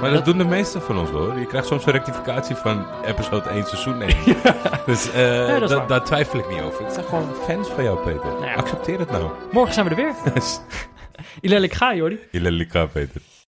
Maar 0.00 0.10
dat, 0.10 0.24
doen 0.24 0.38
de 0.38 0.44
meesten 0.44 0.82
van 0.82 0.98
ons 0.98 1.10
hoor. 1.10 1.38
Je 1.38 1.46
krijgt 1.46 1.66
soms 1.66 1.86
een 1.86 1.92
rectificatie 1.92 2.56
van 2.56 2.84
episode 3.04 3.48
1, 3.48 3.64
seizoen 3.64 4.02
1. 4.02 4.16
Dus 4.86 5.10
eh, 5.12 5.58
dat 5.60 5.68
da- 5.68 5.84
daar 5.86 6.04
twijfel 6.04 6.38
ik 6.38 6.48
niet 6.48 6.60
over. 6.62 6.80
Ik 6.84 6.90
zijn 6.92 7.04
gewoon 7.04 7.28
fans 7.46 7.68
van 7.68 7.84
jou, 7.84 7.98
Peter. 7.98 8.30
ja. 8.44 8.54
Accepteer 8.54 8.98
het 8.98 9.10
nou. 9.10 9.24
Morgen 9.52 9.74
zijn 9.74 9.88
we 9.88 9.94
er 9.94 9.96
weer. 9.96 10.14
Ilelik 11.42 11.74
ga, 11.74 11.94
Jordi. 11.94 12.18
Je 12.30 12.40
lelijka, 12.40 12.86
Peter. 12.86 13.22